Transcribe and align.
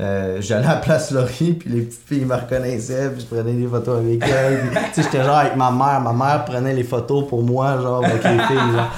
Euh, 0.00 0.38
j'allais 0.40 0.66
à 0.66 0.74
Place 0.74 1.12
Laurier, 1.12 1.52
puis 1.52 1.70
les 1.70 1.82
petites 1.82 2.02
filles 2.04 2.24
me 2.24 2.34
reconnaissaient, 2.34 3.10
puis 3.10 3.20
je 3.20 3.26
prenais 3.32 3.52
des 3.52 3.68
photos 3.68 4.00
avec 4.00 4.24
elles. 4.24 4.68
Tu 4.72 4.94
sais, 4.94 5.02
j'étais 5.04 5.22
genre 5.22 5.36
avec 5.36 5.54
ma 5.54 5.70
mère. 5.70 6.00
Ma 6.00 6.12
mère 6.12 6.44
prenait 6.44 6.74
les 6.74 6.82
photos 6.82 7.28
pour 7.28 7.44
moi, 7.44 7.80
genre, 7.80 8.04
avec 8.04 8.24
les 8.24 8.30
filles, 8.30 8.72
genre. 8.74 8.90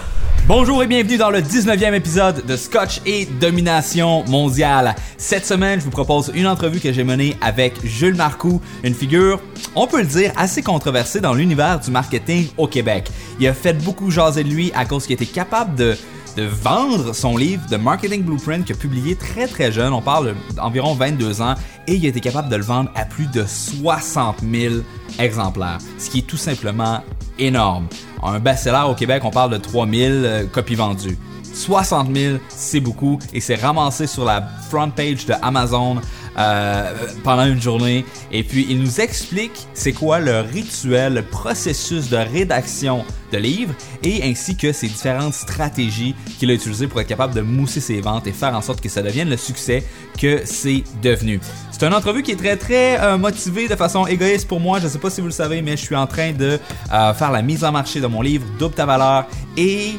Bonjour 0.49 0.83
et 0.83 0.87
bienvenue 0.87 1.19
dans 1.19 1.29
le 1.29 1.41
19e 1.43 1.93
épisode 1.93 2.47
de 2.47 2.57
Scotch 2.57 3.03
et 3.05 3.27
Domination 3.27 4.25
mondiale. 4.25 4.95
Cette 5.19 5.45
semaine, 5.45 5.81
je 5.81 5.85
vous 5.85 5.91
propose 5.91 6.33
une 6.35 6.47
entrevue 6.47 6.81
que 6.81 6.91
j'ai 6.91 7.05
menée 7.05 7.37
avec 7.43 7.75
Jules 7.85 8.15
Marcoux, 8.15 8.63
une 8.83 8.95
figure, 8.95 9.39
on 9.75 9.87
peut 9.87 10.01
le 10.01 10.07
dire, 10.07 10.33
assez 10.35 10.63
controversée 10.63 11.21
dans 11.21 11.35
l'univers 11.35 11.79
du 11.79 11.91
marketing 11.91 12.49
au 12.57 12.69
Québec. 12.69 13.11
Il 13.39 13.47
a 13.49 13.53
fait 13.53 13.75
beaucoup 13.75 14.11
jaser 14.11 14.45
de 14.45 14.49
lui 14.49 14.73
à 14.75 14.87
cause 14.87 15.05
qu'il 15.07 15.13
était 15.13 15.27
capable 15.27 15.75
de 15.75 15.95
de 16.37 16.45
vendre 16.45 17.15
son 17.15 17.37
livre 17.37 17.67
de 17.71 17.77
Marketing 17.77 18.23
Blueprint 18.23 18.65
qu'il 18.65 18.77
a 18.77 18.79
publié 18.79 19.17
très 19.17 19.47
très 19.47 19.73
jeune, 19.73 19.93
on 19.93 20.03
parle 20.03 20.35
d'environ 20.55 20.95
22 20.95 21.41
ans, 21.41 21.55
et 21.87 21.95
il 21.95 22.05
a 22.05 22.09
été 22.09 22.21
capable 22.21 22.49
de 22.49 22.57
le 22.57 22.63
vendre 22.63 22.91
à 22.95 23.05
plus 23.05 23.27
de 23.27 23.45
60 23.47 24.41
000 24.41 24.75
exemplaires, 25.19 25.79
ce 25.99 26.11
qui 26.11 26.19
est 26.19 26.27
tout 26.27 26.37
simplement 26.37 27.03
énorme. 27.39 27.87
Un 28.23 28.39
best-seller 28.39 28.85
au 28.89 28.95
Québec, 28.95 29.23
on 29.25 29.31
parle 29.31 29.53
de 29.53 29.57
3 29.57 29.87
000 29.87 30.13
euh, 30.13 30.47
copies 30.47 30.75
vendues. 30.75 31.17
60 31.55 32.15
000, 32.15 32.39
c'est 32.49 32.81
beaucoup, 32.81 33.19
et 33.33 33.41
c'est 33.41 33.55
ramassé 33.55 34.07
sur 34.07 34.25
la 34.25 34.47
front 34.69 34.91
page 34.91 35.25
de 35.25 35.35
Amazon 35.41 35.97
euh, 36.39 36.93
pendant 37.25 37.47
une 37.47 37.61
journée. 37.61 38.05
Et 38.33 38.43
puis, 38.43 38.67
il 38.69 38.81
nous 38.81 39.01
explique 39.01 39.67
c'est 39.75 39.93
quoi 39.93 40.19
le 40.19 40.41
rituel, 40.41 41.15
le 41.15 41.23
processus 41.23 42.09
de 42.09 42.17
rédaction 42.17 43.05
de 43.33 43.39
livres 43.39 43.75
et 44.03 44.23
ainsi 44.29 44.57
que 44.57 44.73
ses 44.73 44.89
différentes 44.89 45.35
stratégies 45.35 46.15
qu'il 46.39 46.51
a 46.51 46.55
utilisées 46.55 46.87
pour 46.87 47.01
être 47.01 47.09
capable 47.09 47.35
de 47.35 47.41
mousser 47.41 47.81
ses 47.81 48.01
ventes 48.01 48.27
et 48.27 48.33
faire 48.33 48.55
en 48.55 48.63
sorte 48.63 48.81
que 48.81 48.89
ça 48.89 49.03
devienne 49.03 49.29
le 49.29 49.37
succès 49.37 49.83
que 50.19 50.43
c'est 50.45 50.85
devenu. 51.03 51.41
C'est 51.73 51.85
une 51.85 51.95
entrevue 51.95 52.23
qui 52.23 52.33
est 52.33 52.37
très 52.37 52.57
très 52.57 53.01
euh, 53.01 53.19
motivée 53.19 53.69
de 53.69 53.77
façon 53.77 54.07
égoïste 54.07 54.49
pour 54.49 54.61
moi. 54.61 54.79
Je 54.81 54.89
sais 54.89 54.99
pas 54.99 55.11
si 55.11 55.21
vous 55.21 55.27
le 55.27 55.33
savez, 55.33 55.63
mais 55.63 55.73
je 55.73 55.83
suis 55.83 55.97
en 55.97 56.07
train 56.07 56.33
de 56.33 56.59
euh, 56.93 57.15
faire 57.15 57.33
la 57.33 57.43
mise 57.43 57.65
en 57.65 57.73
marché 57.73 58.01
de 58.01 58.07
mon 58.07 58.23
livre 58.23 58.47
Double 58.59 58.75
ta 58.75 58.87
valeur 58.87 59.27
et 59.57 59.93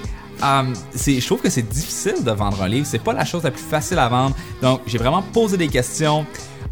Um, 0.43 0.73
je 0.95 1.25
trouve 1.25 1.41
que 1.41 1.49
c'est 1.49 1.67
difficile 1.67 2.23
de 2.23 2.31
vendre 2.31 2.61
un 2.61 2.67
livre. 2.67 2.85
C'est 2.85 3.03
pas 3.03 3.13
la 3.13 3.25
chose 3.25 3.43
la 3.43 3.51
plus 3.51 3.63
facile 3.63 3.99
à 3.99 4.07
vendre. 4.07 4.35
Donc, 4.61 4.81
j'ai 4.85 4.97
vraiment 4.97 5.21
posé 5.21 5.57
des 5.57 5.67
questions 5.67 6.25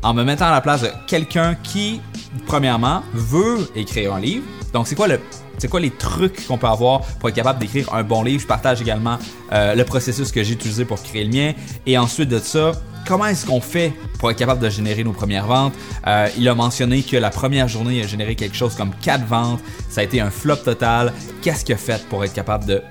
en 0.03 0.13
me 0.13 0.23
mettant 0.23 0.45
à 0.45 0.51
la 0.51 0.61
place 0.61 0.81
de 0.81 0.89
quelqu'un 1.07 1.55
qui, 1.55 2.01
premièrement, 2.45 3.01
veut 3.13 3.69
écrire 3.75 4.13
un 4.13 4.19
livre. 4.19 4.45
Donc, 4.73 4.87
c'est 4.87 4.95
quoi 4.95 5.07
le 5.07 5.19
c'est 5.57 5.69
quoi 5.69 5.79
les 5.79 5.91
trucs 5.91 6.47
qu'on 6.47 6.57
peut 6.57 6.67
avoir 6.67 7.01
pour 7.19 7.29
être 7.29 7.35
capable 7.35 7.59
d'écrire 7.59 7.93
un 7.93 8.03
bon 8.03 8.23
livre? 8.23 8.41
Je 8.41 8.47
partage 8.47 8.81
également 8.81 9.17
euh, 9.53 9.73
le 9.73 9.85
processus 9.85 10.31
que 10.31 10.43
j'ai 10.43 10.53
utilisé 10.53 10.85
pour 10.85 11.01
créer 11.01 11.23
le 11.23 11.31
mien. 11.31 11.53
Et 11.85 11.97
ensuite 11.97 12.29
de 12.29 12.39
ça, 12.39 12.73
comment 13.07 13.25
est-ce 13.25 13.45
qu'on 13.45 13.61
fait 13.61 13.93
pour 14.19 14.31
être 14.31 14.37
capable 14.37 14.59
de 14.61 14.69
générer 14.69 15.03
nos 15.03 15.13
premières 15.13 15.47
ventes? 15.47 15.73
Euh, 16.07 16.27
il 16.37 16.47
a 16.49 16.55
mentionné 16.55 17.03
que 17.03 17.15
la 17.15 17.29
première 17.29 17.67
journée, 17.67 17.99
il 17.99 18.03
a 18.03 18.07
généré 18.07 18.35
quelque 18.35 18.55
chose 18.55 18.75
comme 18.75 18.91
4 19.01 19.25
ventes. 19.25 19.61
Ça 19.89 20.01
a 20.01 20.03
été 20.03 20.19
un 20.19 20.29
flop 20.29 20.57
total. 20.57 21.13
Qu'est-ce 21.41 21.63
qu'il 21.63 21.75
a 21.75 21.77
fait 21.77 22.05
pour 22.09 22.23
être 22.25 22.33
capable 22.33 22.65
de 22.65 22.81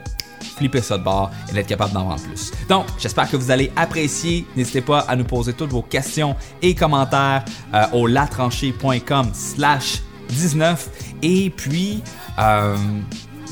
flipper 0.57 0.83
ça 0.83 0.99
de 0.99 1.05
bord 1.05 1.31
et 1.51 1.55
d'être 1.55 1.67
capable 1.67 1.93
d'en 1.93 2.05
vendre 2.05 2.23
plus. 2.23 2.53
Donc, 2.69 2.87
j'espère 2.99 3.31
que 3.31 3.37
vous 3.37 3.51
allez 3.51 3.73
apprécier. 3.77 4.47
N'hésitez 4.57 4.81
pas 4.81 5.01
à 5.01 5.17
nous 5.17 5.25
poser 5.25 5.53
toutes 5.53 5.71
vos 5.71 5.83
questions 5.83 6.37
et 6.63 6.75
commentaires 6.75 7.45
euh, 7.73 7.85
au 7.93 8.07
latranché.com 8.07 9.31
slash 9.33 10.03
19. 10.29 10.89
Et 11.23 11.51
puis, 11.51 12.03
euh, 12.39 12.77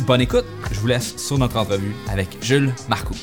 bonne 0.07 0.21
écoute. 0.21 0.45
Je 0.71 0.81
vous 0.81 0.87
laisse 0.87 1.17
sur 1.17 1.39
notre 1.39 1.57
entrevue 1.57 1.95
avec 2.11 2.29
Jules 2.43 2.73
Marcoux. 2.89 3.17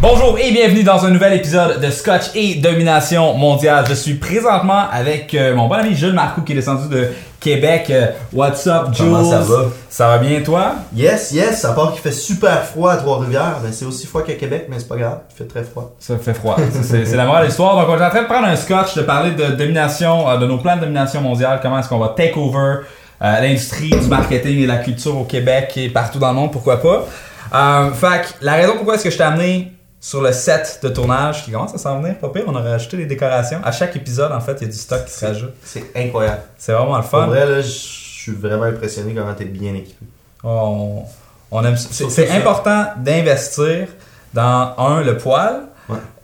Bonjour 0.00 0.38
et 0.38 0.50
bienvenue 0.50 0.82
dans 0.82 1.04
un 1.04 1.10
nouvel 1.10 1.34
épisode 1.34 1.78
de 1.78 1.90
Scotch 1.90 2.34
et 2.34 2.54
Domination 2.54 3.34
mondiale. 3.36 3.84
Je 3.86 3.92
suis 3.92 4.14
présentement 4.14 4.88
avec 4.90 5.34
euh, 5.34 5.54
mon 5.54 5.68
bon 5.68 5.74
ami 5.74 5.94
Jules 5.94 6.14
Marcoux 6.14 6.40
qui 6.40 6.52
est 6.52 6.54
descendu 6.54 6.88
de 6.88 7.08
Québec. 7.40 7.86
Euh, 7.90 8.06
what's 8.32 8.66
up, 8.66 8.92
Jules? 8.92 9.06
Comment 9.06 9.30
ça 9.30 9.40
va? 9.40 9.64
Ça 9.88 10.06
va 10.08 10.18
bien, 10.18 10.40
toi? 10.42 10.74
Yes, 10.94 11.32
yes, 11.32 11.64
à 11.64 11.72
part 11.72 11.92
qu'il 11.92 12.00
fait 12.00 12.12
super 12.12 12.64
froid 12.64 12.92
à 12.92 12.96
Trois-Rivières, 12.96 13.56
mais 13.64 13.72
c'est 13.72 13.86
aussi 13.86 14.06
froid 14.06 14.22
qu'à 14.22 14.34
Québec, 14.34 14.66
mais 14.68 14.78
c'est 14.78 14.88
pas 14.88 14.96
grave, 14.96 15.18
il 15.30 15.36
fait 15.36 15.48
très 15.48 15.64
froid. 15.64 15.94
Ça 15.98 16.18
fait 16.18 16.34
froid. 16.34 16.56
c'est 16.82 17.16
la 17.16 17.24
morale 17.24 17.42
de 17.42 17.46
l'histoire. 17.46 17.76
Donc, 17.76 17.88
on 17.88 18.00
est 18.00 18.06
en 18.06 18.10
train 18.10 18.22
de 18.22 18.28
prendre 18.28 18.46
un 18.46 18.56
scotch, 18.56 18.94
de 18.94 19.02
parler 19.02 19.32
de 19.32 19.56
domination, 19.56 20.28
euh, 20.28 20.36
de 20.36 20.46
nos 20.46 20.58
plans 20.58 20.76
de 20.76 20.82
domination 20.82 21.20
mondiale, 21.20 21.58
comment 21.62 21.78
est-ce 21.78 21.88
qu'on 21.88 21.98
va 21.98 22.14
take 22.16 22.38
over 22.38 22.80
l'industrie 23.22 23.90
du 23.90 24.08
marketing 24.08 24.60
et 24.60 24.66
la 24.66 24.78
culture 24.78 25.14
au 25.18 25.24
Québec 25.24 25.72
et 25.76 25.90
partout 25.90 26.18
dans 26.18 26.28
le 26.28 26.36
monde, 26.36 26.52
pourquoi 26.52 26.80
pas? 26.80 27.06
Euh, 27.54 27.90
fait 27.92 28.34
la 28.40 28.54
raison 28.54 28.74
pourquoi 28.76 28.94
est-ce 28.94 29.04
que 29.04 29.10
je 29.10 29.16
t'ai 29.16 29.24
amené 29.24 29.72
sur 30.00 30.22
le 30.22 30.32
set 30.32 30.80
de 30.82 30.88
tournage 30.88 31.44
qui 31.44 31.52
commence 31.52 31.74
à 31.74 31.78
s'en 31.78 32.00
venir, 32.00 32.18
pas 32.18 32.30
pire. 32.30 32.44
On 32.46 32.56
a 32.56 32.62
rajouté 32.62 32.96
des 32.96 33.06
décorations. 33.06 33.60
À 33.62 33.70
chaque 33.70 33.94
épisode, 33.96 34.32
en 34.32 34.40
fait, 34.40 34.56
il 34.60 34.62
y 34.62 34.64
a 34.64 34.72
du 34.72 34.78
stock 34.78 35.04
qui 35.04 35.12
se 35.12 35.26
rajoute. 35.26 35.52
C'est 35.62 35.92
incroyable. 35.94 36.40
C'est 36.56 36.72
vraiment 36.72 36.96
le 36.96 37.02
fun. 37.02 37.24
En 37.24 37.26
vrai, 37.26 37.46
là, 37.46 37.60
je 37.60 37.68
suis 37.68 38.32
vraiment 38.32 38.64
impressionné 38.64 39.12
comment 39.14 39.34
t'es 39.34 39.44
bien 39.44 39.74
équipé. 39.74 40.06
On, 40.42 41.02
on 41.50 41.64
aime 41.64 41.76
C'est 41.76 42.30
important 42.30 42.86
d'investir 42.96 43.88
dans, 44.32 44.74
un, 44.78 45.02
le 45.02 45.18
poil 45.18 45.62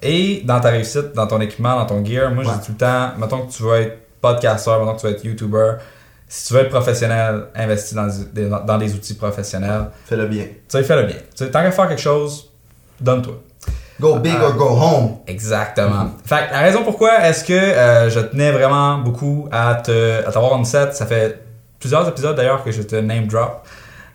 et 0.02 0.42
dans 0.44 0.60
ta 0.60 0.70
réussite, 0.70 1.12
dans 1.14 1.26
ton 1.26 1.40
équipement, 1.40 1.76
dans 1.76 1.86
ton 1.86 2.04
gear. 2.04 2.30
Moi, 2.30 2.44
je 2.44 2.50
dis 2.50 2.66
tout 2.66 2.72
le 2.72 2.78
temps, 2.78 3.10
mettons 3.18 3.46
que 3.46 3.52
tu 3.52 3.62
veux 3.62 3.74
être 3.74 3.98
podcasteur, 4.22 4.80
mettons 4.80 4.96
que 4.96 5.00
tu 5.00 5.06
veux 5.06 5.12
être 5.12 5.24
YouTuber, 5.24 5.72
si 6.28 6.48
tu 6.48 6.54
veux 6.54 6.60
être 6.60 6.70
professionnel, 6.70 7.44
investis 7.54 7.94
dans, 7.94 8.64
dans, 8.64 8.78
des 8.78 8.94
outils 8.94 9.14
professionnels. 9.14 9.88
Fais-le 10.06 10.26
bien. 10.26 10.44
Tu 10.44 10.52
sais, 10.68 10.82
fais-le 10.82 11.04
bien. 11.04 11.16
Tu 11.16 11.44
sais, 11.44 11.50
tant 11.50 11.62
qu'à 11.62 11.72
faire 11.72 11.88
quelque 11.88 12.00
chose, 12.00 12.50
donne-toi. 13.00 13.34
Go 14.00 14.18
big 14.18 14.34
or 14.42 14.52
go 14.54 14.68
home. 14.68 15.18
Exactement. 15.26 16.04
Mm-hmm. 16.04 16.28
Fait 16.28 16.50
la 16.52 16.60
raison 16.60 16.82
pourquoi 16.84 17.24
est-ce 17.26 17.44
que 17.44 17.52
euh, 17.52 18.10
je 18.10 18.20
tenais 18.20 18.52
vraiment 18.52 18.98
beaucoup 18.98 19.48
à 19.50 19.76
te 19.76 20.26
à 20.26 20.30
t'avoir 20.30 20.52
en 20.52 20.64
set, 20.64 20.94
ça 20.94 21.06
fait 21.06 21.40
plusieurs 21.78 22.06
épisodes 22.08 22.36
d'ailleurs 22.36 22.62
que 22.62 22.70
je 22.70 22.82
te 22.82 22.96
name 22.96 23.26
drop. 23.26 23.66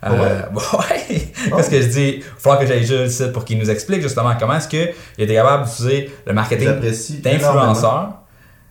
Euh, 0.03 0.09
ouais? 0.09 0.79
ouais. 1.09 1.31
Parce 1.49 1.69
que 1.69 1.81
je 1.81 1.87
dis, 1.87 2.15
il 2.17 2.23
falloir 2.23 2.59
que 2.59 2.65
j'aille 2.65 2.85
juste 2.85 3.23
site 3.23 3.31
pour 3.31 3.45
qu'il 3.45 3.57
nous 3.59 3.69
explique 3.69 4.01
justement 4.01 4.33
comment 4.39 4.55
est-ce 4.55 4.67
qu'il 4.67 4.93
était 5.17 5.35
capable 5.35 5.65
d'utiliser 5.65 6.11
le 6.25 6.33
marketing 6.33 6.79
d'influenceurs. 7.21 8.13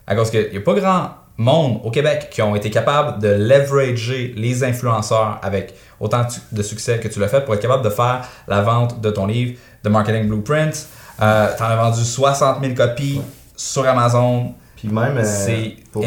À 0.07 0.15
cause 0.15 0.29
qu'il 0.29 0.49
n'y 0.49 0.57
a 0.57 0.61
pas 0.61 0.73
grand 0.73 1.09
monde 1.37 1.79
au 1.83 1.91
Québec 1.91 2.27
qui 2.29 2.41
ont 2.41 2.55
été 2.55 2.69
capables 2.69 3.21
de 3.21 3.29
leverager 3.29 4.33
les 4.35 4.63
influenceurs 4.63 5.39
avec 5.41 5.73
autant 5.99 6.25
de 6.51 6.63
succès 6.63 6.99
que 6.99 7.07
tu 7.07 7.19
l'as 7.19 7.27
fait 7.27 7.43
pour 7.45 7.53
être 7.53 7.61
capable 7.61 7.83
de 7.83 7.89
faire 7.89 8.21
la 8.47 8.61
vente 8.61 9.01
de 9.01 9.09
ton 9.09 9.25
livre 9.25 9.57
de 9.83 9.89
Marketing 9.89 10.27
Blueprint. 10.27 10.87
Euh, 11.21 11.47
tu 11.55 11.63
en 11.63 11.65
as 11.65 11.75
vendu 11.75 12.03
60 12.03 12.61
000 12.61 12.75
copies 12.75 13.21
sur 13.55 13.87
Amazon. 13.87 14.53
Puis 14.75 14.87
même, 14.87 15.17
euh, 15.17 15.69
pour, 15.91 16.03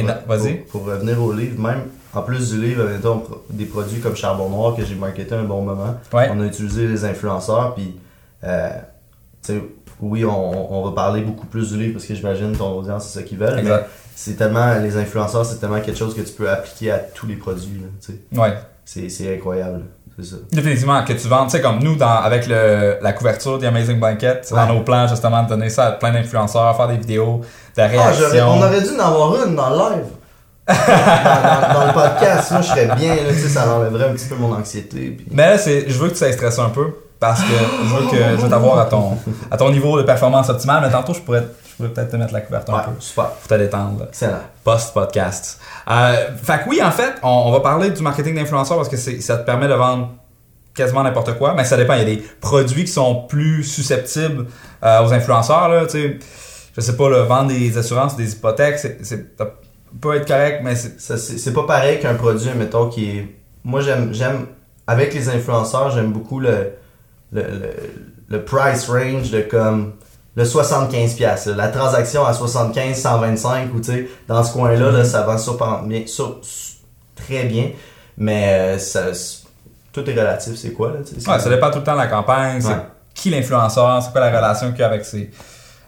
pour, 0.71 0.85
revenir 0.85 1.23
au 1.23 1.33
livre, 1.33 1.61
même 1.61 1.83
en 2.13 2.23
plus 2.23 2.51
du 2.51 2.61
livre, 2.61 2.85
mettons, 2.85 3.23
des 3.51 3.67
produits 3.67 4.01
comme 4.01 4.17
Charbon 4.17 4.49
Noir 4.49 4.75
que 4.75 4.85
j'ai 4.85 4.95
marketé 4.97 5.35
un 5.35 5.45
bon 5.45 5.63
moment, 5.63 5.95
on 6.13 6.41
a 6.41 6.45
utilisé 6.45 6.89
les 6.89 7.05
influenceurs. 7.05 7.75
Puis, 7.75 7.97
euh, 8.43 8.71
oui, 10.01 10.25
on, 10.25 10.75
on, 10.75 10.85
va 10.85 10.93
parler 10.93 11.23
beaucoup 11.23 11.47
plus 11.47 11.71
du 11.71 11.79
livre 11.79 11.93
parce 11.95 12.07
que 12.07 12.15
j'imagine 12.15 12.57
ton 12.57 12.79
audience, 12.79 13.07
c'est 13.07 13.21
ça 13.21 13.25
qu'ils 13.25 13.39
veulent. 13.39 13.63
Mais 13.63 13.71
c'est 14.17 14.37
tellement, 14.37 14.79
les 14.81 14.97
influenceurs, 14.97 15.47
c'est 15.47 15.59
tellement 15.59 15.81
quelque 15.81 15.99
chose 15.99 16.15
que 16.15 16.23
tu 16.23 16.33
peux 16.33 16.51
appliquer 16.51 16.91
à 16.91 16.99
tous 16.99 17.27
les 17.27 17.37
produits. 17.37 17.81
Là, 17.81 18.43
ouais. 18.43 18.55
C'est 18.85 19.35
incroyable. 19.35 19.85
Définitivement, 20.53 21.03
que 21.05 21.13
tu 21.13 21.27
vends, 21.27 21.45
tu 21.45 21.51
sais, 21.51 21.61
comme 21.61 21.81
nous, 21.81 21.97
dans, 21.97 22.07
avec 22.09 22.47
le, 22.47 22.99
la 23.03 23.13
couverture 23.13 23.59
des 23.59 23.67
Amazing 23.67 23.99
Blanket, 23.99 24.49
dans 24.53 24.67
nos 24.67 24.81
plans, 24.81 25.09
justement, 25.09 25.43
de 25.43 25.49
donner 25.49 25.71
ça 25.71 25.87
à 25.87 25.93
plein 25.93 26.13
d'influenceurs, 26.13 26.77
faire 26.77 26.89
des 26.89 26.97
vidéos, 26.97 27.41
de 27.77 27.83
ah, 27.83 27.87
réactions. 27.87 28.49
on 28.49 28.63
aurait 28.63 28.81
dû 28.81 28.91
en 28.97 29.05
avoir 29.05 29.45
une 29.45 29.57
dans 29.57 29.71
le 29.71 29.77
live. 29.77 30.07
dans, 30.67 31.87
le 31.87 31.93
podcast, 31.93 32.53
moi, 32.53 32.63
je 32.63 32.69
serais 32.69 32.87
bien, 32.97 33.17
là, 33.17 33.49
ça 33.49 33.77
enlèverait 33.77 34.09
un 34.09 34.13
petit 34.13 34.27
peu 34.27 34.37
mon 34.37 34.55
anxiété. 34.55 35.19
Mais 35.31 35.57
là, 35.57 35.57
je 35.59 35.99
veux 35.99 36.09
que 36.09 36.15
tu 36.15 36.33
stressé 36.33 36.61
un 36.61 36.71
peu, 36.71 36.87
parce 37.21 37.43
que 37.43 37.47
je 37.49 37.95
veux 37.95 38.11
que 38.11 38.37
je 38.37 38.43
veux 38.43 38.49
t'avoir 38.49 38.79
à 38.79 38.87
ton, 38.87 39.19
à 39.51 39.57
ton 39.57 39.71
niveau 39.71 39.99
de 39.99 40.05
performance 40.05 40.49
optimale, 40.49 40.83
mais 40.83 40.91
tantôt, 40.91 41.13
je 41.13 41.21
pourrais 41.21 41.45
je 41.75 41.83
pourrais 41.83 41.93
peut-être 41.93 42.13
te 42.13 42.17
mettre 42.17 42.33
la 42.33 42.41
couverture 42.41 42.77
un 42.77 42.83
peu. 42.83 42.91
Super. 43.01 43.31
Pour 43.31 43.49
te 43.49 43.55
détendre. 43.55 44.05
Excellent. 44.09 44.39
Post-podcast. 44.63 45.61
Euh, 45.91 46.37
fait 46.41 46.63
que 46.63 46.69
oui, 46.69 46.81
en 46.81 46.93
fait, 46.93 47.15
on, 47.25 47.51
va 47.51 47.59
parler 47.61 47.91
du 47.91 48.01
marketing 48.01 48.37
d'influenceurs 48.37 48.77
parce 48.77 48.89
que 48.89 48.97
ça 48.97 49.39
te 49.39 49.45
permet 49.45 49.67
de 49.67 49.75
vendre 49.75 50.15
quasiment 50.73 51.03
n'importe 51.03 51.37
quoi, 51.37 51.55
mais 51.55 51.65
ça 51.65 51.77
dépend. 51.77 51.95
Il 51.95 51.99
y 51.99 52.03
a 52.03 52.17
des 52.17 52.23
produits 52.41 52.85
qui 52.85 52.93
sont 52.93 53.27
plus 53.27 53.65
susceptibles 53.65 54.47
euh, 54.85 55.05
aux 55.05 55.13
influenceurs. 55.13 55.69
Là, 55.69 55.85
je 55.93 56.81
sais 56.81 56.97
pas, 56.97 57.23
vendre 57.25 57.49
des 57.49 57.77
assurances, 57.77 58.17
des 58.17 58.35
hypothèques, 58.35 58.79
c'est, 58.79 59.37
peut 60.01 60.15
être 60.15 60.29
correct, 60.29 60.61
mais 60.63 60.77
c'est... 60.77 61.17
c'est 61.19 61.53
pas 61.53 61.67
pareil 61.67 61.99
qu'un 61.99 62.15
produit, 62.15 62.51
mettons, 62.57 62.89
qui 62.89 63.19
est... 63.19 63.37
Moi, 63.65 63.81
j'aime, 63.81 64.15
j'aime 64.15 64.47
avec 64.87 65.13
les 65.13 65.29
influenceurs, 65.29 65.91
j'aime 65.91 66.13
beaucoup 66.13 66.39
le, 66.39 66.73
le, 67.33 67.43
le, 67.43 67.71
le 68.29 68.45
price 68.45 68.89
range 68.89 69.31
de 69.31 69.41
comme 69.41 69.95
le 70.37 70.45
75 70.45 71.15
pièces 71.15 71.47
la 71.47 71.69
transaction 71.69 72.25
à 72.25 72.33
75 72.33 72.97
125 72.97 73.75
ou 73.75 73.79
tu 73.79 73.85
sais 73.85 74.09
dans 74.29 74.43
ce 74.43 74.53
coin 74.53 74.73
là, 74.73 74.91
là 74.91 75.03
mm-hmm. 75.03 75.05
ça 75.05 75.39
super 75.39 75.83
bien 75.83 76.03
sur, 76.07 76.41
très 77.15 77.45
bien 77.45 77.71
mais 78.17 78.49
euh, 78.49 78.79
ça, 78.79 79.07
tout 79.93 80.09
est 80.09 80.15
relatif 80.15 80.55
c'est 80.57 80.73
quoi 80.73 80.89
là 80.89 80.99
ouais, 80.99 81.41
ça 81.41 81.49
dépend 81.49 81.71
tout 81.71 81.79
le 81.79 81.85
temps 81.85 81.95
de 81.95 81.99
la 81.99 82.07
campagne 82.09 82.61
c'est 82.61 82.75
qui 83.15 83.31
l'influenceur? 83.31 84.03
C'est 84.03 84.13
quoi 84.13 84.21
la 84.21 84.37
relation 84.37 84.71
qu'il 84.73 84.81
y 84.81 84.83
a 84.83 84.89
avec 84.89 85.05
ses 85.05 85.31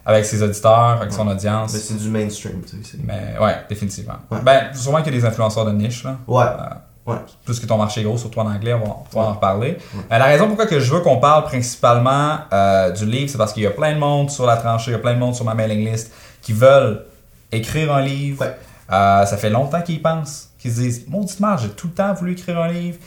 avec 0.05 0.25
ses 0.25 0.41
auditeurs, 0.41 1.01
avec 1.01 1.11
son 1.11 1.27
audience? 1.27 1.73
Mais 1.73 1.79
c'est 1.79 1.97
du 1.97 2.09
mainstream, 2.09 2.61
tu 2.63 2.81
sais. 2.81 2.97
Mais 3.03 3.35
ouais, 3.39 3.57
définitivement. 3.67 4.15
Ben, 4.41 4.73
sûrement 4.73 5.01
qu'il 5.03 5.13
y 5.13 5.17
a 5.17 5.19
des 5.19 5.25
influenceurs 5.25 5.65
de 5.65 5.73
niche, 5.73 6.05
là. 6.05 6.17
Ouais. 6.27 6.45
Euh, 6.45 6.73
Ouais. 7.07 7.15
Plus 7.45 7.57
que 7.61 7.65
ton 7.65 7.77
marché 7.77 8.03
gros, 8.03 8.17
surtout 8.17 8.39
en 8.41 8.53
anglais, 8.53 8.73
on 8.73 8.79
va 8.79 8.95
pouvoir 9.09 9.29
en 9.29 9.33
reparler. 9.33 9.77
Euh, 9.95 10.17
la 10.17 10.25
raison 10.25 10.47
pourquoi 10.47 10.65
que 10.65 10.81
je 10.81 10.93
veux 10.93 10.99
qu'on 10.99 11.17
parle 11.17 11.45
principalement 11.45 12.39
euh, 12.51 12.91
du 12.91 13.05
livre, 13.05 13.29
c'est 13.29 13.37
parce 13.37 13.53
qu'il 13.53 13.63
y 13.63 13.67
a 13.67 13.71
plein 13.71 13.93
de 13.93 13.99
monde 13.99 14.29
sur 14.29 14.45
la 14.45 14.57
tranchée, 14.57 14.91
il 14.91 14.93
y 14.93 14.97
a 14.97 14.99
plein 14.99 15.13
de 15.13 15.19
monde 15.19 15.33
sur 15.33 15.45
ma 15.45 15.53
mailing 15.53 15.89
list 15.89 16.11
qui 16.41 16.51
veulent 16.51 17.05
écrire 17.49 17.93
un 17.93 18.01
livre. 18.01 18.45
Euh, 18.91 19.25
ça 19.25 19.37
fait 19.37 19.49
longtemps 19.49 19.81
qu'ils 19.81 20.01
pensent, 20.01 20.49
qu'ils 20.59 20.71
se 20.71 20.79
disent 20.81 21.07
Mauditement, 21.07 21.55
j'ai 21.55 21.69
tout 21.69 21.87
le 21.87 21.93
temps 21.93 22.13
voulu 22.13 22.33
écrire 22.33 22.59
un 22.59 22.67
livre, 22.67 22.97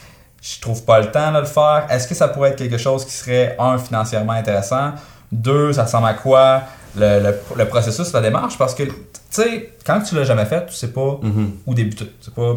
je 0.41 0.61
trouve 0.61 0.83
pas 0.83 0.99
le 1.01 1.11
temps 1.11 1.33
de 1.33 1.39
le 1.41 1.45
faire. 1.45 1.87
Est-ce 1.91 2.09
que 2.09 2.15
ça 2.15 2.29
pourrait 2.29 2.51
être 2.51 2.59
quelque 2.59 2.79
chose 2.79 3.05
qui 3.05 3.13
serait, 3.13 3.55
un, 3.59 3.77
financièrement 3.77 4.33
intéressant, 4.33 4.93
deux, 5.31 5.75
ça 5.75 5.85
ressemble 5.85 6.07
à 6.07 6.15
quoi 6.15 6.63
le, 6.97 7.35
le, 7.55 7.65
processus, 7.67 8.15
la 8.15 8.23
démarche? 8.23 8.57
Parce 8.57 8.75
que, 8.75 8.85
tu 8.85 8.95
sais, 9.29 9.75
quand 9.85 10.01
tu 10.01 10.15
l'as 10.15 10.25
jamais 10.25 10.47
fait, 10.47 10.65
tu 10.65 10.73
sais 10.73 10.91
pas 10.91 11.21
mm-hmm. 11.23 11.49
où 11.67 11.75
débuter. 11.75 12.07
Tu 12.07 12.25
sais 12.25 12.31
pas 12.31 12.57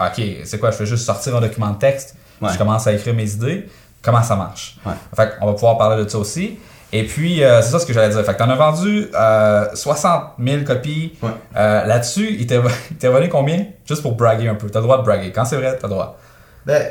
OK, 0.00 0.22
c'est 0.44 0.58
quoi, 0.58 0.70
je 0.70 0.76
fais 0.76 0.86
juste 0.86 1.04
sortir 1.04 1.36
un 1.36 1.40
document 1.40 1.70
de 1.70 1.78
texte, 1.78 2.16
je 2.42 2.58
commence 2.58 2.86
à 2.86 2.92
écrire 2.92 3.14
mes 3.14 3.30
idées, 3.32 3.68
comment 4.02 4.22
ça 4.22 4.36
marche? 4.36 4.76
Fait 5.16 5.34
on 5.40 5.46
va 5.46 5.52
pouvoir 5.52 5.78
parler 5.78 6.04
de 6.04 6.08
ça 6.08 6.18
aussi. 6.18 6.58
Et 6.92 7.02
puis, 7.02 7.42
euh, 7.42 7.60
c'est 7.60 7.72
ça 7.72 7.80
ce 7.80 7.86
que 7.86 7.92
j'allais 7.92 8.14
dire. 8.14 8.24
Fait 8.24 8.34
que 8.34 8.38
t'en 8.38 8.48
as 8.48 8.54
vendu 8.54 9.08
euh, 9.16 9.66
60 9.74 10.34
000 10.38 10.62
copies. 10.62 11.18
Euh, 11.56 11.84
là-dessus, 11.86 12.36
il 12.38 12.46
t'a 12.46 13.10
volé 13.10 13.28
combien? 13.28 13.66
Juste 13.84 14.02
pour 14.02 14.14
braguer 14.14 14.46
un 14.46 14.54
peu. 14.54 14.70
T'as 14.70 14.78
le 14.78 14.84
droit 14.84 14.98
de 14.98 15.02
braguer. 15.02 15.32
Quand 15.32 15.44
c'est 15.44 15.56
vrai, 15.56 15.76
t'as 15.76 15.88
le 15.88 15.92
droit. 15.92 16.16
Ben, 16.64 16.86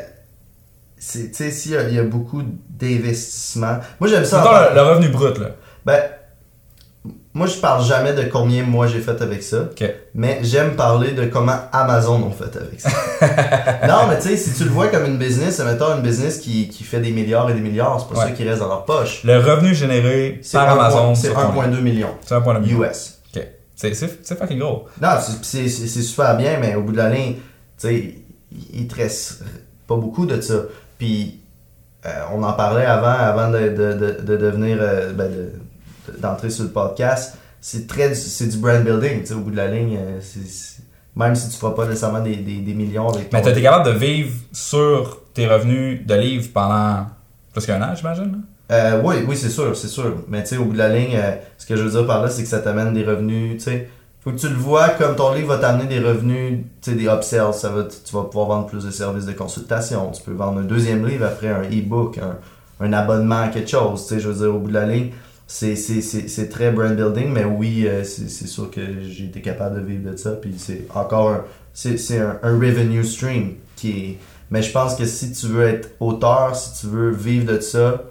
tu 0.97 1.33
sais, 1.33 1.51
s'il 1.51 1.71
y, 1.71 1.99
a 1.99 2.03
beaucoup 2.03 2.43
d'investissement. 2.69 3.77
Moi, 4.01 4.09
j'aime 4.09 4.25
ça. 4.25 4.69
Le, 4.71 4.75
le, 4.75 4.81
revenu 4.81 5.07
brut, 5.07 5.37
là. 5.37 5.51
Ben, 5.85 6.01
moi, 7.35 7.47
je 7.47 7.57
parle 7.57 7.83
jamais 7.83 8.13
de 8.13 8.23
combien 8.23 8.63
moi 8.63 8.85
j'ai 8.85 8.99
fait 8.99 9.19
avec 9.21 9.41
ça. 9.41 9.69
Mais 10.13 10.39
j'aime 10.43 10.75
parler 10.75 11.13
de 11.13 11.25
comment 11.25 11.57
Amazon 11.71 12.21
ont 12.21 12.31
fait 12.31 12.55
avec 12.55 12.79
ça. 12.79 12.89
non, 13.87 14.07
mais 14.07 14.19
tu 14.19 14.29
sais, 14.29 14.37
si 14.37 14.53
tu 14.53 14.65
le 14.65 14.69
vois 14.69 14.87
comme 14.87 15.05
une 15.05 15.17
business, 15.17 15.59
mettons 15.59 15.95
une 15.95 16.03
business 16.03 16.37
qui, 16.37 16.69
qui 16.69 16.83
fait 16.83 16.99
des 16.99 17.09
milliards 17.09 17.49
et 17.49 17.53
des 17.55 17.59
milliards, 17.59 17.99
c'est 17.99 18.13
pas 18.13 18.25
ça 18.27 18.31
qui 18.31 18.47
reste 18.47 18.59
dans 18.59 18.67
leur 18.67 18.85
poche. 18.85 19.23
Le 19.23 19.39
revenu 19.39 19.73
généré 19.73 20.41
par 20.51 20.69
Amazon, 20.69 21.15
c'est 21.15 21.33
1,2 21.33 21.81
million. 21.81 22.09
C'est 22.23 22.35
1,2 22.35 22.59
million. 22.61 22.83
US. 22.83 23.19
Ok. 23.35 23.43
C'est 23.75 24.37
fucking 24.37 24.59
gros. 24.59 24.85
Non, 25.01 25.09
c'est 25.41 25.67
super 25.67 26.37
bien, 26.37 26.59
mais 26.59 26.75
au 26.75 26.83
bout 26.83 26.91
de 26.91 26.97
la 26.97 27.09
ligne, 27.09 27.35
tu 27.79 27.87
sais, 27.87 28.15
il 28.73 28.87
te 28.87 28.95
reste 28.95 29.43
pas 29.87 29.95
beaucoup 29.95 30.27
de 30.27 30.39
ça. 30.39 30.65
Puis, 30.99 31.39
euh, 32.05 32.09
on 32.31 32.43
en 32.43 32.53
parlait 32.53 32.85
avant, 32.85 33.07
avant 33.07 33.49
de, 33.49 33.69
de, 33.69 34.21
de, 34.21 34.37
devenir. 34.37 34.77
Euh, 34.79 35.13
ben 35.13 35.31
de, 35.31 35.51
d'entrer 36.19 36.49
sur 36.49 36.63
le 36.63 36.69
podcast, 36.69 37.37
c'est 37.61 37.87
très 37.87 38.13
c'est 38.13 38.47
du 38.47 38.57
brand 38.57 38.83
building, 38.83 39.23
au 39.33 39.39
bout 39.39 39.51
de 39.51 39.57
la 39.57 39.67
ligne. 39.67 39.97
Euh, 39.97 40.19
même 41.15 41.35
si 41.35 41.49
tu 41.49 41.57
feras 41.57 41.73
pas 41.73 41.85
nécessairement 41.85 42.21
des, 42.21 42.35
des, 42.35 42.73
millions 42.73 43.09
avec 43.09 43.31
Mais 43.31 43.41
tu 43.41 43.49
es 43.49 43.61
capable 43.61 43.85
de 43.85 43.97
vivre 43.97 44.33
sur 44.51 45.21
tes 45.33 45.47
revenus 45.47 46.05
de 46.05 46.15
livres 46.15 46.49
pendant 46.53 47.05
plus 47.53 47.65
qu'un 47.65 47.81
an, 47.81 47.93
j'imagine? 47.95 48.41
Euh, 48.71 49.01
oui, 49.03 49.17
oui, 49.27 49.37
c'est 49.37 49.49
sûr, 49.49 49.75
c'est 49.75 49.87
sûr. 49.87 50.15
Mais 50.27 50.41
tu 50.41 50.49
sais, 50.49 50.57
au 50.57 50.65
bout 50.65 50.73
de 50.73 50.77
la 50.77 50.89
ligne, 50.89 51.15
euh, 51.15 51.35
ce 51.57 51.65
que 51.65 51.75
je 51.75 51.83
veux 51.83 51.91
dire 51.91 52.07
par 52.07 52.23
là, 52.23 52.29
c'est 52.29 52.41
que 52.41 52.49
ça 52.49 52.59
t'amène 52.59 52.93
des 52.93 53.03
revenus, 53.03 53.57
tu 53.57 53.63
sais. 53.63 53.89
Faut 54.21 54.31
que 54.31 54.37
tu 54.37 54.47
le 54.47 54.55
vois 54.55 54.89
comme 54.89 55.15
ton 55.15 55.33
livre 55.33 55.49
va 55.49 55.57
t'amener 55.57 55.85
des 55.85 55.99
revenus, 55.99 56.61
tu 56.81 56.91
sais, 56.91 56.97
des 56.97 57.05
upsells. 57.05 57.53
Ça 57.53 57.69
va, 57.69 57.83
tu 57.83 58.15
vas 58.15 58.23
pouvoir 58.23 58.47
vendre 58.47 58.67
plus 58.67 58.85
de 58.85 58.91
services 58.91 59.25
de 59.25 59.33
consultation. 59.33 60.09
Tu 60.11 60.23
peux 60.23 60.31
vendre 60.31 60.59
un 60.59 60.63
deuxième 60.63 61.05
livre 61.05 61.25
après 61.25 61.49
un 61.49 61.63
e-book, 61.63 62.17
un, 62.17 62.37
un 62.83 62.93
abonnement 62.93 63.41
à 63.41 63.47
quelque 63.49 63.69
chose. 63.69 64.07
Tu 64.07 64.15
sais, 64.15 64.19
je 64.21 64.29
veux 64.29 64.45
dire, 64.45 64.55
au 64.55 64.59
bout 64.59 64.69
de 64.69 64.73
la 64.73 64.85
ligne, 64.85 65.11
c'est 65.47 66.49
très 66.49 66.71
brand 66.71 66.95
building, 66.95 67.31
mais 67.31 67.43
oui, 67.43 67.85
euh, 67.87 68.03
c'est 68.03 68.47
sûr 68.47 68.71
que 68.71 68.81
j'ai 69.01 69.25
été 69.25 69.41
capable 69.41 69.81
de 69.81 69.85
vivre 69.85 70.11
de 70.11 70.17
ça. 70.17 70.31
Puis 70.31 70.55
c'est 70.57 70.87
encore 70.93 71.29
un, 71.29 71.43
c'est 71.73 72.19
un, 72.19 72.39
un, 72.41 72.53
revenue 72.53 73.03
stream 73.03 73.55
qui 73.75 73.91
est. 73.91 74.19
Mais 74.51 74.61
je 74.61 74.71
pense 74.71 74.95
que 74.95 75.05
si 75.05 75.31
tu 75.31 75.47
veux 75.47 75.67
être 75.67 75.89
auteur, 75.99 76.55
si 76.55 76.81
tu 76.81 76.87
veux 76.87 77.11
vivre 77.11 77.51
de 77.53 77.59
ça, 77.59 78.03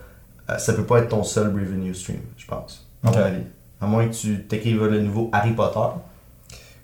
euh, 0.51 0.59
ça 0.59 0.73
peut 0.73 0.85
pas 0.85 0.99
être 0.99 1.09
ton 1.09 1.23
seul 1.23 1.49
revenue 1.49 1.95
stream, 1.95 2.21
je 2.37 2.47
pense. 2.47 2.89
À 3.05 3.87
moins 3.87 4.07
que 4.07 4.15
tu 4.15 4.45
t'écrives 4.45 4.85
le 4.85 5.01
nouveau 5.01 5.29
Harry 5.33 5.53
Potter. 5.53 5.97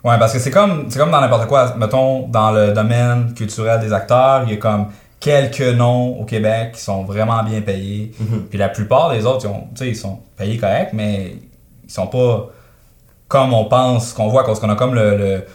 Ouais, 0.03 0.17
parce 0.17 0.33
que 0.33 0.39
c'est 0.39 0.51
comme, 0.51 0.89
comme 0.91 1.11
dans 1.11 1.21
n'importe 1.21 1.47
quoi. 1.47 1.75
Mettons, 1.77 2.27
dans 2.27 2.51
le 2.51 2.73
domaine 2.73 3.33
culturel 3.33 3.79
des 3.81 3.91
acteurs, 3.93 4.43
il 4.45 4.51
y 4.51 4.53
a 4.53 4.57
comme 4.57 4.87
quelques 5.19 5.61
noms 5.61 6.19
au 6.19 6.25
Québec 6.25 6.73
qui 6.73 6.81
sont 6.81 7.03
vraiment 7.03 7.43
bien 7.43 7.61
payés. 7.61 8.11
Mhm. 8.19 8.45
Puis 8.49 8.57
la 8.57 8.69
plupart 8.69 9.11
des 9.11 9.25
autres, 9.25 9.47
ils, 9.81 9.87
ils 9.87 9.95
sont 9.95 10.19
payés 10.37 10.57
correct, 10.57 10.91
mais 10.93 11.35
ils 11.83 11.91
sont 11.91 12.07
pas 12.07 12.49
comme 13.29 13.53
on 13.53 13.65
pense, 13.65 14.11
qu'on 14.11 14.27
voit, 14.27 14.43
parce 14.43 14.59
qu'on 14.59 14.69
a 14.69 14.75
comme 14.75 14.95
le, 14.95 15.45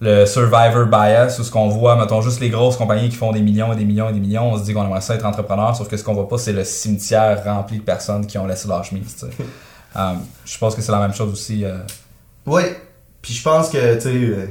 le, 0.00 0.26
survivor 0.26 0.86
bias, 0.86 1.38
ou 1.40 1.42
ce 1.42 1.50
qu'on 1.50 1.68
voit, 1.68 1.96
mettons, 1.96 2.20
juste 2.20 2.38
les 2.38 2.50
grosses 2.50 2.76
compagnies 2.76 3.08
qui 3.08 3.16
font 3.16 3.32
des 3.32 3.40
millions 3.40 3.72
et 3.72 3.76
des 3.76 3.86
millions 3.86 4.10
et 4.10 4.12
des 4.12 4.20
millions, 4.20 4.52
on 4.52 4.58
se 4.58 4.64
dit 4.64 4.74
qu'on 4.74 4.84
aimerait 4.84 5.00
ça 5.00 5.14
être 5.14 5.24
entrepreneur, 5.24 5.74
sauf 5.74 5.88
que 5.88 5.96
ce 5.96 6.04
qu'on 6.04 6.12
voit 6.12 6.28
pas, 6.28 6.36
c'est 6.36 6.52
le 6.52 6.64
cimetière 6.64 7.42
rempli 7.42 7.78
de 7.78 7.82
personnes 7.82 8.26
qui 8.26 8.36
ont 8.36 8.46
laissé 8.46 8.68
leur 8.68 8.84
chemise. 8.84 9.26
Euh, 9.96 10.14
je 10.44 10.58
pense 10.58 10.74
que 10.74 10.82
c'est 10.82 10.90
la 10.90 10.98
même 10.98 11.14
chose 11.14 11.32
aussi. 11.32 11.64
Euh. 11.64 11.78
Oui, 12.46 12.62
puis 13.22 13.32
je 13.32 13.40
pense 13.44 13.68
que, 13.68 13.94
tu 13.94 14.00
sais, 14.00 14.08
euh, 14.08 14.46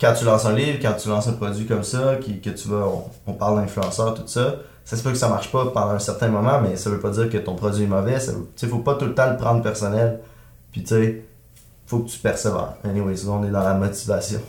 quand 0.00 0.12
tu 0.14 0.24
lances 0.24 0.44
un 0.46 0.54
livre, 0.54 0.78
quand 0.82 0.94
tu 0.94 1.08
lances 1.08 1.28
un 1.28 1.32
produit 1.32 1.66
comme 1.66 1.84
ça, 1.84 2.16
qui, 2.20 2.40
que 2.40 2.50
tu 2.50 2.68
vas, 2.68 2.86
on, 3.26 3.32
parle 3.32 3.60
d'influenceur, 3.60 4.14
tout 4.14 4.26
ça, 4.26 4.56
ça 4.84 4.96
se 4.96 5.02
peut 5.02 5.10
que 5.10 5.16
ça 5.16 5.28
marche 5.28 5.50
pas 5.50 5.66
pendant 5.66 5.92
un 5.92 5.98
certain 5.98 6.28
moment, 6.28 6.60
mais 6.60 6.76
ça 6.76 6.90
veut 6.90 7.00
pas 7.00 7.10
dire 7.10 7.30
que 7.30 7.38
ton 7.38 7.54
produit 7.54 7.84
est 7.84 7.88
mauvais. 7.88 8.18
Tu 8.56 8.66
faut 8.66 8.78
pas 8.78 8.94
tout 8.94 9.06
le 9.06 9.14
temps 9.14 9.30
le 9.30 9.36
prendre 9.36 9.62
personnel. 9.62 10.20
Puis 10.72 10.82
tu 10.82 10.88
sais, 10.88 11.24
faut 11.86 12.00
que 12.00 12.10
tu 12.10 12.18
persévères. 12.18 12.74
Anyways, 12.84 13.26
on 13.28 13.44
est 13.44 13.50
dans 13.50 13.62
la 13.62 13.74
motivation. 13.74 14.40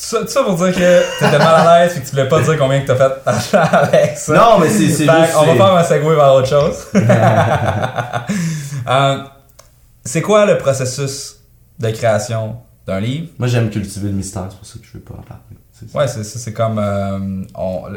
Tout 0.00 0.26
ça, 0.26 0.42
pour 0.44 0.54
dire 0.54 0.74
que 0.74 1.18
t'étais 1.18 1.38
mal 1.38 1.66
à 1.66 1.80
l'aise 1.80 1.96
et 1.96 2.00
que 2.00 2.04
tu 2.06 2.12
voulais 2.12 2.28
pas 2.28 2.40
dire 2.40 2.56
combien 2.58 2.80
que 2.80 2.86
t'as 2.86 2.96
fait 2.96 3.56
avec 3.56 4.16
ça. 4.16 4.34
Non, 4.34 4.58
mais 4.58 4.70
c'est 4.70 4.86
juste. 4.86 5.02
On 5.02 5.44
va 5.44 5.54
faire 5.54 5.76
un 5.76 5.84
segway 5.84 6.14
vers 6.14 6.34
autre 6.34 6.48
chose. 6.48 6.86
Euh, 8.88 9.22
c'est 10.04 10.22
quoi 10.22 10.46
le 10.46 10.56
processus 10.56 11.36
de 11.78 11.90
création 11.90 12.56
d'un 12.86 13.00
livre? 13.00 13.28
Moi, 13.38 13.48
j'aime 13.48 13.70
cultiver 13.70 14.08
le 14.08 14.14
mystère, 14.14 14.46
c'est 14.50 14.56
pour 14.56 14.66
ça 14.66 14.78
que 14.78 14.86
je 14.86 14.92
veux 14.92 15.00
pas 15.00 15.14
en 15.14 15.22
parler. 15.22 15.42
Ouais, 15.94 16.06
c'est 16.08 16.52
comme 16.52 16.78
euh, 16.78 17.18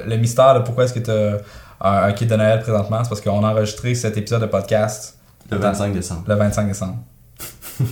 le, 0.05 0.17
mystère 0.17 0.55
de 0.55 0.59
pourquoi 0.61 0.85
est-ce 0.85 0.93
que 0.93 0.99
tu 0.99 1.11
as 1.11 1.39
un, 1.81 2.13
kit 2.13 2.25
de 2.25 2.35
Noël 2.35 2.61
présentement, 2.61 3.03
c'est 3.03 3.09
parce 3.09 3.19
qu'on 3.21 3.43
a 3.43 3.51
enregistré 3.51 3.93
cet 3.93 4.15
épisode 4.17 4.41
de 4.41 4.47
podcast 4.47 5.17
le 5.51 5.57
25 5.57 5.93
décembre. 5.93 6.23
Le 6.27 6.35
25 6.35 6.67
décembre. 6.67 6.97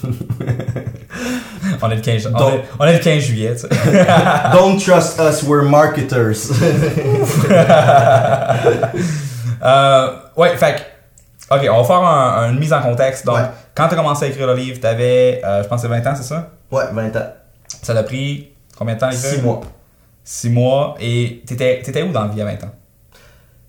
on, 1.82 1.92
est 1.92 1.96
le 1.96 2.02
15, 2.02 2.32
on, 2.80 2.86
est, 2.86 2.94
le 2.94 3.00
15 3.00 3.20
juillet. 3.20 3.56
Tu 3.56 3.62
sais. 3.62 3.70
Don't 4.54 4.80
trust 4.80 5.20
us, 5.20 5.44
we're 5.44 5.64
marketers. 5.64 6.52
euh, 9.64 10.08
ouais, 10.38 10.56
fait 10.58 10.88
Ok, 11.50 11.68
on 11.70 11.82
va 11.82 11.84
faire 11.84 12.02
une 12.50 12.60
mise 12.60 12.72
en 12.72 12.82
contexte. 12.82 13.26
Donc, 13.26 13.40
quand 13.82 13.88
tu 13.88 13.94
as 13.96 13.98
commencé 13.98 14.26
à 14.26 14.28
écrire 14.28 14.48
le 14.48 14.56
livre, 14.56 14.80
tu 14.80 14.86
avais, 14.86 15.42
euh, 15.44 15.64
je 15.64 15.68
pense, 15.68 15.84
20 15.84 16.06
ans, 16.06 16.14
c'est 16.16 16.24
ça? 16.24 16.52
Ouais, 16.72 16.84
20 16.92 17.16
ans. 17.16 17.34
Ça 17.82 17.94
t'a 17.94 18.04
pris 18.04 18.52
combien 18.78 18.94
de 18.94 19.00
temps? 19.00 19.12
6 19.12 19.42
mois. 19.42 19.62
6 20.24 20.50
mois. 20.52 20.96
Et 21.00 21.42
t'étais, 21.48 21.80
étais 21.80 22.04
où 22.04 22.12
dans 22.12 22.26
la 22.26 22.28
vie 22.28 22.42
à 22.42 22.46
20 22.46 22.64
ans? 22.64 22.72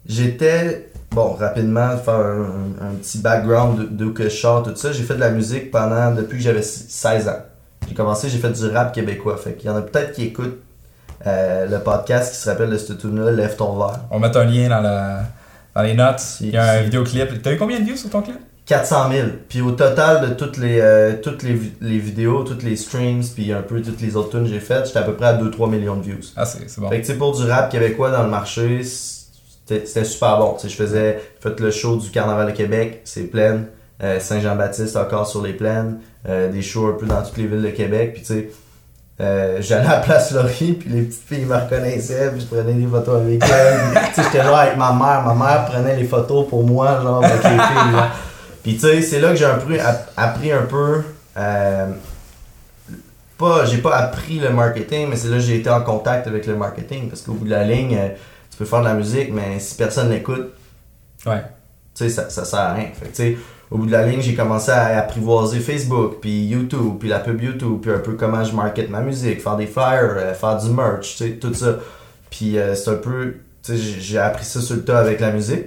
J'étais, 0.05 0.91
bon, 1.13 1.33
rapidement, 1.33 1.97
faire 1.97 2.15
un, 2.15 2.95
petit 3.01 3.19
background 3.19 3.97
de, 3.97 4.07
que 4.11 4.29
je 4.29 4.63
tout 4.63 4.77
ça. 4.77 4.93
J'ai 4.93 5.03
fait 5.03 5.15
de 5.15 5.21
la 5.21 5.31
musique 5.31 5.71
pendant, 5.71 6.13
depuis 6.13 6.37
que 6.37 6.45
j'avais 6.45 6.63
16 6.63 7.29
ans. 7.29 7.41
J'ai 7.89 7.95
commencé, 7.95 8.29
j'ai 8.29 8.39
fait 8.39 8.51
du 8.51 8.67
rap 8.67 8.93
québécois. 8.93 9.39
Fait 9.39 9.55
qu'il 9.55 9.71
y 9.71 9.73
en 9.73 9.77
a 9.77 9.83
peut-être 9.83 10.13
qui 10.13 10.25
écoutent 10.25 10.61
euh, 11.27 11.67
le 11.67 11.79
podcast 11.79 12.33
qui 12.33 12.39
se 12.39 12.51
rappelle 12.51 12.71
de 12.71 12.77
ce 12.77 12.93
tune-là, 12.93 13.31
Lève 13.31 13.57
ton 13.57 13.79
verre. 13.79 14.01
On 14.11 14.19
mettre 14.19 14.39
un 14.39 14.45
lien 14.45 14.69
dans, 14.69 14.81
la, 14.81 15.23
dans 15.75 15.83
les 15.83 15.95
notes. 15.95 16.23
Il 16.41 16.51
y 16.51 16.57
a 16.59 16.65
un 16.65 16.83
vidéoclip. 16.83 17.41
T'as 17.41 17.53
eu 17.53 17.57
combien 17.57 17.81
de 17.81 17.85
views 17.85 17.97
sur 17.97 18.11
ton 18.11 18.21
clip? 18.21 18.39
400 18.67 19.11
000. 19.11 19.29
Puis 19.49 19.61
au 19.61 19.73
total 19.73 20.29
de 20.29 20.35
toutes 20.35 20.57
les, 20.57 20.81
euh, 20.81 21.15
toutes 21.21 21.43
les, 21.43 21.59
les, 21.81 21.99
vidéos, 21.99 22.45
toutes 22.45 22.63
les 22.63 22.77
streams, 22.77 23.23
puis 23.35 23.53
un 23.53 23.63
peu 23.63 23.83
toutes 23.83 24.01
les 24.01 24.17
autres 24.17 24.31
tunes 24.31 24.45
que 24.45 24.51
j'ai 24.51 24.61
faites, 24.61 24.87
j'étais 24.87 25.01
à 25.01 25.03
peu 25.03 25.15
près 25.15 25.27
à 25.27 25.35
2-3 25.35 25.69
millions 25.69 25.97
de 25.97 26.03
views. 26.03 26.21
Ah, 26.37 26.47
c'est 26.47 26.79
bon. 26.79 26.89
Fait 26.89 27.01
que 27.01 27.13
pour 27.13 27.37
du 27.37 27.45
rap 27.45 27.71
québécois 27.71 28.11
dans 28.11 28.23
le 28.23 28.29
marché, 28.31 28.83
c'était 28.85 30.05
super 30.05 30.39
bon. 30.39 30.57
je 30.63 30.69
faisais 30.69 31.21
fait 31.41 31.59
le 31.59 31.71
show 31.71 31.97
du 31.97 32.11
Carnaval 32.11 32.47
de 32.47 32.57
Québec, 32.57 33.03
c'est 33.05 33.25
plein. 33.25 33.65
Euh, 34.03 34.19
Saint-Jean-Baptiste 34.19 34.97
encore 34.97 35.29
sur 35.29 35.43
les 35.43 35.53
plaines. 35.53 36.01
Euh, 36.29 36.51
des 36.51 36.63
shows 36.63 36.89
un 36.89 36.93
peu 36.99 37.07
dans 37.07 37.23
toutes 37.23 37.37
les 37.37 37.47
villes 37.47 37.63
de 37.63 37.71
Québec. 37.71 38.15
Puis 38.15 38.23
tu 38.23 38.27
sais, 38.27 38.51
j'allais 39.61 39.87
à 39.87 39.97
la 39.97 40.01
place 40.01 40.33
Laurie, 40.33 40.73
puis 40.73 40.89
les 40.89 41.03
petites 41.03 41.23
filles 41.29 41.45
me 41.45 41.55
reconnaissaient, 41.55 42.31
puis 42.31 42.41
je 42.41 42.47
prenais 42.47 42.73
des 42.73 42.87
photos 42.87 43.21
avec 43.23 43.43
elles. 43.45 43.81
tu 44.15 44.15
sais, 44.15 44.23
j'étais 44.25 44.45
là 44.45 44.57
avec 44.57 44.77
ma 44.77 44.93
mère. 44.93 45.23
Ma 45.25 45.35
mère 45.35 45.67
prenait 45.67 45.97
les 45.97 46.05
photos 46.05 46.49
pour 46.49 46.65
moi, 46.65 47.01
genre, 47.03 47.25
avec 47.25 47.43
les 47.45 47.51
filles. 47.51 48.03
Puis 48.63 48.75
tu 48.75 48.81
sais, 48.81 49.03
c'est 49.03 49.21
là 49.21 49.31
que 49.31 49.37
j'ai 49.37 49.45
un 49.45 49.59
peu 49.59 49.77
appris 50.17 50.53
un 50.53 50.63
peu. 50.63 51.03
Euh, 51.37 51.87
pas, 53.39 53.65
j'ai 53.65 53.79
pas 53.79 53.97
appris 53.97 54.39
le 54.39 54.51
marketing, 54.51 55.09
mais 55.09 55.17
c'est 55.17 55.29
là 55.29 55.37
que 55.37 55.43
j'ai 55.43 55.57
été 55.57 55.71
en 55.71 55.83
contact 55.83 56.27
avec 56.27 56.47
le 56.47 56.57
marketing. 56.57 57.09
Parce 57.09 57.23
qu'au 57.23 57.33
bout 57.33 57.45
de 57.45 57.51
la 57.51 57.65
ligne, 57.65 57.97
euh, 57.97 58.09
tu 58.51 58.57
peux 58.57 58.65
faire 58.65 58.81
de 58.81 58.87
la 58.87 58.95
musique, 58.95 59.33
mais 59.33 59.59
si 59.59 59.75
personne 59.77 60.11
n'écoute, 60.11 60.53
ouais. 61.27 61.43
tu 61.95 62.05
sais, 62.05 62.09
ça, 62.09 62.31
ça 62.31 62.45
sert 62.45 62.61
à 62.61 62.73
rien. 62.75 62.89
Fait 62.95 63.09
tu 63.09 63.15
sais, 63.15 63.37
au 63.73 63.79
bout 63.79 63.87
de 63.87 63.93
la 63.93 64.07
ligne, 64.07 64.21
j'ai 64.21 64.35
commencé 64.35 64.71
à 64.71 64.99
apprivoiser 64.99 65.59
Facebook, 65.59 66.21
puis 66.21 66.45
YouTube, 66.45 66.99
puis 67.01 67.09
la 67.09 67.21
pub 67.21 67.43
YouTube, 67.43 67.81
puis 67.81 67.91
un 67.91 67.99
peu 67.99 68.13
comment 68.13 68.45
je 68.45 68.55
market 68.55 68.91
ma 68.91 69.01
musique, 69.01 69.41
faire 69.41 69.57
des 69.57 69.67
flyers, 69.67 70.15
euh, 70.17 70.35
faire 70.35 70.59
du 70.59 70.71
merch, 70.71 71.17
tu 71.17 71.25
sais, 71.25 71.31
tout 71.33 71.55
ça. 71.55 71.79
Puis 72.31 72.59
euh, 72.59 72.75
c'est 72.75 72.91
un 72.91 72.97
peu, 72.97 73.37
tu 73.63 73.73
sais, 73.73 73.79
j'ai 73.79 74.19
appris 74.19 74.45
ça 74.45 74.61
sur 74.61 74.77
le 74.77 74.85
tas 74.85 74.99
avec 74.99 75.21
la 75.21 75.33
musique. 75.33 75.67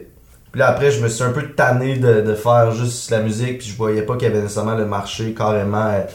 Puis 0.56 0.62
là, 0.62 0.70
après, 0.70 0.90
je 0.90 1.04
me 1.04 1.10
suis 1.10 1.22
un 1.22 1.34
peu 1.34 1.50
tanné 1.50 1.98
de, 1.98 2.34
faire 2.34 2.72
juste 2.72 3.12
la 3.12 3.20
musique, 3.20 3.58
puis 3.58 3.68
je 3.68 3.76
voyais 3.76 4.04
pas 4.04 4.16
qu'il 4.16 4.30
y 4.30 4.32
avait 4.32 4.40
nécessairement 4.40 4.76
le 4.76 4.86
marché 4.86 5.34
carrément 5.34 5.90
euh, 5.90 6.06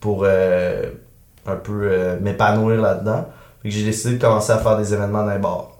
pour 0.00 0.24
un 0.24 1.56
peu 1.56 2.16
m'épanouir 2.22 2.80
là-dedans. 2.80 3.26
Fait 3.62 3.68
que 3.68 3.74
j'ai 3.74 3.84
décidé 3.84 4.14
de 4.16 4.18
commencer 4.18 4.52
à 4.52 4.56
faire 4.56 4.78
des 4.78 4.94
événements 4.94 5.26
dans 5.26 5.32
les 5.34 5.38
bars. 5.38 5.72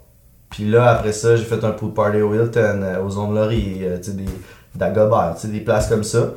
Puis 0.50 0.68
là, 0.68 0.90
après 0.90 1.12
ça, 1.12 1.34
j'ai 1.34 1.44
fait 1.44 1.64
un 1.64 1.70
pool 1.70 1.94
party 1.94 2.20
au 2.20 2.34
Hilton, 2.34 2.84
aux 3.02 3.08
zones 3.08 3.34
Laurier, 3.34 3.88
tu 4.02 4.10
sais, 4.10 4.12
des 4.12 4.26
d'Agobert, 4.74 5.36
tu 5.36 5.46
sais, 5.46 5.48
des 5.48 5.60
places 5.60 5.88
comme 5.88 6.04
ça. 6.04 6.34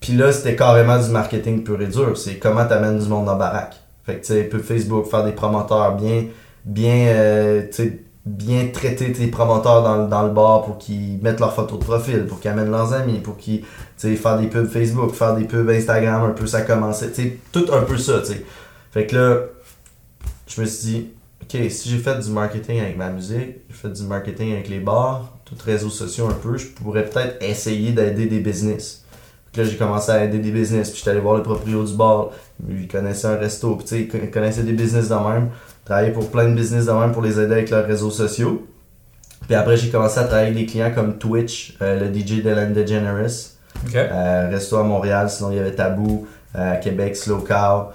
Puis 0.00 0.14
là, 0.14 0.32
c'était 0.32 0.56
carrément 0.56 0.98
du 0.98 1.10
marketing 1.10 1.64
pur 1.64 1.82
et 1.82 1.88
dur. 1.88 2.16
C'est 2.16 2.38
comment 2.38 2.64
t'amènes 2.64 2.98
du 2.98 3.06
monde 3.06 3.26
dans 3.26 3.36
baraque. 3.36 3.76
Fait 4.06 4.14
que, 4.14 4.20
tu 4.20 4.32
sais, 4.32 4.44
peu 4.44 4.60
Facebook, 4.60 5.04
faire 5.04 5.24
des 5.24 5.32
promoteurs 5.32 5.96
bien, 5.96 6.28
bien, 6.64 7.08
euh, 7.08 7.66
tu 7.66 7.72
sais, 7.72 8.00
bien 8.26 8.68
traiter 8.68 9.12
tes 9.12 9.26
promoteurs 9.28 9.82
dans, 9.82 10.06
dans 10.06 10.22
le 10.24 10.32
bar 10.32 10.64
pour 10.64 10.78
qu'ils 10.78 11.18
mettent 11.22 11.40
leurs 11.40 11.54
photos 11.54 11.78
de 11.78 11.84
profil, 11.84 12.26
pour 12.26 12.40
qu'ils 12.40 12.50
amènent 12.50 12.70
leurs 12.70 12.92
amis, 12.92 13.18
pour 13.18 13.36
qu'ils, 13.36 13.64
faire 13.96 14.38
des 14.38 14.46
pubs 14.46 14.68
Facebook, 14.68 15.14
faire 15.14 15.34
des 15.34 15.44
pubs 15.44 15.68
Instagram, 15.68 16.24
un 16.24 16.32
peu 16.32 16.46
ça 16.46 16.62
commençait, 16.62 17.38
tout 17.52 17.66
un 17.72 17.82
peu 17.82 17.96
ça, 17.96 18.20
tu. 18.20 18.44
Fait 18.92 19.06
que 19.06 19.16
là, 19.16 19.38
je 20.46 20.60
me 20.60 20.66
suis 20.66 20.86
dit, 20.86 21.06
ok, 21.42 21.70
si 21.70 21.88
j'ai 21.88 21.98
fait 21.98 22.18
du 22.18 22.30
marketing 22.30 22.80
avec 22.80 22.96
ma 22.96 23.10
musique, 23.10 23.56
j'ai 23.68 23.74
fait 23.74 23.88
du 23.88 24.02
marketing 24.02 24.52
avec 24.52 24.68
les 24.68 24.80
bars, 24.80 25.38
tous 25.44 25.60
réseaux 25.62 25.90
sociaux 25.90 26.28
un 26.28 26.34
peu, 26.34 26.58
je 26.58 26.66
pourrais 26.66 27.06
peut-être 27.06 27.42
essayer 27.42 27.92
d'aider 27.92 28.26
des 28.26 28.40
business. 28.40 29.04
là, 29.56 29.64
j'ai 29.64 29.76
commencé 29.76 30.10
à 30.10 30.24
aider 30.24 30.38
des 30.38 30.50
business, 30.50 30.90
puis 30.90 30.98
j'étais 30.98 31.10
allé 31.10 31.20
voir 31.20 31.36
le 31.36 31.42
propriétaire 31.42 31.84
du 31.84 31.94
bar, 31.94 32.30
il 32.68 32.86
connaissait 32.86 33.28
un 33.28 33.36
resto, 33.36 33.76
puis 33.76 33.86
tu 33.86 34.10
sais, 34.10 34.20
il 34.22 34.30
connaissait 34.30 34.62
des 34.62 34.72
business 34.72 35.08
de 35.08 35.14
même, 35.14 35.48
travaillé 35.90 36.12
pour 36.12 36.30
plein 36.30 36.48
de 36.48 36.54
business 36.54 36.86
de 36.86 36.92
même 36.92 37.10
pour 37.10 37.20
les 37.20 37.40
aider 37.40 37.52
avec 37.52 37.70
leurs 37.70 37.84
réseaux 37.84 38.12
sociaux. 38.12 38.64
Puis 39.46 39.56
après, 39.56 39.76
j'ai 39.76 39.90
commencé 39.90 40.20
à 40.20 40.24
travailler 40.24 40.50
avec 40.50 40.58
des 40.60 40.66
clients 40.66 40.92
comme 40.94 41.18
Twitch, 41.18 41.76
euh, 41.82 41.98
le 41.98 42.14
DJ 42.14 42.42
Dylan 42.42 42.72
DeGeneres, 42.72 43.56
euh, 43.96 44.48
resto 44.52 44.76
à 44.76 44.84
Montréal, 44.84 45.28
sinon 45.28 45.50
il 45.50 45.56
y 45.56 45.58
avait 45.58 45.74
Tabou, 45.74 46.28
euh, 46.54 46.76
Québec, 46.76 47.16
Slow 47.16 47.38
Cow. 47.38 47.88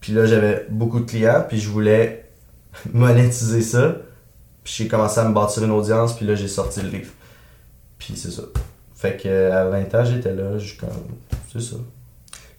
puis 0.00 0.12
là, 0.12 0.26
j'avais 0.26 0.66
beaucoup 0.68 1.00
de 1.00 1.06
clients, 1.06 1.42
puis 1.48 1.58
je 1.58 1.70
voulais 1.70 2.28
monétiser 2.92 3.62
ça. 3.62 3.96
Puis 4.62 4.74
j'ai 4.76 4.88
commencé 4.88 5.18
à 5.18 5.24
me 5.24 5.32
bâtir 5.32 5.64
une 5.64 5.70
audience, 5.70 6.14
puis 6.14 6.26
là 6.26 6.34
j'ai 6.34 6.46
sorti 6.46 6.82
le 6.82 6.90
livre. 6.90 7.12
Puis 7.98 8.12
c'est 8.16 8.30
ça. 8.30 8.42
Fait 8.94 9.16
que 9.16 9.50
à 9.50 9.64
20 9.64 9.94
ans, 9.94 10.04
j'étais 10.04 10.34
là, 10.34 10.50
comme 10.78 10.90
c'est 11.50 11.62
ça. 11.62 11.76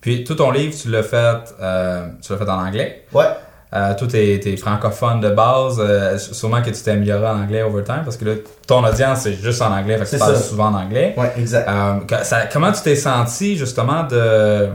Puis 0.01 0.25
tout 0.25 0.35
ton 0.35 0.51
livre, 0.51 0.75
tu 0.75 0.89
l'as 0.89 1.03
fait 1.03 1.55
euh, 1.61 2.09
tu 2.21 2.33
l'as 2.33 2.37
fait 2.39 2.49
en 2.49 2.59
anglais? 2.59 3.05
Ouais. 3.13 3.27
Euh, 3.75 3.95
tout 3.95 4.15
est, 4.15 4.55
francophone 4.57 5.19
de 5.19 5.29
base. 5.31 5.77
Euh, 5.79 6.17
sûrement 6.19 6.61
que 6.61 6.69
tu 6.69 6.83
t'es 6.83 6.91
amélioré 6.91 7.25
en 7.25 7.41
anglais 7.41 7.63
over 7.63 7.83
time 7.83 8.01
parce 8.03 8.17
que 8.17 8.25
là, 8.25 8.33
ton 8.67 8.83
audience 8.83 9.21
c'est 9.21 9.33
juste 9.33 9.63
en 9.63 9.71
anglais, 9.75 9.97
fait 9.97 10.05
que 10.05 10.09
tu 10.11 10.17
parles 10.17 10.37
souvent 10.37 10.67
en 10.67 10.75
anglais. 10.75 11.15
Ouais, 11.17 11.33
exact. 11.37 11.67
Euh, 11.67 12.45
comment 12.51 12.71
tu 12.71 12.83
t'es 12.83 12.95
senti 12.95 13.57
justement 13.57 14.03
de, 14.03 14.69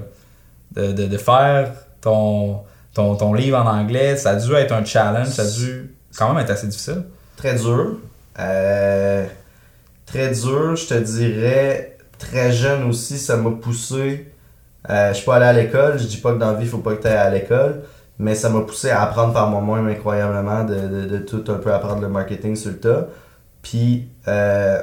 de, 0.75 1.07
de, 1.07 1.17
faire 1.19 1.71
ton, 2.01 2.63
ton, 2.93 3.15
ton 3.15 3.35
livre 3.35 3.57
en 3.59 3.69
anglais? 3.69 4.17
Ça 4.17 4.31
a 4.31 4.35
dû 4.35 4.53
être 4.55 4.73
un 4.73 4.85
challenge, 4.85 5.29
ça 5.29 5.43
a 5.43 5.47
dû 5.47 5.95
quand 6.17 6.33
même 6.33 6.43
être 6.43 6.51
assez 6.51 6.67
difficile. 6.67 7.05
Très 7.37 7.55
dur. 7.55 7.99
Euh, 8.41 9.27
très 10.07 10.33
dur, 10.33 10.75
je 10.75 10.87
te 10.89 10.95
dirais. 10.95 11.97
Très 12.19 12.51
jeune 12.51 12.83
aussi, 12.89 13.17
ça 13.17 13.37
m'a 13.37 13.53
poussé. 13.53 14.33
Je 14.89 15.13
suis 15.13 15.25
pas 15.25 15.37
allé 15.37 15.47
à 15.47 15.53
l'école, 15.53 16.01
je 16.01 16.05
dis 16.05 16.17
pas 16.17 16.33
que 16.33 16.39
dans 16.39 16.51
la 16.51 16.59
vie, 16.59 16.65
il 16.65 16.69
faut 16.69 16.79
pas 16.79 16.95
que 16.95 17.03
tu 17.03 17.07
ailles 17.07 17.15
à 17.15 17.31
l'école, 17.31 17.83
mais 18.19 18.35
ça 18.35 18.49
m'a 18.49 18.63
poussé 18.63 18.91
à 18.91 19.03
apprendre 19.03 19.33
par 19.33 19.49
moi-même 19.49 19.89
incroyablement, 19.89 20.65
de, 20.65 21.19
tout 21.19 21.45
un 21.49 21.55
peu 21.55 21.73
apprendre 21.73 22.03
le 22.03 22.09
marketing 22.09 22.57
sur 22.57 22.71
le 22.71 22.79
tas. 22.79 23.07
Puis, 23.63 24.09
euh, 24.27 24.83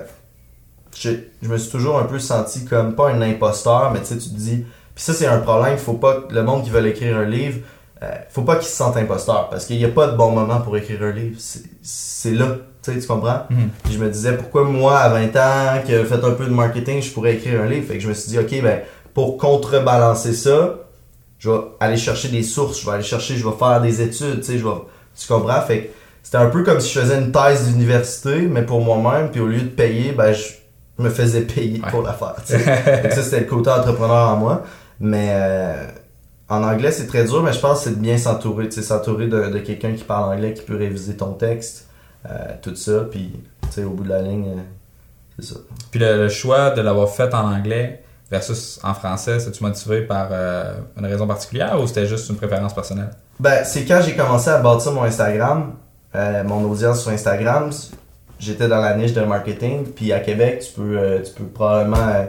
je, 0.96 1.10
me 1.44 1.58
suis 1.58 1.72
toujours 1.72 2.00
un 2.00 2.06
peu 2.06 2.20
senti 2.20 2.66
comme, 2.66 2.96
pas 2.96 3.10
un 3.10 3.22
imposteur, 3.22 3.92
mais 3.92 4.00
tu 4.00 4.08
sais, 4.08 4.18
tu 4.18 4.30
te 4.30 4.36
dis. 4.36 4.66
Puis 4.94 5.04
ça, 5.04 5.14
c'est 5.14 5.28
un 5.28 5.40
problème, 5.40 5.78
faut 5.78 5.94
pas 5.94 6.22
que 6.22 6.34
le 6.34 6.44
monde 6.44 6.64
qui 6.64 6.70
veut 6.70 6.86
écrire 6.88 7.18
un 7.18 7.26
livre, 7.26 7.60
euh, 8.04 8.08
faut 8.30 8.44
pas 8.44 8.56
qu'il 8.56 8.68
se 8.68 8.76
sente 8.76 8.96
imposteur 8.98 9.50
parce 9.50 9.66
qu'il 9.66 9.78
n'y 9.78 9.86
a 9.86 9.90
pas 9.90 10.08
de 10.08 10.16
bon 10.16 10.32
moment 10.32 10.62
pour 10.62 10.78
écrire 10.78 11.04
un 11.04 11.12
livre. 11.12 11.38
C'est 11.82 12.32
là, 12.32 12.58
tu 12.82 12.94
sais, 12.94 13.00
tu 13.00 13.08
comprends? 13.08 13.42
Mhm. 13.50 13.70
je 13.92 13.98
me 13.98 14.10
disais 14.10 14.38
pourquoi 14.38 14.64
moi 14.64 15.00
à 15.00 15.10
20 15.10 15.36
ans 15.36 15.82
qui 15.86 15.94
ai 15.94 16.04
fait 16.06 16.24
un 16.24 16.32
peu 16.32 16.46
de 16.46 16.54
marketing, 16.54 17.02
je 17.02 17.12
pourrais 17.12 17.36
écrire 17.36 17.62
un 17.62 17.66
livre? 17.66 17.88
Fait 17.88 17.96
que 17.96 18.00
je 18.02 18.08
me 18.08 18.14
suis 18.14 18.30
dit 18.30 18.40
OK, 18.40 18.62
ben 18.62 18.82
pour 19.14 19.38
contrebalancer 19.38 20.34
ça, 20.34 20.76
je 21.40 21.50
vais 21.50 21.60
aller 21.80 21.98
chercher 21.98 22.30
des 22.30 22.44
sources, 22.44 22.82
je 22.82 22.86
vais 22.86 22.94
aller 22.94 23.04
chercher, 23.04 23.36
je 23.36 23.48
vais 23.48 23.56
faire 23.58 23.82
des 23.82 24.02
études, 24.02 24.40
tu 24.40 24.44
sais, 24.44 24.58
je 24.58 24.66
vais 24.66 24.76
tu 25.18 25.28
comprends? 25.28 25.62
Fait 25.62 25.82
que 25.82 25.90
c'était 26.24 26.38
un 26.38 26.50
peu 26.50 26.64
comme 26.64 26.82
si 26.82 26.94
je 26.94 27.00
faisais 27.00 27.18
une 27.18 27.32
thèse 27.32 27.68
d'université 27.68 28.42
mais 28.42 28.64
pour 28.64 28.82
moi-même 28.82 29.32
puis 29.32 29.40
au 29.40 29.48
lieu 29.48 29.62
de 29.62 29.70
payer, 29.70 30.12
ben 30.12 30.34
je 30.34 30.44
me 30.98 31.10
faisais 31.10 31.42
payer 31.42 31.82
pour 31.90 32.02
la 32.02 32.14
faire, 32.14 32.36
ça 32.46 33.24
c'était 33.24 33.42
le 33.42 33.46
côté 33.46 33.70
entrepreneur 33.70 34.30
en 34.30 34.38
moi, 34.38 34.64
mais 35.00 35.30
euh, 35.32 35.88
en 36.50 36.64
anglais, 36.64 36.92
c'est 36.92 37.08
très 37.08 37.26
dur, 37.26 37.42
mais 37.42 37.54
je 37.54 37.60
pense 37.60 37.80
que 37.80 37.84
c'est 37.86 37.96
de 37.96 38.02
bien 38.02 38.18
s'entourer. 38.18 38.70
Tu 38.70 38.76
sais, 38.76 38.82
s'entourer 38.84 39.28
de, 39.28 39.58
quelqu'un 39.60 39.94
qui 39.94 40.04
parle 40.04 40.34
anglais, 40.34 40.54
qui 40.54 40.62
peut 40.62 40.78
réviser 40.78 41.18
ton 41.18 41.34
texte, 41.34 41.90
euh, 42.30 42.54
tout 42.62 42.76
ça. 42.76 43.06
Puis, 43.10 43.34
tu 43.64 43.72
sais, 43.72 43.84
au 43.84 43.92
bout 43.92 44.04
de 44.04 44.10
la 44.10 44.22
ligne, 44.22 44.50
euh, 44.50 44.62
c'est 45.40 45.54
ça. 45.54 45.60
Puis 45.92 46.00
le, 46.00 46.30
choix 46.30 46.70
de 46.72 46.82
l'avoir 46.82 47.10
fait 47.10 47.34
en 47.34 47.52
anglais 47.52 48.04
versus 48.36 48.80
en 48.84 48.94
français, 48.94 49.40
c'est-tu 49.40 49.64
motivé 49.64 50.02
par 50.02 50.30
euh, 50.32 50.74
une 50.98 51.06
raison 51.06 51.28
particulière 51.28 51.80
ou 51.82 51.88
c'était 51.88 52.06
juste 52.06 52.30
une 52.30 52.36
préférence 52.36 52.74
personnelle? 52.74 53.12
Ben, 53.40 53.64
c'est 53.64 53.86
quand 53.86 54.02
j'ai 54.06 54.16
commencé 54.16 54.50
à 54.50 54.60
bâtir 54.60 54.92
mon 54.94 55.04
Instagram, 55.04 55.74
mon 56.46 56.64
audience 56.64 57.02
sur 57.02 57.12
Instagram, 57.12 57.72
j'étais 58.40 58.70
dans 58.70 58.80
la 58.80 58.96
niche 58.96 59.12
de 59.12 59.22
marketing. 59.22 59.84
Puis 59.84 60.14
à 60.14 60.22
Québec, 60.22 60.64
tu 60.66 60.80
peux, 60.80 61.22
tu 61.26 61.34
peux 61.34 61.44
probablement 61.44 62.26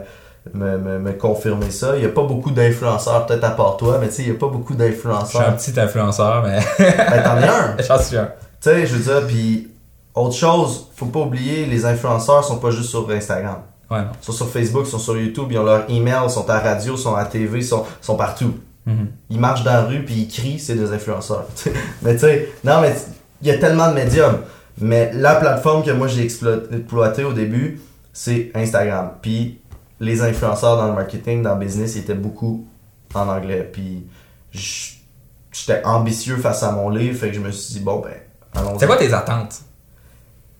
me, 0.53 0.99
me, 0.99 1.13
confirmer 1.13 1.71
ça. 1.71 1.95
Il 1.95 1.99
n'y 1.99 2.05
a 2.05 2.09
pas 2.09 2.23
beaucoup 2.23 2.51
d'influenceurs, 2.51 3.25
peut-être 3.25 3.43
à 3.43 3.51
part 3.51 3.77
toi, 3.77 3.97
mais 3.99 4.07
tu 4.07 4.15
sais, 4.15 4.21
il 4.23 4.29
n'y 4.31 4.35
a 4.35 4.39
pas 4.39 4.47
beaucoup 4.47 4.75
d'influenceurs. 4.75 5.27
Je 5.27 5.37
suis 5.37 5.71
un 5.71 5.73
petit 5.73 5.79
influenceur, 5.79 6.43
mais. 6.43 6.59
ben, 6.79 7.23
t'en 7.23 7.37
es 7.37 7.47
un. 7.47 7.77
J'en 7.87 7.99
suis 7.99 8.17
un. 8.17 8.31
Tu 8.61 8.69
sais, 8.69 8.85
je 8.85 8.95
veux 8.95 9.03
dire, 9.03 9.27
puis 9.27 9.71
autre 10.15 10.35
chose, 10.35 10.89
faut 10.95 11.05
pas 11.05 11.19
oublier, 11.19 11.65
les 11.65 11.85
influenceurs 11.85 12.43
sont 12.43 12.57
pas 12.57 12.71
juste 12.71 12.89
sur 12.89 13.09
Instagram. 13.09 13.57
Ouais. 13.89 13.99
Ils 14.21 14.25
sont 14.25 14.31
sur 14.31 14.49
Facebook, 14.49 14.83
ils 14.85 14.91
sont 14.91 14.99
sur 14.99 15.17
YouTube, 15.17 15.47
ils 15.49 15.57
ont 15.57 15.63
leur 15.63 15.89
email, 15.89 16.21
ils 16.25 16.29
sont 16.29 16.49
à 16.49 16.55
la 16.55 16.59
radio, 16.59 16.95
ils 16.95 16.99
sont 16.99 17.15
à 17.15 17.23
la 17.23 17.25
TV, 17.25 17.59
ils 17.59 17.65
sont, 17.65 17.85
sont 18.01 18.17
partout. 18.17 18.53
Mm-hmm. 18.87 19.07
Ils 19.29 19.39
marchent 19.39 19.63
dans 19.63 19.73
la 19.73 19.83
rue 19.83 20.03
puis 20.03 20.15
ils 20.15 20.27
crient, 20.27 20.59
c'est 20.59 20.75
des 20.75 20.91
influenceurs. 20.91 21.45
mais 22.01 22.13
tu 22.13 22.21
sais, 22.21 22.49
non, 22.63 22.81
mais 22.81 22.95
il 23.41 23.47
y 23.47 23.51
a 23.51 23.57
tellement 23.57 23.89
de 23.89 23.95
médiums. 23.95 24.39
Mais 24.79 25.11
la 25.13 25.35
plateforme 25.35 25.83
que 25.83 25.91
moi 25.91 26.07
j'ai 26.07 26.23
exploitée 26.23 27.23
au 27.23 27.33
début, 27.33 27.81
c'est 28.13 28.51
Instagram. 28.55 29.11
Puis 29.21 29.59
les 29.99 30.21
influenceurs 30.21 30.77
dans 30.77 30.87
le 30.87 30.93
marketing, 30.93 31.41
dans 31.41 31.55
le 31.55 31.65
business, 31.65 31.95
étaient 31.95 32.13
beaucoup 32.13 32.67
en 33.13 33.27
anglais. 33.27 33.67
Puis 33.71 34.05
j'étais 34.51 35.83
ambitieux 35.83 36.37
face 36.37 36.63
à 36.63 36.71
mon 36.71 36.89
livre, 36.89 37.17
fait 37.17 37.29
que 37.29 37.35
je 37.35 37.39
me 37.39 37.51
suis 37.51 37.75
dit, 37.75 37.79
bon, 37.79 37.99
ben, 37.99 38.13
allons-y. 38.53 38.79
C'est 38.79 38.87
quoi 38.87 38.97
tes 38.97 39.13
attentes? 39.13 39.61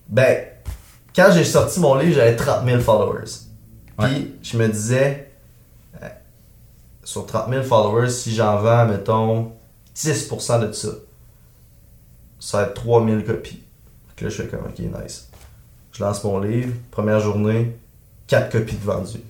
Ben, 0.10 0.38
quand 1.17 1.31
j'ai 1.33 1.43
sorti 1.43 1.79
mon 1.79 1.95
livre, 1.95 2.13
j'avais 2.13 2.36
30 2.36 2.63
000 2.63 2.79
followers. 2.79 3.31
Puis 3.97 4.36
je 4.43 4.55
me 4.55 4.67
disais, 4.67 5.31
euh, 6.03 6.07
sur 7.03 7.25
30 7.25 7.50
000 7.50 7.63
followers, 7.63 8.12
si 8.12 8.36
j'en 8.36 8.59
vends, 8.59 8.86
mettons, 8.86 9.51
10% 9.95 10.67
de 10.67 10.71
ça, 10.74 10.89
ça 12.39 12.57
va 12.59 12.63
être 12.65 12.75
3000 12.75 13.25
copies. 13.25 13.63
Donc 14.07 14.21
là, 14.21 14.29
je 14.29 14.43
fais 14.43 14.47
comme, 14.47 14.65
ok, 14.65 14.77
nice. 14.77 15.27
Je 15.91 16.03
lance 16.03 16.24
mon 16.24 16.39
livre, 16.39 16.75
première 16.91 17.19
journée, 17.19 17.75
4 18.27 18.51
copies 18.51 18.75
de 18.75 18.86
vendues. 18.86 19.24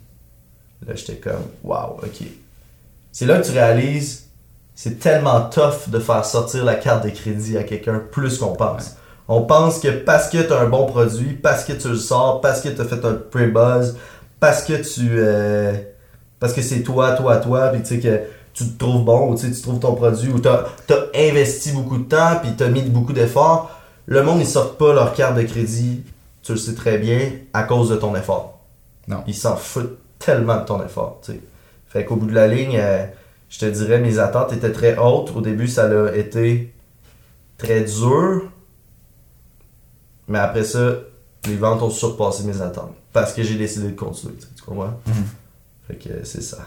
Là, 0.86 0.94
j'étais 0.94 1.16
comme, 1.16 1.46
wow, 1.64 2.02
ok. 2.04 2.28
C'est 3.14 3.26
là 3.26 3.40
que 3.40 3.46
tu 3.46 3.54
réalises, 3.54 4.28
c'est 4.76 5.00
tellement 5.00 5.50
tough 5.50 5.88
de 5.88 6.00
faire 6.00 6.26
sortir 6.26 6.66
la 6.66 6.76
carte 6.76 7.06
de 7.06 7.12
crédit 7.12 7.58
à 7.58 7.64
quelqu'un 7.64 8.00
plus 8.12 8.40
qu'on 8.40 8.58
pense. 8.58 8.98
On 9.28 9.42
pense 9.42 9.80
que 9.80 9.90
parce 9.90 10.30
que 10.30 10.38
tu 10.42 10.54
as 10.54 10.60
un 10.60 10.70
bon 10.70 10.86
produit, 10.86 11.34
parce 11.34 11.66
que 11.66 11.74
tu 11.74 11.90
le 11.90 11.96
sors, 11.96 12.40
parce 12.42 12.62
que 12.62 12.70
tu 12.70 12.80
as 12.80 12.86
fait 12.86 13.04
un 13.04 13.14
pre-buzz, 13.14 13.98
parce 14.40 14.64
que 14.64 14.74
tu. 14.74 15.10
Euh, 15.12 15.74
parce 16.40 16.54
que 16.54 16.62
c'est 16.62 16.82
toi, 16.82 17.14
toi, 17.14 17.38
toi, 17.38 17.70
puis 17.70 17.82
tu 17.82 17.88
sais 17.88 18.00
que 18.00 18.22
tu 18.54 18.66
te 18.66 18.80
trouves 18.80 19.04
bon, 19.04 19.32
ou 19.32 19.36
tu 19.36 19.52
trouves 19.62 19.80
ton 19.80 19.96
produit, 19.96 20.30
ou 20.32 20.40
tu 20.40 20.48
as, 20.48 20.66
investi 21.16 21.72
beaucoup 21.72 21.98
de 21.98 22.04
temps, 22.04 22.40
puis 22.42 22.56
tu 22.56 22.64
as 22.64 22.70
mis 22.70 22.82
beaucoup 22.84 23.14
d'efforts, 23.14 23.72
le 24.06 24.24
monde, 24.24 24.40
ils 24.40 24.48
sortent 24.48 24.78
pas 24.78 24.94
leur 24.94 25.14
carte 25.14 25.36
de 25.36 25.44
crédit, 25.44 26.04
tu 26.42 26.54
le 26.54 26.58
sais 26.58 26.76
très 26.76 26.98
bien, 26.98 27.32
à 27.54 27.64
cause 27.64 27.90
de 27.90 27.96
ton 27.96 28.16
effort. 28.16 28.60
Non. 29.08 29.24
Ils 29.28 29.36
s'en 29.36 29.56
foutent 29.56 29.98
tellement 30.20 30.58
de 30.58 30.66
ton 30.66 30.84
effort. 30.84 31.20
sais. 31.22 31.40
Fait 31.88 32.06
qu'au 32.06 32.16
bout 32.16 32.28
de 32.28 32.34
la 32.34 32.48
ligne, 32.48 32.78
euh, 32.80 33.06
je 33.50 33.60
te 33.60 33.66
dirais, 33.66 34.00
mes 34.00 34.20
attentes 34.20 34.54
étaient 34.54 34.72
très 34.72 34.98
hautes. 34.98 35.32
Au 35.36 35.42
début, 35.42 35.68
ça 35.68 35.86
a 35.86 36.16
été 36.16 36.74
très 37.58 37.82
dur. 37.82 38.52
Mais 40.28 40.40
après 40.40 40.64
ça, 40.64 40.96
les 41.48 41.56
ventes 41.56 41.82
ont 41.82 41.90
surpassé 41.90 42.44
mes 42.44 42.62
attentes. 42.62 42.96
Parce 43.14 43.34
que 43.34 43.44
j'ai 43.44 43.56
décidé 43.56 43.90
de 43.90 43.96
continuer, 43.96 44.36
tu 44.36 44.64
comprends? 44.64 45.00
Mhm. 45.06 45.14
Fait 45.88 45.96
que 45.96 46.26
c'est 46.26 46.42
ça. 46.42 46.58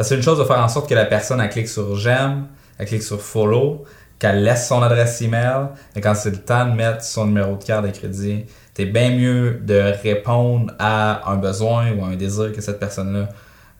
C'est 0.00 0.14
une 0.14 0.22
chose 0.22 0.38
de 0.38 0.44
faire 0.44 0.60
en 0.60 0.68
sorte 0.68 0.88
que 0.88 0.94
la 0.94 1.06
personne, 1.06 1.40
elle 1.40 1.50
clique 1.50 1.68
sur 1.68 1.96
j'aime, 1.96 2.46
elle 2.78 2.86
clique 2.86 3.02
sur 3.02 3.20
follow, 3.20 3.84
qu'elle 4.18 4.44
laisse 4.44 4.68
son 4.68 4.82
adresse 4.82 5.20
email, 5.22 5.68
et 5.96 6.00
quand 6.00 6.14
c'est 6.14 6.30
le 6.30 6.38
temps 6.38 6.66
de 6.66 6.72
mettre 6.72 7.02
son 7.02 7.26
numéro 7.26 7.56
de 7.56 7.64
carte 7.64 7.84
de 7.84 7.90
crédit, 7.90 8.44
c'est 8.74 8.86
bien 8.86 9.10
mieux 9.10 9.60
de 9.60 9.92
répondre 10.02 10.72
à 10.78 11.28
un 11.32 11.36
besoin 11.36 11.90
ou 11.92 12.04
à 12.04 12.08
un 12.08 12.16
désir 12.16 12.52
que 12.52 12.60
cette 12.60 12.78
personne-là 12.78 13.28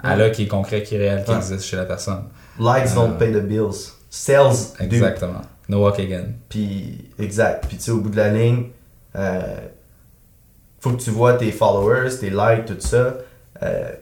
a 0.01 0.17
là 0.17 0.31
qui 0.31 0.43
est 0.43 0.49
concret, 0.49 0.83
qui 0.83 0.97
est 0.97 0.99
réel, 0.99 1.25
qui 1.25 1.31
existe 1.31 1.65
chez 1.65 1.77
la 1.77 1.85
personne. 1.85 2.25
Likes 2.59 2.95
don't 2.95 3.13
euh, 3.13 3.19
pay 3.19 3.33
the 3.33 3.45
bills. 3.45 3.93
Sales 4.11 4.75
Exactement. 4.81 5.43
No 5.69 5.85
walk 5.85 6.01
again. 6.01 6.33
Puis, 6.49 7.11
exact. 7.19 7.67
Puis 7.69 7.77
tu 7.77 7.85
sais, 7.85 7.91
au 7.93 7.99
bout 7.99 8.11
de 8.11 8.17
la 8.17 8.31
ligne, 8.31 8.65
euh, 9.19 9.61
faut 10.81 10.91
que 10.91 11.03
tu 11.03 11.11
vois 11.11 11.35
tes 11.35 11.53
followers, 11.53 12.19
tes 12.21 12.31
likes, 12.31 12.67
tout 12.67 12.77
ça. 12.81 13.15
Euh, 13.63 13.93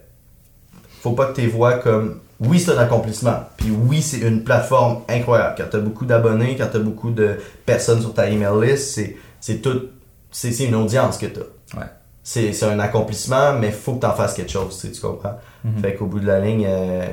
faut 1.00 1.12
pas 1.12 1.26
que 1.26 1.35
tu 1.35 1.40
les 1.42 1.46
vois 1.46 1.75
comme 1.75 2.20
oui, 2.40 2.61
c'est 2.61 2.73
un 2.73 2.78
accomplissement. 2.78 3.44
Puis 3.56 3.70
oui, 3.70 4.02
c'est 4.02 4.18
une 4.18 4.44
plateforme 4.44 5.02
incroyable. 5.08 5.54
Quand 5.56 5.70
tu 5.70 5.76
as 5.76 5.80
beaucoup 5.80 6.04
d'abonnés, 6.04 6.56
quand 6.56 6.68
tu 6.70 6.76
as 6.76 6.80
beaucoup 6.80 7.11
de 7.11 7.38
personnes 7.64 8.00
sur 8.00 8.12
ta 8.12 8.28
email 8.28 8.61
list, 8.62 9.00
c'est 9.40 9.62
tout. 9.62 9.88
C'est 10.30 10.64
une 10.64 10.75
audience 10.75 11.16
que 11.16 11.26
tu 11.26 11.40
as. 11.40 11.78
Ouais. 11.78 11.87
C'est 12.23 12.62
un 12.64 12.78
accomplissement, 12.80 13.54
mais 13.54 13.70
faut 13.70 13.94
que 13.94 14.00
tu 14.00 14.06
en 14.06 14.12
fasses 14.12 14.35
quelque 14.35 14.50
chose, 14.50 14.87
tu 14.92 15.00
comprends? 15.00 15.38
Mm-hmm. 15.64 15.80
Fait 15.80 15.94
qu'au 15.94 16.06
bout 16.06 16.20
de 16.20 16.26
la 16.26 16.40
ligne, 16.40 16.66
euh, 16.68 17.06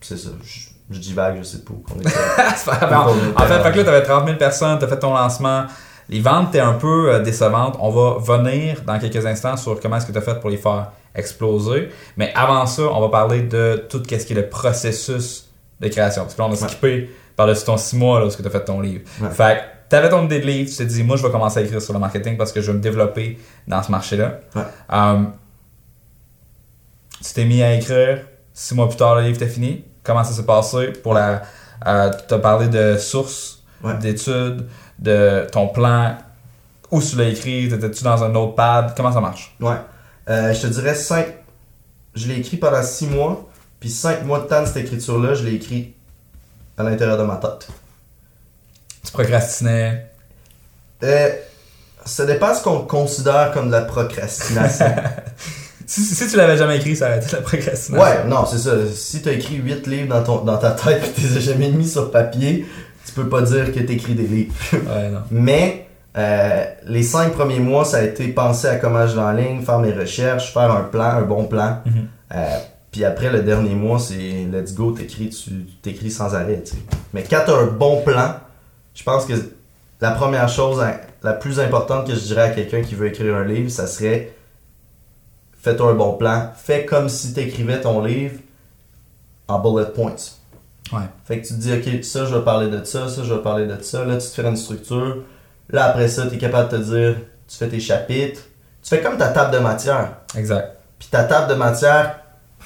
c'est 0.00 0.16
ça. 0.16 0.30
Je, 0.88 0.98
dis 0.98 1.12
vague, 1.12 1.38
je 1.38 1.42
sais 1.42 1.58
pas 1.58 1.72
où 1.72 2.00
est. 2.00 2.06
en 3.36 3.46
fait, 3.46 3.62
fait 3.62 3.72
que 3.72 3.78
là, 3.78 3.84
t'avais 3.84 4.02
30 4.02 4.26
000 4.26 4.38
personnes, 4.38 4.78
t'as 4.78 4.86
fait 4.86 4.98
ton 4.98 5.12
lancement. 5.12 5.64
Les 6.10 6.20
ventes 6.20 6.48
étaient 6.48 6.60
un 6.60 6.74
peu 6.74 7.12
euh, 7.12 7.22
décevantes. 7.22 7.76
On 7.78 7.90
va 7.90 8.18
venir 8.18 8.82
dans 8.84 8.98
quelques 8.98 9.24
instants 9.24 9.56
sur 9.56 9.80
comment 9.80 9.96
est-ce 9.96 10.06
que 10.06 10.12
tu 10.12 10.18
as 10.18 10.22
fait 10.22 10.40
pour 10.40 10.50
les 10.50 10.56
faire 10.56 10.90
exploser. 11.14 11.88
Mais 12.16 12.32
avant 12.34 12.66
ça, 12.66 12.82
on 12.82 13.00
va 13.00 13.08
parler 13.08 13.42
de 13.42 13.86
tout 13.88 14.02
ce 14.04 14.16
qui 14.16 14.32
est 14.32 14.36
le 14.36 14.48
processus 14.48 15.48
de 15.80 15.88
création. 15.88 16.22
Parce 16.22 16.34
que 16.34 16.42
là, 16.42 16.48
on 16.48 16.52
a 16.52 16.56
skippé 16.56 17.10
par-dessus 17.36 17.64
ton 17.64 17.76
6 17.76 17.96
mois 17.96 18.20
là, 18.20 18.28
ce 18.28 18.36
que 18.36 18.42
tu 18.42 18.48
as 18.48 18.50
fait 18.50 18.64
ton 18.64 18.80
livre. 18.80 19.02
Fait 19.30 19.56
que 19.56 19.60
tu 19.90 19.96
avais 19.96 20.08
ton 20.08 20.24
idée 20.24 20.40
de 20.40 20.46
livre, 20.46 20.68
tu 20.68 20.76
t'es 20.76 20.84
dit, 20.84 21.02
moi, 21.04 21.16
je 21.16 21.24
vais 21.24 21.30
commencer 21.30 21.60
à 21.60 21.62
écrire 21.62 21.80
sur 21.80 21.92
le 21.92 22.00
marketing 22.00 22.36
parce 22.36 22.52
que 22.52 22.60
je 22.60 22.72
veux 22.72 22.76
me 22.76 22.82
développer 22.82 23.38
dans 23.68 23.82
ce 23.82 23.90
marché-là. 23.90 24.40
Um, 24.92 25.32
tu 27.24 27.32
t'es 27.32 27.44
mis 27.44 27.62
à 27.62 27.74
écrire, 27.74 28.26
six 28.52 28.74
mois 28.74 28.88
plus 28.88 28.96
tard, 28.96 29.14
le 29.14 29.22
livre 29.22 29.36
était 29.36 29.48
fini. 29.52 29.84
Comment 30.02 30.24
ça 30.24 30.32
s'est 30.32 30.46
passé 30.46 30.88
pour 31.02 31.14
la. 31.14 31.42
Euh, 31.86 32.10
tu 32.28 32.34
as 32.34 32.38
parlé 32.38 32.68
de 32.68 32.98
sources, 32.98 33.62
d'études, 34.00 34.66
de 35.00 35.46
ton 35.50 35.68
plan. 35.68 36.16
Où 36.90 37.00
tu 37.00 37.16
l'as 37.16 37.28
écrit 37.28 37.68
T'étais-tu 37.68 38.04
dans 38.04 38.22
un 38.22 38.34
autre 38.34 38.54
pad? 38.54 38.94
Comment 38.96 39.12
ça 39.12 39.20
marche? 39.20 39.54
Ouais. 39.60 39.76
Euh, 40.28 40.52
je 40.52 40.62
te 40.62 40.66
dirais 40.66 40.94
5. 40.94 41.26
Je 42.14 42.28
l'ai 42.28 42.38
écrit 42.38 42.56
pendant 42.56 42.82
6 42.82 43.06
mois, 43.06 43.48
puis 43.78 43.88
5 43.88 44.24
mois 44.24 44.40
de 44.40 44.44
temps 44.44 44.62
de 44.62 44.66
cette 44.66 44.78
écriture-là, 44.78 45.34
je 45.34 45.44
l'ai 45.44 45.54
écrit 45.54 45.94
à 46.76 46.82
l'intérieur 46.82 47.16
de 47.18 47.22
ma 47.22 47.36
tête. 47.36 47.68
Tu 49.04 49.12
procrastinais? 49.12 50.10
Euh, 51.02 51.30
Ça 52.04 52.26
dépend 52.26 52.54
ce 52.54 52.62
qu'on 52.62 52.80
considère 52.80 53.52
comme 53.52 53.68
de 53.68 53.72
la 53.72 53.82
procrastination. 53.82 54.86
si, 55.86 56.02
si, 56.02 56.28
tu 56.28 56.36
l'avais 56.36 56.56
jamais 56.56 56.78
écrit, 56.78 56.96
ça 56.96 57.06
aurait 57.06 57.18
été 57.18 57.28
de 57.28 57.36
la 57.36 57.42
procrastination. 57.42 58.04
Ouais, 58.04 58.24
non, 58.24 58.44
c'est 58.46 58.58
ça. 58.58 58.72
Si 58.92 59.22
tu 59.22 59.28
as 59.28 59.32
écrit 59.32 59.54
8 59.56 59.86
livres 59.86 60.08
dans, 60.08 60.22
ton, 60.24 60.44
dans 60.44 60.58
ta 60.58 60.72
tête 60.72 61.04
et 61.06 61.12
tu 61.12 61.20
les 61.28 61.36
as 61.36 61.40
jamais 61.40 61.68
mis 61.70 61.88
sur 61.88 62.10
papier, 62.10 62.66
tu 63.12 63.20
peux 63.20 63.28
pas 63.28 63.42
dire 63.42 63.72
que 63.72 63.80
tu 63.80 63.92
écris 63.92 64.14
des 64.14 64.26
livres. 64.26 64.54
ouais, 64.72 65.10
non. 65.10 65.20
Mais 65.30 65.86
euh, 66.16 66.64
les 66.86 67.02
cinq 67.02 67.32
premiers 67.32 67.60
mois, 67.60 67.84
ça 67.84 67.98
a 67.98 68.02
été 68.02 68.28
penser 68.28 68.66
à 68.66 68.76
comment 68.76 69.06
je 69.06 69.14
vais 69.14 69.22
en 69.22 69.32
ligne, 69.32 69.62
faire 69.62 69.78
mes 69.78 69.92
recherches, 69.92 70.52
faire 70.52 70.70
un 70.70 70.82
plan, 70.82 71.04
un 71.04 71.22
bon 71.22 71.44
plan. 71.44 71.78
Mhm. 71.86 72.08
Euh, 72.34 72.58
puis 72.90 73.04
après, 73.04 73.30
le 73.30 73.42
dernier 73.42 73.74
mois, 73.74 73.98
c'est 73.98 74.46
let's 74.52 74.74
go, 74.74 74.92
t'écris, 74.92 75.30
tu 75.30 75.50
t'écris 75.82 76.10
sans 76.10 76.34
arrêt. 76.34 76.62
Mais 77.12 77.22
quand 77.22 77.42
t'as 77.46 77.56
un 77.56 77.66
bon 77.66 78.02
plan, 78.02 78.34
je 78.94 79.04
pense 79.04 79.24
que 79.26 79.34
la 80.00 80.10
première 80.10 80.48
chose, 80.48 80.80
hein, 80.80 80.94
la 81.22 81.34
plus 81.34 81.60
importante 81.60 82.06
que 82.06 82.14
je 82.14 82.20
dirais 82.20 82.42
à 82.42 82.50
quelqu'un 82.50 82.82
qui 82.82 82.94
veut 82.94 83.08
écrire 83.08 83.36
un 83.36 83.44
livre, 83.44 83.70
ça 83.70 83.86
serait 83.86 84.32
fais-toi 85.60 85.90
un 85.90 85.94
bon 85.94 86.14
plan. 86.14 86.50
Fais 86.56 86.84
comme 86.84 87.08
si 87.08 87.32
t'écrivais 87.32 87.80
ton 87.80 88.02
livre 88.02 88.38
en 89.46 89.58
bullet 89.60 89.90
points. 89.94 90.39
Ouais. 90.92 91.02
Fait 91.24 91.40
que 91.40 91.46
tu 91.46 91.54
te 91.54 91.58
dis, 91.58 91.72
ok, 91.72 92.04
ça, 92.04 92.24
je 92.24 92.34
vais 92.34 92.42
parler 92.42 92.68
de 92.68 92.84
ça, 92.84 93.08
ça, 93.08 93.22
je 93.22 93.32
vais 93.32 93.42
parler 93.42 93.66
de 93.66 93.80
ça. 93.82 94.04
Là, 94.04 94.16
tu 94.16 94.26
te 94.26 94.32
fais 94.32 94.46
une 94.46 94.56
structure 94.56 95.18
Là, 95.72 95.84
après 95.84 96.08
ça, 96.08 96.26
tu 96.26 96.34
es 96.34 96.38
capable 96.38 96.70
de 96.70 96.78
te 96.78 96.82
dire, 96.82 97.16
tu 97.48 97.56
fais 97.56 97.68
tes 97.68 97.80
chapitres. 97.80 98.40
Tu 98.82 98.88
fais 98.88 99.00
comme 99.00 99.16
ta 99.16 99.28
table 99.28 99.54
de 99.54 99.58
matière. 99.58 100.16
Exact. 100.36 100.78
Puis 100.98 101.08
ta 101.10 101.24
table 101.24 101.48
de 101.48 101.54
matière 101.54 102.20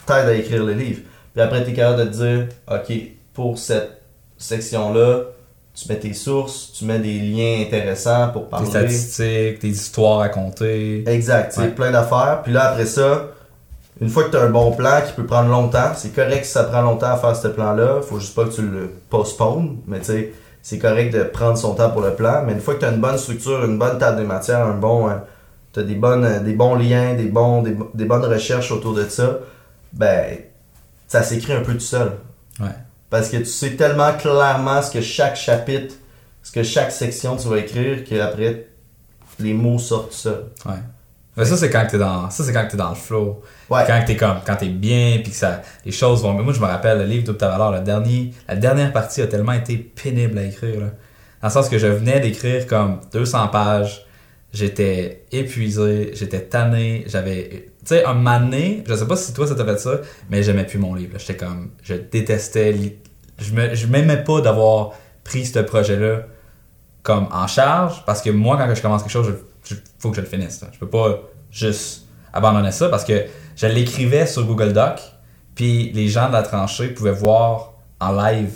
t'aide 0.06 0.26
à 0.26 0.34
écrire 0.34 0.64
le 0.64 0.72
livre. 0.72 1.00
Puis 1.32 1.42
après, 1.42 1.64
tu 1.64 1.70
es 1.70 1.74
capable 1.74 2.04
de 2.04 2.04
te 2.04 2.16
dire, 2.16 2.48
OK, 2.70 2.92
pour 3.32 3.58
cette 3.58 4.00
section-là, 4.38 5.22
tu 5.74 5.88
mets 5.88 5.98
tes 5.98 6.12
sources, 6.12 6.72
tu 6.72 6.84
mets 6.84 7.00
des 7.00 7.18
liens 7.18 7.62
intéressants 7.66 8.28
pour 8.28 8.48
parler. 8.48 8.66
Tes 8.66 8.70
statistiques, 8.70 9.58
tes 9.58 9.68
histoires 9.68 10.20
à 10.20 10.28
compter. 10.28 11.02
Exact, 11.08 11.52
c'est 11.52 11.74
plein 11.74 11.90
d'affaires. 11.90 12.42
Puis 12.44 12.52
là, 12.52 12.70
après 12.70 12.86
ça, 12.86 13.28
une 14.00 14.08
fois 14.08 14.24
que 14.24 14.30
tu 14.30 14.36
as 14.36 14.42
un 14.42 14.50
bon 14.50 14.72
plan 14.72 15.00
qui 15.06 15.12
peut 15.12 15.26
prendre 15.26 15.50
longtemps, 15.50 15.92
c'est 15.96 16.14
correct 16.14 16.44
si 16.44 16.52
ça 16.52 16.64
prend 16.64 16.82
longtemps 16.82 17.12
à 17.12 17.16
faire 17.16 17.36
ce 17.36 17.48
plan-là. 17.48 18.00
Faut 18.02 18.18
juste 18.18 18.34
pas 18.34 18.44
que 18.44 18.50
tu 18.50 18.62
le 18.62 18.90
postpones. 19.08 19.78
Mais 19.86 20.00
tu 20.00 20.06
sais, 20.06 20.32
c'est 20.62 20.78
correct 20.78 21.14
de 21.14 21.22
prendre 21.22 21.56
son 21.56 21.74
temps 21.74 21.90
pour 21.90 22.00
le 22.00 22.14
plan, 22.14 22.42
mais 22.44 22.54
une 22.54 22.60
fois 22.60 22.74
que 22.74 22.80
tu 22.80 22.86
as 22.86 22.90
une 22.90 23.00
bonne 23.00 23.18
structure, 23.18 23.64
une 23.64 23.78
bonne 23.78 23.98
table 23.98 24.18
de 24.18 24.26
matière, 24.26 24.66
un 24.66 24.74
bon, 24.74 25.08
euh, 25.08 25.14
tu 25.72 25.80
as 25.80 25.82
des, 25.82 25.94
bonnes, 25.94 26.24
euh, 26.24 26.40
des 26.40 26.54
bons 26.54 26.74
liens, 26.74 27.14
des, 27.14 27.26
bons, 27.26 27.62
des, 27.62 28.04
bonnes 28.04 28.24
recherches 28.24 28.72
autour 28.72 28.94
de 28.94 29.06
ça, 29.08 29.40
ben, 29.92 30.38
ça 31.06 31.22
s'écrit 31.22 31.52
un 31.52 31.60
peu 31.60 31.74
tout 31.74 31.80
seul. 31.80 32.12
Ouais. 32.60 32.74
Parce 33.10 33.28
que 33.28 33.36
tu 33.36 33.44
sais 33.44 33.76
tellement 33.76 34.12
clairement 34.14 34.82
ce 34.82 34.90
que 34.90 35.02
chaque 35.02 35.36
chapitre, 35.36 35.94
ce 36.42 36.50
que 36.50 36.62
chaque 36.62 36.90
section 36.90 37.36
tu 37.36 37.46
vas 37.46 37.58
écrire, 37.58 38.02
qu'après, 38.02 38.68
les 39.38 39.54
mots 39.54 39.78
sortent 39.78 40.10
tout 40.10 40.16
seuls. 40.16 40.46
Ouais. 40.66 40.72
Mais 41.36 41.44
ça, 41.44 41.56
c'est 41.56 41.70
quand 41.70 41.84
t'es 41.90 41.98
dans, 41.98 42.30
ça, 42.30 42.44
c'est 42.44 42.52
quand 42.52 42.66
t'es 42.70 42.76
dans 42.76 42.90
le 42.90 42.94
flow. 42.94 43.42
Quand 43.68 44.04
t'es 44.06 44.16
comme, 44.16 44.38
quand 44.46 44.56
t'es 44.56 44.68
bien, 44.68 45.18
puis 45.22 45.32
que 45.32 45.36
ça, 45.36 45.62
les 45.84 45.90
choses 45.90 46.22
vont. 46.22 46.32
Mais 46.34 46.42
moi, 46.42 46.52
je 46.52 46.60
me 46.60 46.66
rappelle, 46.66 46.98
le 46.98 47.04
livre 47.04 47.24
d'Opta 47.24 47.48
Valeur, 47.48 47.72
le 47.72 47.80
dernier, 47.80 48.32
la 48.48 48.56
dernière 48.56 48.92
partie 48.92 49.20
a 49.20 49.26
tellement 49.26 49.52
été 49.52 49.76
pénible 49.76 50.38
à 50.38 50.44
écrire, 50.44 50.80
là. 50.80 50.86
Dans 51.42 51.48
le 51.48 51.52
sens 51.52 51.68
que 51.68 51.76
je 51.76 51.86
venais 51.88 52.20
d'écrire 52.20 52.66
comme 52.66 53.00
200 53.12 53.48
pages, 53.48 54.06
j'étais 54.54 55.24
épuisé, 55.30 56.12
j'étais 56.14 56.40
tanné, 56.40 57.04
j'avais, 57.06 57.48
tu 57.80 57.86
sais, 57.86 58.04
un 58.04 58.14
moment 58.14 58.50
je 58.86 58.94
sais 58.94 59.06
pas 59.06 59.16
si 59.16 59.34
toi 59.34 59.46
ça 59.46 59.54
t'a 59.54 59.64
fait 59.64 59.78
ça, 59.78 60.00
mais 60.30 60.42
j'aimais 60.42 60.64
plus 60.64 60.78
mon 60.78 60.94
livre. 60.94 61.18
J'étais 61.18 61.36
comme, 61.36 61.72
je 61.82 61.94
détestais, 61.94 62.96
je 63.38 63.52
me, 63.52 63.74
je 63.74 63.86
m'aimais 63.88 64.24
pas 64.24 64.40
d'avoir 64.40 64.92
pris 65.22 65.44
ce 65.44 65.58
projet-là 65.58 66.20
comme 67.02 67.28
en 67.30 67.46
charge, 67.46 68.04
parce 68.06 68.22
que 68.22 68.30
moi, 68.30 68.56
quand 68.56 68.74
je 68.74 68.80
commence 68.80 69.02
quelque 69.02 69.12
chose, 69.12 69.34
il 69.70 69.76
faut 69.98 70.10
que 70.10 70.16
je 70.16 70.20
le 70.20 70.26
finisse. 70.26 70.64
Je 70.72 70.78
peux 70.78 70.88
pas 70.88 71.20
juste 71.50 72.06
abandonner 72.32 72.72
ça 72.72 72.88
parce 72.88 73.04
que 73.04 73.24
je 73.56 73.66
l'écrivais 73.66 74.26
sur 74.26 74.44
Google 74.44 74.72
Doc, 74.72 75.00
puis 75.54 75.92
les 75.92 76.08
gens 76.08 76.28
de 76.28 76.32
la 76.32 76.42
tranchée 76.42 76.88
pouvaient 76.88 77.12
voir 77.12 77.74
en 78.00 78.12
live 78.12 78.50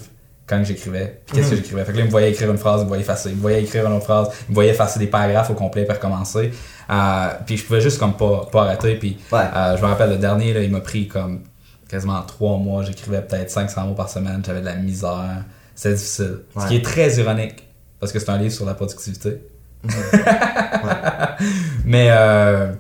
quand 0.49 0.64
j'écrivais, 0.64 1.21
qu'est-ce 1.27 1.51
que 1.51 1.55
mhm. 1.55 1.61
j'écrivais. 1.61 1.85
Fait 1.85 1.92
que 1.92 1.99
là, 1.99 2.03
ils 2.05 2.07
me 2.07 2.11
voyaient 2.11 2.31
écrire 2.31 2.51
une 2.51 2.59
phrase, 2.59 2.81
ils 2.81 2.85
me 2.85 2.88
voyaient 2.88 3.03
effacer, 3.03 3.31
ils 3.31 3.37
me 3.37 3.40
voyaient 3.40 3.62
écrire 3.62 3.87
une 3.87 3.92
autre 3.92 4.07
phrase, 4.07 4.29
ils 4.49 4.53
me 4.53 4.55
voyaient 4.55 4.71
effacer 4.71 4.99
des 4.99 5.07
paragraphes 5.07 5.51
au 5.51 5.55
complet 5.55 5.85
pour 5.85 5.94
recommencer. 5.94 6.53
Euh, 6.90 7.29
puis 7.44 7.59
je 7.59 7.64
pouvais 7.64 7.83
juste 7.83 7.99
comme 7.99 8.16
pas, 8.16 8.49
pas 8.51 8.62
arrêter. 8.62 8.94
Puis 8.94 9.18
euh, 9.33 9.77
je 9.77 9.83
me 9.83 9.87
rappelle, 9.87 10.11
le 10.11 10.16
dernier, 10.16 10.55
là, 10.55 10.62
il 10.62 10.71
m'a 10.71 10.81
pris 10.81 11.07
comme 11.07 11.42
quasiment 11.87 12.23
trois 12.23 12.57
mois. 12.57 12.83
J'écrivais 12.83 13.21
peut-être 13.21 13.51
500 13.51 13.88
mots 13.88 13.94
par 13.94 14.09
semaine, 14.09 14.42
j'avais 14.44 14.61
de 14.61 14.66
la 14.66 14.77
misère. 14.77 15.44
C'était 15.75 15.94
difficile. 15.94 16.38
Ce 16.59 16.66
qui 16.66 16.77
est 16.77 16.85
très 16.85 17.14
ironique, 17.16 17.68
parce 18.01 18.11
que 18.11 18.18
c'est 18.18 18.31
un 18.31 18.38
livre 18.38 18.55
sur 18.55 18.64
la 18.64 18.75
productivité. 18.75 19.42
Mais, 21.85 22.09
euh, 22.11 22.73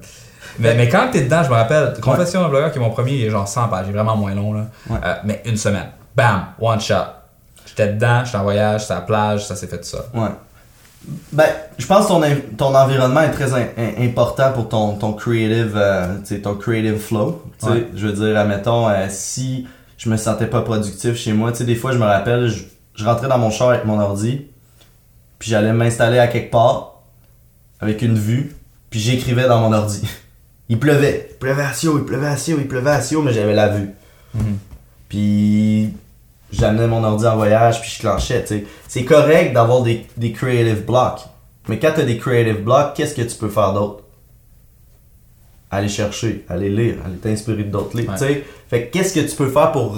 mais, 0.58 0.74
mais 0.74 0.88
quand 0.88 1.08
t'es 1.10 1.22
dedans, 1.22 1.42
je 1.42 1.48
me 1.48 1.54
rappelle, 1.54 1.94
Confession 2.00 2.42
d'un 2.42 2.48
blogueur 2.48 2.72
qui 2.72 2.78
est 2.78 2.80
mon 2.80 2.90
premier, 2.90 3.12
il 3.12 3.24
est 3.24 3.30
genre 3.30 3.48
100 3.48 3.68
pages, 3.68 3.86
il 3.86 3.90
est 3.90 3.92
vraiment 3.92 4.16
moins 4.16 4.34
long, 4.34 4.52
là. 4.52 4.66
Euh, 4.90 5.14
mais 5.24 5.42
une 5.46 5.56
semaine. 5.56 5.88
Bam! 6.14 6.46
One 6.60 6.80
shot. 6.80 6.94
J'étais 7.64 7.92
dedans, 7.92 8.22
j'étais 8.24 8.38
en 8.38 8.42
voyage, 8.42 8.82
j'étais 8.82 8.92
à 8.92 8.96
la 8.96 9.02
plage, 9.02 9.46
ça 9.46 9.56
s'est 9.56 9.66
fait 9.66 9.78
tout 9.78 9.84
ça. 9.84 10.04
Ouais. 10.14 10.28
Ben, 11.32 11.46
je 11.78 11.86
pense 11.86 12.06
que 12.06 12.12
ton, 12.12 12.20
ton 12.56 12.74
environnement 12.74 13.20
est 13.20 13.30
très 13.30 13.54
important 13.54 14.52
pour 14.52 14.68
ton, 14.68 14.96
ton 14.96 15.12
creative, 15.12 15.74
euh, 15.76 16.16
ton 16.42 16.54
creative 16.54 16.98
flow. 16.98 17.42
Je 17.94 18.06
veux 18.06 18.12
dire, 18.12 18.36
admettons, 18.36 18.88
euh, 18.88 19.06
si 19.08 19.66
je 19.96 20.10
me 20.10 20.16
sentais 20.16 20.46
pas 20.46 20.60
productif 20.62 21.16
chez 21.16 21.32
moi, 21.32 21.52
des 21.52 21.74
fois, 21.76 21.92
je 21.92 21.98
me 21.98 22.04
rappelle, 22.04 22.48
je, 22.48 22.64
je 22.94 23.04
rentrais 23.04 23.28
dans 23.28 23.38
mon 23.38 23.50
char 23.50 23.70
avec 23.70 23.84
mon 23.84 24.00
ordi, 24.00 24.47
puis 25.38 25.50
j'allais 25.50 25.72
m'installer 25.72 26.18
à 26.18 26.26
quelque 26.28 26.50
part 26.50 27.02
avec 27.80 28.02
une 28.02 28.18
vue, 28.18 28.56
puis 28.90 29.00
j'écrivais 29.00 29.46
dans 29.46 29.60
mon 29.60 29.72
ordi. 29.72 30.02
il 30.68 30.78
pleuvait. 30.78 31.28
Il 31.30 31.36
pleuvait 31.36 31.62
à 31.62 31.72
Sio, 31.72 31.98
il 31.98 32.04
pleuvait 32.04 32.26
à 32.26 32.36
Sio, 32.36 32.58
il 32.58 32.68
pleuvait 32.68 32.90
à 32.90 33.00
Sio, 33.00 33.22
mais 33.22 33.32
j'avais 33.32 33.54
la 33.54 33.68
vue. 33.68 33.90
Mhm. 34.34 34.58
Puis 35.08 35.94
j'amenais 36.52 36.86
mon 36.86 37.04
ordi 37.04 37.26
en 37.26 37.36
voyage, 37.36 37.80
puis 37.80 37.90
je 37.90 38.00
clenchais, 38.00 38.42
tu 38.42 38.48
sais. 38.48 38.64
C'est 38.88 39.04
correct 39.04 39.52
d'avoir 39.52 39.82
des, 39.82 40.06
des 40.16 40.32
creative 40.32 40.84
blocks. 40.84 41.20
Mais 41.68 41.78
quand 41.78 41.92
t'as 41.94 42.04
des 42.04 42.18
creative 42.18 42.62
blocks, 42.62 42.94
qu'est-ce 42.94 43.14
que 43.14 43.22
tu 43.22 43.36
peux 43.36 43.48
faire 43.48 43.72
d'autre? 43.72 44.04
aller 45.70 45.88
chercher, 45.88 46.44
aller 46.48 46.70
lire, 46.70 46.96
aller 47.04 47.16
t'inspirer 47.16 47.64
d'autres 47.64 47.96
livres. 47.96 48.16
Fait 48.16 48.88
qu'est-ce 48.88 49.14
que 49.14 49.20
tu 49.20 49.36
peux 49.36 49.48
faire 49.48 49.72
pour 49.72 49.94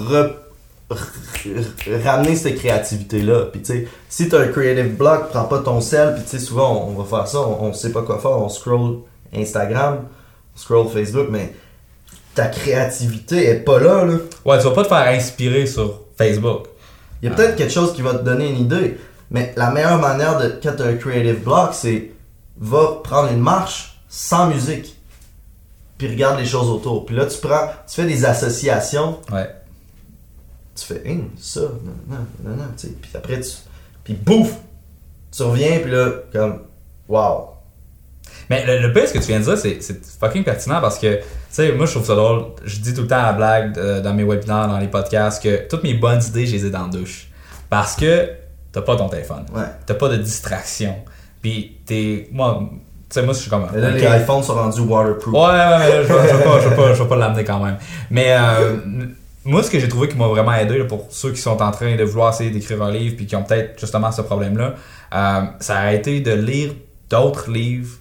ramener 2.03 2.35
cette 2.35 2.55
créativité-là? 2.55 3.45
Puis 3.51 3.61
tu 3.61 3.73
sais, 3.73 3.87
si 4.09 4.29
tu 4.29 4.35
as 4.35 4.39
un 4.39 4.47
creative 4.47 4.95
block, 4.95 5.29
prends 5.29 5.45
pas 5.45 5.59
ton 5.59 5.81
sel, 5.81 6.15
puis 6.15 6.23
tu 6.23 6.29
sais, 6.29 6.39
souvent 6.39 6.87
on, 6.87 7.01
va 7.01 7.03
faire 7.03 7.27
ça, 7.27 7.39
on, 7.39 7.65
on, 7.65 7.73
sait 7.73 7.91
pas 7.91 8.01
quoi 8.01 8.19
faire, 8.19 8.31
on 8.31 8.49
scroll 8.49 8.99
Instagram, 9.35 9.99
on 10.55 10.59
scroll 10.59 10.87
Facebook, 10.87 11.27
mais 11.29 11.53
ta 12.35 12.47
créativité 12.47 13.47
est 13.47 13.59
pas 13.59 13.79
là, 13.79 14.05
là. 14.05 14.13
Ouais, 14.45 14.57
tu 14.57 14.63
vas 14.63 14.71
pas 14.71 14.83
te 14.83 14.89
faire 14.89 15.07
inspirer 15.07 15.65
sur 15.65 16.01
Facebook. 16.17 16.67
Il 17.21 17.29
y 17.29 17.31
a 17.31 17.35
peut-être 17.35 17.55
quelque 17.55 17.73
chose 17.73 17.93
qui 17.93 18.01
va 18.01 18.13
te 18.13 18.23
donner 18.23 18.49
une 18.49 18.59
idée, 18.59 18.97
mais 19.29 19.53
la 19.55 19.69
meilleure 19.71 19.99
manière 19.99 20.37
de 20.37 20.59
quand 20.61 20.75
tu 20.75 20.83
un 20.83 20.95
creative 20.95 21.43
block, 21.43 21.73
c'est 21.73 22.11
va 22.59 22.99
prendre 23.03 23.31
une 23.31 23.39
marche 23.39 23.99
sans 24.07 24.47
musique. 24.47 24.95
Puis 25.97 26.07
regarde 26.07 26.39
les 26.39 26.45
choses 26.45 26.69
autour. 26.69 27.05
Puis 27.05 27.15
là, 27.15 27.25
tu 27.25 27.37
prends, 27.39 27.67
tu 27.87 27.95
fais 27.95 28.07
des 28.07 28.25
associations. 28.25 29.19
Ouais. 29.31 29.49
Tu 30.75 30.85
fais, 30.85 31.03
hein, 31.05 31.19
ça, 31.37 31.61
non, 31.61 31.93
non, 32.09 32.25
non, 32.43 32.55
non, 32.55 32.63
tu 32.77 32.87
sais. 32.87 32.93
Puis 33.01 33.11
après, 33.13 33.39
tu. 33.41 33.49
Puis 34.03 34.13
bouf! 34.13 34.53
Tu 35.35 35.43
reviens, 35.43 35.79
puis 35.79 35.91
là, 35.91 36.09
comme, 36.33 36.61
wow. 37.07 37.47
Mais 38.49 38.65
le, 38.65 38.87
le 38.87 38.93
pire, 38.93 39.07
ce 39.07 39.13
que 39.13 39.19
tu 39.19 39.27
viens 39.27 39.39
de 39.39 39.45
dire, 39.45 39.57
c'est, 39.57 39.81
c'est 39.81 40.03
fucking 40.19 40.43
pertinent 40.43 40.81
parce 40.81 40.99
que, 40.99 41.15
tu 41.15 41.23
sais, 41.49 41.71
moi, 41.73 41.85
je 41.85 41.91
trouve 41.91 42.05
ça 42.05 42.15
drôle. 42.15 42.45
Je 42.65 42.79
dis 42.79 42.93
tout 42.93 43.01
le 43.01 43.07
temps 43.07 43.19
à 43.19 43.27
la 43.27 43.33
blague 43.33 43.77
euh, 43.77 44.01
dans 44.01 44.13
mes 44.13 44.23
webinaires, 44.23 44.67
dans 44.67 44.79
les 44.79 44.87
podcasts, 44.87 45.41
que 45.41 45.67
toutes 45.67 45.83
mes 45.83 45.93
bonnes 45.93 46.21
idées, 46.21 46.45
je 46.45 46.53
les 46.53 46.65
ai 46.65 46.69
dans 46.69 46.83
la 46.83 46.89
douche. 46.89 47.29
Parce 47.69 47.95
que 47.95 48.29
t'as 48.71 48.81
pas 48.81 48.95
ton 48.95 49.07
téléphone. 49.07 49.45
Ouais. 49.53 49.63
T'as 49.85 49.93
pas 49.93 50.09
de 50.09 50.17
distraction. 50.17 50.95
Puis 51.41 51.79
t'es. 51.85 52.27
Moi, 52.31 52.69
tu 52.71 52.77
sais, 53.09 53.23
moi, 53.23 53.33
je 53.33 53.39
suis 53.39 53.49
comme. 53.49 53.67
Là, 53.73 53.91
les 53.91 54.03
iPhones 54.03 54.43
sont 54.43 54.55
rendus 54.55 54.81
waterproof. 54.81 55.33
Ouais, 55.33 55.39
ouais, 55.39 55.47
là, 55.47 56.03
je 56.03 56.07
vais 56.07 56.43
pas, 56.43 56.93
pas, 56.93 57.05
pas 57.05 57.15
l'amener 57.15 57.43
quand 57.43 57.63
même. 57.63 57.77
Mais 58.09 58.35
euh, 58.37 58.77
moi, 59.43 59.63
ce 59.63 59.71
que 59.71 59.79
j'ai 59.79 59.87
trouvé 59.87 60.07
qui 60.07 60.17
m'a 60.17 60.27
vraiment 60.27 60.53
aidé, 60.53 60.77
là, 60.77 60.85
pour 60.85 61.07
ceux 61.09 61.31
qui 61.31 61.41
sont 61.41 61.61
en 61.61 61.71
train 61.71 61.95
de 61.95 62.03
vouloir 62.03 62.33
essayer 62.33 62.51
d'écrire 62.51 62.81
un 62.83 62.91
livre 62.91 63.15
puis 63.15 63.25
qui 63.25 63.35
ont 63.35 63.43
peut-être 63.43 63.79
justement 63.79 64.11
ce 64.11 64.21
problème-là, 64.21 64.75
euh, 65.13 65.41
ça 65.59 65.79
a 65.79 65.93
été 65.93 66.19
de 66.19 66.31
lire 66.31 66.73
d'autres 67.09 67.49
livres, 67.49 67.97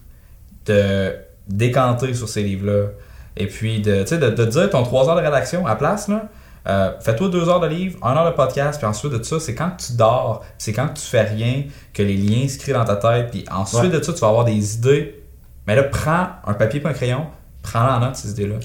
de 0.66 1.14
décanter 1.48 2.14
sur 2.14 2.28
ces 2.28 2.42
livres-là, 2.42 2.88
et 3.36 3.46
puis 3.46 3.80
de, 3.80 4.04
de, 4.04 4.30
de 4.30 4.44
dire 4.44 4.70
ton 4.70 4.82
3 4.82 5.08
heures 5.08 5.16
de 5.16 5.22
rédaction 5.22 5.66
à 5.66 5.76
place, 5.76 6.08
là. 6.08 6.28
Euh, 6.68 6.92
fais-toi 7.00 7.30
deux 7.30 7.48
heures 7.48 7.60
de 7.60 7.66
livre, 7.66 7.98
un 8.02 8.14
heure 8.14 8.30
de 8.30 8.36
podcast, 8.36 8.78
puis 8.78 8.86
ensuite 8.86 9.12
de 9.12 9.22
ça, 9.22 9.40
c'est 9.40 9.54
quand 9.54 9.70
tu 9.78 9.94
dors, 9.94 10.44
c'est 10.58 10.74
quand 10.74 10.88
tu 10.88 11.02
fais 11.02 11.22
rien 11.22 11.64
que 11.94 12.02
les 12.02 12.16
liens 12.16 12.46
se 12.48 12.58
créent 12.58 12.74
dans 12.74 12.84
ta 12.84 12.96
tête, 12.96 13.30
puis 13.30 13.46
ensuite 13.50 13.90
de 13.92 14.02
ça, 14.02 14.12
tu 14.12 14.20
vas 14.20 14.28
avoir 14.28 14.44
des 14.44 14.74
idées. 14.74 15.24
Mais 15.66 15.74
là, 15.74 15.84
prends 15.84 16.28
un 16.46 16.52
papier 16.52 16.82
et 16.82 16.86
un 16.86 16.92
crayon, 16.92 17.26
prends-la 17.62 17.96
en 17.96 18.00
note, 18.00 18.16
ces 18.16 18.32
idées-là. 18.32 18.56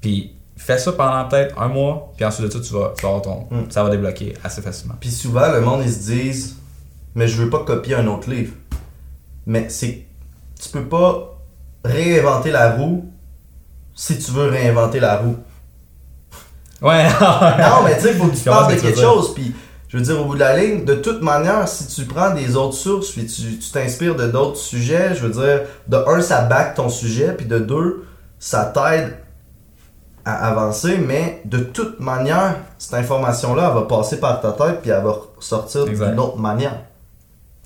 Puis 0.00 0.35
fais 0.56 0.78
ça 0.78 0.92
pendant 0.92 1.28
peut-être 1.28 1.60
un 1.60 1.68
mois, 1.68 2.12
puis 2.16 2.24
ensuite 2.24 2.46
de 2.46 2.52
ça, 2.52 2.60
tu 2.60 2.72
vas, 2.72 2.94
tu 2.98 3.06
avoir 3.06 3.22
ton. 3.22 3.46
Hmm. 3.50 3.70
Ça 3.70 3.84
va 3.84 3.90
débloquer 3.90 4.34
assez 4.42 4.62
facilement. 4.62 4.94
Puis 4.98 5.10
souvent, 5.10 5.52
le 5.52 5.60
monde, 5.60 5.82
ils 5.84 5.92
se 5.92 6.10
disent, 6.10 6.56
mais 7.14 7.28
je 7.28 7.42
veux 7.42 7.50
pas 7.50 7.60
copier 7.60 7.94
un 7.94 8.06
autre 8.06 8.30
livre. 8.30 8.54
Mais 9.46 9.68
c'est. 9.68 10.06
Tu 10.60 10.68
peux 10.70 10.84
pas 10.84 11.38
réinventer 11.84 12.50
la 12.50 12.72
roue 12.72 13.10
si 13.94 14.18
tu 14.18 14.30
veux 14.32 14.48
réinventer 14.48 15.00
la 15.00 15.18
roue. 15.18 15.36
Ouais. 16.82 17.04
non, 17.20 17.82
mais 17.84 17.96
tu 17.96 18.02
sais, 18.02 18.14
faut 18.14 18.26
que 18.26 18.36
tu 18.36 18.44
parles 18.44 18.74
de 18.74 18.80
quelque 18.80 19.00
chose. 19.00 19.34
Puis, 19.34 19.54
je 19.88 19.96
veux 19.96 20.02
dire, 20.02 20.20
au 20.20 20.24
bout 20.24 20.34
de 20.34 20.40
la 20.40 20.56
ligne, 20.56 20.84
de 20.84 20.94
toute 20.94 21.22
manière, 21.22 21.66
si 21.68 21.86
tu 21.86 22.04
prends 22.04 22.34
des 22.34 22.56
autres 22.56 22.74
sources, 22.74 23.10
puis 23.10 23.26
tu 23.26 23.70
t'inspires 23.72 24.16
de 24.16 24.26
d'autres 24.26 24.58
sujets, 24.58 25.14
je 25.14 25.26
veux 25.26 25.32
dire, 25.32 25.62
de 25.88 25.96
un, 25.96 26.20
ça 26.20 26.42
back 26.42 26.74
ton 26.74 26.88
sujet, 26.88 27.32
puis 27.32 27.46
de 27.46 27.58
deux, 27.58 28.04
ça 28.38 28.64
t'aide 28.74 29.16
à 30.26 30.48
avancer, 30.48 30.98
mais 30.98 31.40
de 31.44 31.58
toute 31.58 32.00
manière, 32.00 32.56
cette 32.76 32.94
information-là, 32.94 33.68
elle 33.68 33.74
va 33.74 33.82
passer 33.86 34.20
par 34.20 34.40
ta 34.40 34.52
tête, 34.52 34.82
puis 34.82 34.90
elle 34.90 35.02
va 35.02 35.16
sortir 35.40 35.86
d'une 35.86 36.18
autre 36.18 36.36
manière. 36.36 36.80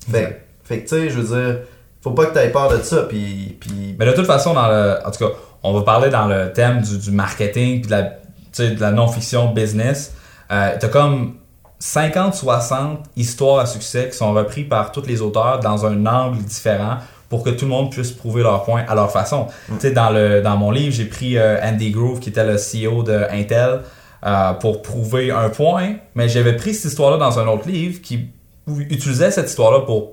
Fait, 0.08 0.46
fait 0.62 0.82
que, 0.82 0.88
tu 0.88 0.88
sais, 0.88 1.10
je 1.10 1.18
veux 1.18 1.36
dire, 1.36 1.58
faut 2.02 2.12
pas 2.12 2.26
que 2.26 2.34
tu 2.34 2.38
aies 2.38 2.50
peur 2.50 2.70
de 2.70 2.82
ça, 2.82 3.02
puis, 3.08 3.56
puis... 3.58 3.96
Mais 3.98 4.06
de 4.06 4.12
toute 4.12 4.26
façon, 4.26 4.54
dans 4.54 4.68
le... 4.68 4.98
en 5.04 5.10
tout 5.10 5.26
cas, 5.26 5.32
on 5.62 5.72
va 5.72 5.82
parler 5.82 6.10
dans 6.10 6.26
le 6.26 6.52
thème 6.52 6.80
du, 6.82 6.98
du 6.98 7.10
marketing, 7.10 7.80
puis 7.80 7.90
de 7.90 7.96
la 7.96 8.20
de 8.58 8.80
la 8.80 8.90
non-fiction 8.90 9.52
business, 9.52 10.14
euh, 10.50 10.76
t'as 10.78 10.88
comme 10.88 11.36
50-60 11.80 12.98
histoires 13.16 13.60
à 13.60 13.66
succès 13.66 14.08
qui 14.10 14.16
sont 14.16 14.32
repris 14.32 14.64
par 14.64 14.92
tous 14.92 15.06
les 15.06 15.22
auteurs 15.22 15.60
dans 15.60 15.86
un 15.86 16.04
angle 16.06 16.42
différent 16.42 16.98
pour 17.30 17.42
que 17.42 17.48
tout 17.48 17.64
le 17.64 17.70
monde 17.70 17.90
puisse 17.90 18.10
prouver 18.10 18.42
leur 18.42 18.64
point 18.64 18.84
à 18.86 18.94
leur 18.94 19.10
façon. 19.10 19.46
Mm. 19.68 19.74
Tu 19.76 19.80
sais, 19.80 19.90
dans, 19.92 20.10
le, 20.10 20.42
dans 20.42 20.58
mon 20.58 20.70
livre, 20.70 20.92
j'ai 20.92 21.06
pris 21.06 21.38
euh, 21.38 21.58
Andy 21.62 21.90
Grove, 21.90 22.20
qui 22.20 22.28
était 22.28 22.44
le 22.44 22.56
CEO 22.56 23.02
de 23.02 23.24
Intel, 23.30 23.80
euh, 24.26 24.52
pour 24.54 24.82
prouver 24.82 25.30
un 25.30 25.48
point, 25.48 25.94
mais 26.14 26.28
j'avais 26.28 26.56
pris 26.56 26.74
cette 26.74 26.90
histoire-là 26.90 27.16
dans 27.16 27.38
un 27.38 27.46
autre 27.46 27.66
livre 27.66 28.02
qui 28.02 28.26
utilisait 28.66 29.30
cette 29.30 29.48
histoire-là 29.48 29.80
pour 29.80 30.12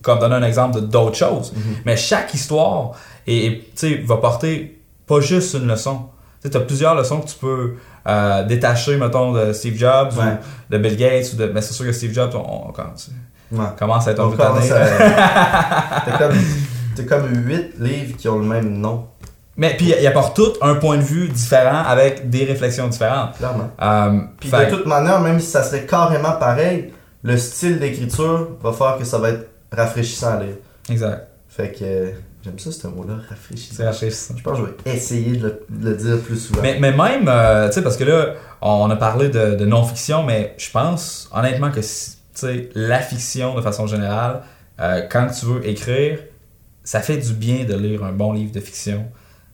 comme 0.00 0.18
donner 0.18 0.36
un 0.36 0.42
exemple 0.42 0.76
de 0.76 0.80
d'autres 0.80 1.16
choses. 1.16 1.52
Mm-hmm. 1.52 1.82
Mais 1.84 1.96
chaque 1.96 2.32
histoire 2.32 2.92
et, 3.26 3.62
va 4.04 4.16
porter 4.16 4.80
pas 5.06 5.20
juste 5.20 5.54
une 5.54 5.66
leçon 5.66 6.06
tu 6.50 6.56
as 6.56 6.60
plusieurs 6.60 6.94
leçons 6.94 7.20
que 7.20 7.28
tu 7.28 7.36
peux 7.36 7.74
euh, 8.06 8.44
détacher, 8.44 8.96
mettons, 8.96 9.32
de 9.32 9.52
Steve 9.52 9.76
Jobs 9.76 10.12
ou 10.16 10.72
de 10.72 10.78
Bill 10.78 10.96
Gates. 10.96 11.32
Ou 11.32 11.36
de, 11.36 11.46
mais 11.46 11.62
c'est 11.62 11.72
sûr 11.72 11.86
que 11.86 11.92
Steve 11.92 12.12
Jobs, 12.12 12.34
on, 12.34 12.72
commence 13.78 14.08
à 14.08 14.12
être 14.12 14.20
un 14.20 14.30
peu 14.30 14.36
tanné. 14.36 14.68
T'as 14.68 16.18
comme, 16.18 16.36
comme 17.06 17.46
8 17.46 17.74
livres 17.78 18.16
qui 18.16 18.28
ont 18.28 18.38
le 18.38 18.46
même 18.46 18.78
nom. 18.78 19.06
Mais 19.56 19.76
puis 19.76 19.94
il 19.98 20.06
apporte 20.06 20.34
tout 20.34 20.52
un 20.62 20.74
point 20.74 20.96
de 20.96 21.02
vue 21.02 21.28
différent 21.28 21.82
avec 21.86 22.28
des 22.28 22.44
réflexions 22.44 22.88
différentes. 22.88 23.36
Clairement. 23.36 23.70
Euh, 23.80 24.20
puis 24.40 24.50
de 24.50 24.70
toute 24.70 24.86
manière, 24.86 25.20
même 25.20 25.38
si 25.38 25.46
ça 25.46 25.62
serait 25.62 25.86
carrément 25.86 26.32
pareil, 26.32 26.92
le 27.22 27.36
style 27.36 27.78
d'écriture 27.78 28.48
va 28.62 28.72
faire 28.72 28.96
que 28.98 29.04
ça 29.04 29.18
va 29.18 29.30
être 29.30 29.48
rafraîchissant 29.70 30.32
à 30.38 30.42
lire. 30.42 30.56
Exact. 30.90 31.28
Fait 31.48 31.70
que 31.70 32.12
J'aime 32.44 32.58
ça, 32.58 32.70
ce 32.70 32.86
mot-là, 32.88 33.14
rafraîchissant. 33.26 33.74
C'est 33.74 33.86
rafraîchissant. 33.86 34.34
Je 34.36 34.42
pense 34.42 34.58
que 34.58 34.66
je 34.66 34.90
vais 34.90 34.96
essayer 34.96 35.38
de 35.38 35.62
le, 35.80 35.94
dire 35.94 36.20
plus 36.20 36.36
souvent. 36.36 36.60
Mais, 36.60 36.76
mais 36.78 36.92
même, 36.92 37.26
euh, 37.26 37.68
tu 37.68 37.74
sais, 37.74 37.82
parce 37.82 37.96
que 37.96 38.04
là, 38.04 38.34
on 38.60 38.90
a 38.90 38.96
parlé 38.96 39.30
de, 39.30 39.64
non-fiction, 39.64 40.24
mais 40.24 40.54
je 40.58 40.70
pense 40.70 41.30
honnêtement 41.32 41.70
que, 41.70 41.80
sais, 41.80 42.18
la 42.74 43.00
fiction 43.00 43.54
de 43.54 43.60
façon 43.60 43.86
générale, 43.86 44.42
euh, 44.80 45.02
quand 45.10 45.28
tu 45.28 45.46
veux 45.46 45.66
écrire, 45.66 46.18
ça 46.82 47.00
fait 47.00 47.16
du 47.16 47.32
bien 47.32 47.64
de 47.64 47.74
lire 47.74 48.04
un 48.04 48.12
bon 48.12 48.32
livre 48.32 48.52
de 48.52 48.60
fiction. 48.60 49.06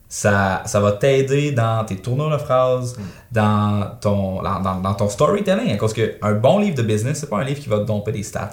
Ça, 0.09 0.61
ça 0.65 0.81
va 0.81 0.91
t'aider 0.91 1.53
dans 1.53 1.85
tes 1.85 1.95
tournures 1.95 2.29
de 2.29 2.37
phrases, 2.37 2.97
mm. 2.97 3.01
dans, 3.31 3.91
ton, 4.01 4.41
dans, 4.41 4.81
dans, 4.81 4.93
ton 4.93 5.07
storytelling. 5.07 5.77
Parce 5.77 5.93
qu'un 5.93 6.33
bon 6.33 6.59
livre 6.59 6.75
de 6.75 6.81
business, 6.81 7.19
c'est 7.19 7.29
pas 7.29 7.37
un 7.37 7.45
livre 7.45 7.61
qui 7.61 7.69
va 7.69 7.79
te 7.79 7.85
domper 7.85 8.11
des 8.11 8.23
stats. 8.23 8.49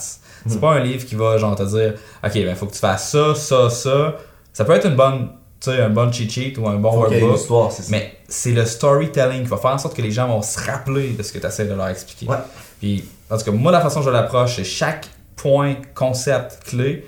C'est 0.47 0.57
mm. 0.57 0.61
pas 0.61 0.73
un 0.75 0.79
livre 0.79 1.05
qui 1.05 1.17
va 1.17 1.37
genre 1.37 1.57
te 1.57 1.65
dire 1.65 1.95
OK, 2.25 2.33
ben 2.35 2.55
faut 2.55 2.67
que 2.67 2.75
tu 2.75 2.79
fasses 2.79 3.11
ça, 3.11 3.35
ça, 3.35 3.71
ça. 3.71 4.17
Ça 4.53 4.65
peut 4.65 4.73
être 4.73 4.87
une 4.87 4.95
bonne, 4.95 5.31
tu 5.61 5.71
sais, 5.71 5.81
un 5.81 5.91
bon 5.91 6.13
cheat 6.13 6.31
sheet 6.31 6.59
ou 6.59 6.69
un 6.69 6.77
bon 6.77 6.97
workbook. 6.97 7.73
mais 7.91 8.19
c'est 8.29 8.53
le 8.53 8.65
storytelling 8.65 9.43
qui 9.43 9.49
va 9.49 9.57
faire 9.57 9.73
en 9.73 9.79
sorte 9.79 9.97
que 9.97 10.03
les 10.03 10.13
gens 10.13 10.29
vont 10.29 10.43
se 10.43 10.61
rappeler 10.61 11.11
de 11.11 11.23
ce 11.25 11.33
que 11.33 11.39
tu 11.39 11.47
essaies 11.47 11.67
de 11.67 11.75
leur 11.75 11.89
expliquer. 11.89 12.27
Puis, 12.79 13.05
en 13.31 13.37
tout 13.37 13.45
cas, 13.45 13.51
moi, 13.51 13.73
la 13.73 13.81
façon 13.81 14.01
dont 14.01 14.07
je 14.07 14.11
l'approche, 14.11 14.57
c'est 14.57 14.65
chaque 14.65 15.09
point, 15.37 15.77
concept, 15.95 16.61
clé, 16.65 17.07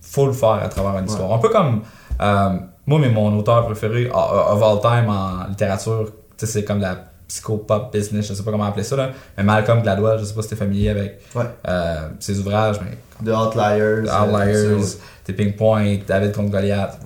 faut 0.00 0.26
le 0.26 0.32
faire 0.32 0.60
à 0.62 0.68
travers 0.68 0.98
une 0.98 1.06
histoire. 1.06 1.32
Un 1.32 1.38
peu 1.38 1.48
comme, 1.48 1.82
euh, 2.20 2.50
moi, 2.86 2.98
mais 2.98 3.10
mon 3.10 3.36
auteur 3.38 3.64
préféré 3.66 4.10
of 4.12 4.62
all 4.62 4.80
time 4.80 5.08
en 5.08 5.48
littérature, 5.48 6.10
c'est 6.36 6.64
comme 6.64 6.80
la 6.80 7.10
psychopop 7.28 7.92
business, 7.92 8.26
je 8.28 8.34
sais 8.34 8.42
pas 8.42 8.50
comment 8.50 8.64
appeler 8.64 8.82
ça, 8.82 8.96
là. 8.96 9.10
mais 9.36 9.44
Malcolm 9.44 9.82
Gladwell, 9.82 10.18
je 10.18 10.24
sais 10.24 10.34
pas 10.34 10.42
si 10.42 10.48
t'es 10.48 10.56
familier 10.56 10.88
avec 10.88 11.20
euh, 11.36 12.08
ses 12.18 12.40
ouvrages. 12.40 12.80
Mais... 12.80 12.98
The 13.24 13.36
Outliers. 13.36 14.02
The 14.06 14.10
Outliers, 14.10 14.96
Tipping 15.24 15.54
Point, 15.54 15.98
David 16.08 16.32
contre 16.32 16.50
Goliath. 16.50 16.98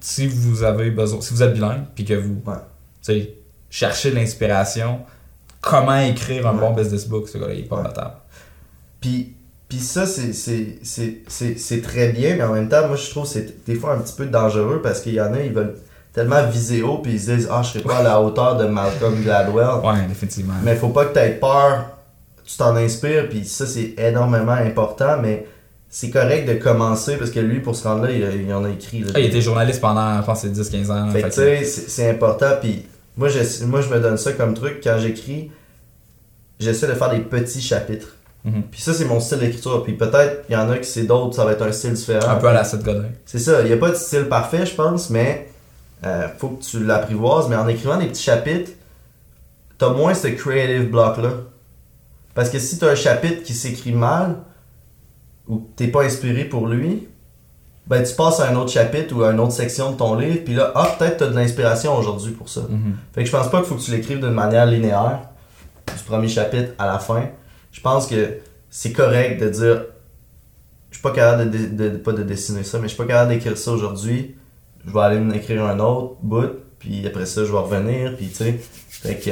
Si 0.00 0.26
vous 0.26 0.62
avez 0.62 0.90
besoin, 0.90 1.20
si 1.22 1.32
vous 1.32 1.42
êtes 1.42 1.54
bilingue, 1.54 1.84
puis 1.94 2.04
que 2.04 2.14
vous 2.14 2.42
cherchez 3.70 4.10
l'inspiration, 4.10 5.00
comment 5.60 5.98
écrire 5.98 6.46
un 6.46 6.54
bon 6.54 6.72
business 6.72 7.06
book, 7.06 7.28
ce 7.28 7.38
gars-là, 7.38 7.54
il 7.54 7.60
est 7.60 7.68
pas 7.68 7.82
table. 7.84 8.14
Puis, 9.00 9.34
puis 9.68 9.78
ça, 9.78 10.04
c'est 10.06 11.82
très 11.82 12.08
bien, 12.08 12.36
mais 12.36 12.42
en 12.42 12.52
même 12.52 12.68
temps, 12.68 12.86
moi, 12.88 12.96
je 12.96 13.10
trouve 13.10 13.24
que 13.24 13.30
c'est 13.30 13.64
des 13.64 13.74
fois 13.76 13.94
un 13.94 13.98
petit 13.98 14.14
peu 14.14 14.26
dangereux 14.26 14.80
parce 14.82 15.00
qu'il 15.00 15.14
y 15.14 15.20
en 15.20 15.32
a, 15.32 15.40
ils 15.40 15.52
veulent 15.52 15.76
tellement 16.12 16.44
visé 16.46 16.82
haut, 16.82 16.98
puis 16.98 17.12
ils 17.12 17.20
se 17.20 17.30
disent 17.30 17.48
Ah, 17.50 17.62
je 17.62 17.70
serais 17.70 17.84
pas 17.84 17.98
à 17.98 18.02
la 18.02 18.20
hauteur 18.20 18.56
de 18.56 18.66
Malcolm 18.66 19.22
Gladwell. 19.22 19.84
Ouais, 19.84 20.06
définitivement. 20.08 20.54
Mais 20.64 20.74
faut 20.74 20.88
pas 20.88 21.06
que 21.06 21.14
tu 21.14 21.20
aies 21.20 21.38
peur, 21.40 21.86
tu 22.44 22.56
t'en 22.56 22.74
inspires, 22.76 23.28
puis 23.28 23.44
ça, 23.44 23.66
c'est 23.66 23.94
énormément 23.96 24.52
important, 24.52 25.18
mais 25.22 25.46
c'est 25.88 26.10
correct 26.10 26.48
de 26.48 26.54
commencer 26.54 27.16
parce 27.16 27.30
que 27.30 27.40
lui, 27.40 27.60
pour 27.60 27.74
ce 27.76 27.86
rendre-là, 27.86 28.10
il, 28.12 28.52
en 28.52 28.64
a 28.64 28.70
écrit. 28.70 29.04
Ah, 29.14 29.20
il 29.20 29.26
était 29.26 29.40
journaliste 29.40 29.80
pendant, 29.80 30.20
je 30.20 30.26
pense, 30.26 30.44
10-15 30.44 30.90
ans. 30.90 31.10
Fait, 31.10 31.22
tu 31.24 31.30
sais, 31.30 31.64
c'est 31.64 32.10
important, 32.10 32.50
puis 32.60 32.86
moi 33.20 33.28
je, 33.28 33.64
moi, 33.66 33.82
je 33.82 33.90
me 33.90 34.00
donne 34.00 34.16
ça 34.16 34.32
comme 34.32 34.54
truc 34.54 34.80
quand 34.82 34.98
j'écris, 34.98 35.50
j'essaie 36.58 36.88
de 36.88 36.94
faire 36.94 37.10
des 37.10 37.20
petits 37.20 37.60
chapitres. 37.60 38.16
Mhm. 38.44 38.62
Puis 38.70 38.80
ça, 38.80 38.94
c'est 38.94 39.04
mon 39.04 39.20
style 39.20 39.40
d'écriture. 39.40 39.84
Puis 39.84 39.92
peut-être, 39.92 40.44
il 40.48 40.54
y 40.54 40.56
en 40.56 40.70
a 40.70 40.78
qui 40.78 40.88
c'est 40.88 41.02
d'autres, 41.02 41.36
ça 41.36 41.44
va 41.44 41.52
être 41.52 41.60
un 41.60 41.70
style 41.70 41.92
différent. 41.92 42.30
Un 42.30 42.36
peu 42.36 42.48
à 42.48 42.54
la 42.54 42.64
Seth 42.64 42.82
Godin. 42.82 43.10
C'est 43.26 43.38
ça, 43.38 43.60
il 43.60 43.66
n'y 43.66 43.74
a 43.74 43.76
pas 43.76 43.90
de 43.90 43.94
style 43.94 44.24
parfait, 44.24 44.64
je 44.64 44.74
pense, 44.74 45.10
mais 45.10 45.50
euh, 46.06 46.28
faut 46.38 46.48
que 46.48 46.62
tu 46.62 46.82
l'apprivoises, 46.82 47.50
mais 47.50 47.56
en 47.56 47.68
écrivant 47.68 47.98
des 47.98 48.06
petits 48.06 48.22
chapitres, 48.22 48.70
t'as 49.76 49.90
moins 49.90 50.14
ce 50.14 50.28
creative 50.28 50.90
block-là. 50.90 51.32
Parce 52.32 52.48
que 52.48 52.58
si 52.58 52.78
t'as 52.78 52.92
un 52.92 52.94
chapitre 52.94 53.42
qui 53.42 53.52
s'écrit 53.52 53.92
mal, 53.92 54.36
ou 55.46 55.68
t'es 55.76 55.88
pas 55.88 56.04
inspiré 56.04 56.44
pour 56.44 56.68
lui, 56.68 57.06
ben 57.86 58.02
tu 58.02 58.14
passes 58.14 58.40
à 58.40 58.48
un 58.48 58.56
autre 58.56 58.70
chapitre 58.70 59.16
ou 59.16 59.22
à 59.22 59.32
une 59.32 59.40
autre 59.40 59.52
section 59.52 59.92
de 59.92 59.96
ton 59.96 60.14
livre, 60.14 60.44
puis 60.44 60.54
là, 60.54 60.72
ah, 60.74 60.94
peut-être 60.98 61.18
t'as 61.18 61.26
de 61.26 61.34
l'inspiration 61.34 61.96
aujourd'hui 61.96 62.32
pour 62.32 62.48
ça. 62.48 62.60
Mhm. 62.68 62.96
Fait 63.14 63.22
que 63.22 63.26
je 63.26 63.32
pense 63.32 63.50
pas 63.50 63.58
qu'il 63.58 63.68
faut 63.68 63.74
que 63.74 63.82
tu 63.82 63.90
l'écrives 63.90 64.20
d'une 64.20 64.30
manière 64.30 64.66
linéaire, 64.66 65.20
du 65.86 66.04
premier 66.04 66.28
chapitre 66.28 66.72
à 66.78 66.86
la 66.86 66.98
fin. 66.98 67.28
Je 67.72 67.80
pense 67.80 68.06
que 68.06 68.38
c'est 68.68 68.92
correct 68.92 69.40
de 69.40 69.48
dire, 69.48 69.86
je 70.90 70.96
suis 70.96 71.02
pas 71.02 71.10
capable 71.10 71.50
de, 71.50 71.88
de, 71.88 71.96
pas 71.96 72.12
de 72.12 72.22
dessiner 72.22 72.62
ça, 72.62 72.78
mais 72.78 72.84
je 72.84 72.94
suis 72.94 72.96
pas 72.96 73.06
capable 73.06 73.30
d'écrire 73.30 73.56
ça 73.58 73.72
aujourd'hui. 73.72 74.36
Je 74.86 74.92
vais 74.92 75.00
aller 75.00 75.18
m'écrire 75.18 75.64
un 75.64 75.78
autre 75.80 76.16
bout, 76.22 76.50
puis 76.78 77.06
après 77.06 77.26
ça, 77.26 77.44
je 77.44 77.52
vais 77.52 77.58
revenir, 77.58 78.16
puis 78.16 78.28
tu 78.28 78.34
sais. 78.34 78.60
Fait 78.88 79.16
que. 79.16 79.30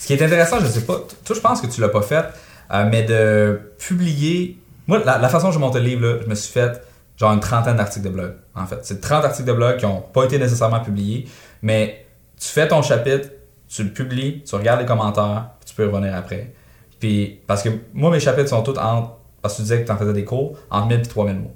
Ce 0.00 0.06
qui 0.06 0.14
est 0.14 0.22
intéressant, 0.22 0.58
je 0.60 0.66
sais 0.66 0.80
pas, 0.80 1.04
toi, 1.24 1.36
je 1.36 1.40
pense 1.40 1.60
que 1.60 1.66
tu 1.66 1.80
l'as 1.80 1.88
pas 1.88 2.02
fait, 2.02 2.24
euh, 2.72 2.88
mais 2.90 3.04
de 3.04 3.60
publier. 3.78 4.58
Moi, 4.86 5.02
la, 5.04 5.28
façon 5.28 5.48
dont 5.48 5.52
je 5.52 5.58
monte 5.58 5.74
le 5.76 5.82
livre, 5.82 6.02
là, 6.02 6.18
je 6.22 6.28
me 6.28 6.34
suis 6.34 6.52
fait 6.52 6.82
genre 7.20 7.32
une 7.32 7.40
trentaine 7.40 7.76
d'articles 7.76 8.06
de 8.06 8.10
blog, 8.10 8.32
en 8.54 8.64
fait. 8.66 8.78
C'est 8.82 9.00
30 9.00 9.26
articles 9.26 9.46
de 9.46 9.52
blog 9.52 9.76
qui 9.76 9.84
ont 9.84 10.00
pas 10.00 10.24
été 10.24 10.38
nécessairement 10.38 10.80
publiés, 10.80 11.28
mais 11.60 12.06
tu 12.40 12.48
fais 12.48 12.66
ton 12.66 12.80
chapitre, 12.80 13.28
tu 13.68 13.84
le 13.84 13.90
publies, 13.90 14.42
tu 14.42 14.54
regardes 14.54 14.80
les 14.80 14.86
commentaires, 14.86 15.50
puis 15.60 15.68
tu 15.68 15.74
peux 15.74 15.86
revenir 15.86 16.16
après. 16.16 16.54
Puis, 16.98 17.40
parce 17.46 17.62
que 17.62 17.68
moi, 17.92 18.10
mes 18.10 18.20
chapitres 18.20 18.48
sont 18.48 18.62
tous 18.62 18.78
entre, 18.78 19.18
parce 19.42 19.54
que 19.54 19.58
tu 19.58 19.62
disais 19.64 19.82
que 19.82 19.86
tu 19.86 19.92
en 19.92 19.98
faisais 19.98 20.14
des 20.14 20.24
cours, 20.24 20.56
entre 20.70 20.88
1000 20.88 21.00
et 21.00 21.02
3000 21.02 21.36
mots. 21.36 21.54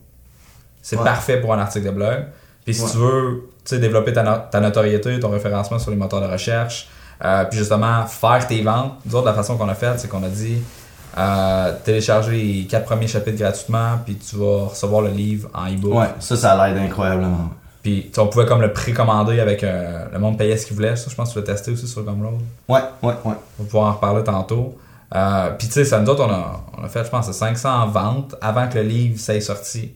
C'est 0.83 0.99
parfait 0.99 1.41
pour 1.41 1.55
un 1.55 1.59
article 1.59 1.87
de 1.87 1.93
blog. 1.93 2.27
Puis 2.67 2.75
si 2.75 2.85
tu 2.91 2.99
veux 2.99 3.49
développer 3.73 4.13
ta, 4.13 4.23
ta, 4.51 4.61
notoriété, 4.61 5.19
ton 5.19 5.31
référencement 5.31 5.79
sur 5.79 5.91
les 5.91 5.97
moteurs 5.97 6.21
de 6.21 6.27
recherche, 6.27 6.89
euh, 7.25 7.45
puis 7.47 7.59
justement 7.59 8.05
faire 8.05 8.47
tes 8.47 8.61
ventes, 8.63 8.99
nous 9.07 9.15
autres, 9.15 9.27
la 9.27 9.33
façon 9.33 9.57
qu'on 9.57 9.69
a 9.69 9.75
fait, 9.75 9.99
c'est 9.99 10.09
qu'on 10.09 10.23
a 10.23 10.29
dit 10.29 10.63
euh, 11.17 11.73
télécharger 11.85 12.33
les 12.33 12.65
quatre 12.65 12.85
premiers 12.85 13.07
chapitres 13.07 13.39
gratuitement, 13.39 13.99
puis 14.05 14.17
tu 14.17 14.37
vas 14.37 14.67
recevoir 14.69 15.03
le 15.03 15.11
livre 15.11 15.49
en 15.55 15.67
e-book. 15.67 15.95
Ouais, 15.95 16.09
ça, 16.19 16.37
ça 16.37 16.67
l'aide 16.67 16.79
incroyablement. 16.79 17.51
Puis 17.83 18.11
on 18.17 18.27
pouvait 18.29 18.47
comme 18.47 18.63
le 18.63 18.73
précommander 18.73 19.41
avec 19.41 19.63
euh, 19.63 20.07
le 20.11 20.19
monde 20.19 20.39
payait 20.39 20.57
ce 20.57 20.67
qu'il 20.67 20.75
voulait. 20.75 20.97
Ça, 20.97 21.11
je 21.11 21.15
pense 21.15 21.29
que 21.29 21.35
tu 21.35 21.41
l'as 21.41 21.53
testé 21.55 21.71
aussi 21.71 21.87
sur 21.87 22.03
Gumroad. 22.03 22.41
Ouais, 22.67 22.81
ouais, 23.03 23.13
ouais. 23.25 23.35
On 23.59 23.63
va 23.63 23.65
pouvoir 23.65 23.89
en 23.89 23.93
reparler 23.93 24.25
tantôt. 24.25 24.79
Euh, 25.15 25.51
puis 25.59 25.69
tu 25.69 25.75
sais, 25.75 25.85
ça 25.85 26.01
nous 26.01 26.09
autres, 26.09 26.25
on 26.25 26.33
a, 26.33 26.65
on 26.79 26.85
a 26.85 26.89
fait, 26.89 27.05
je 27.05 27.11
pense, 27.11 27.31
500 27.31 27.89
ventes 27.89 28.35
avant 28.41 28.69
que 28.69 28.79
le 28.79 28.85
livre 28.85 29.21
s'ait 29.21 29.41
sorti. 29.41 29.93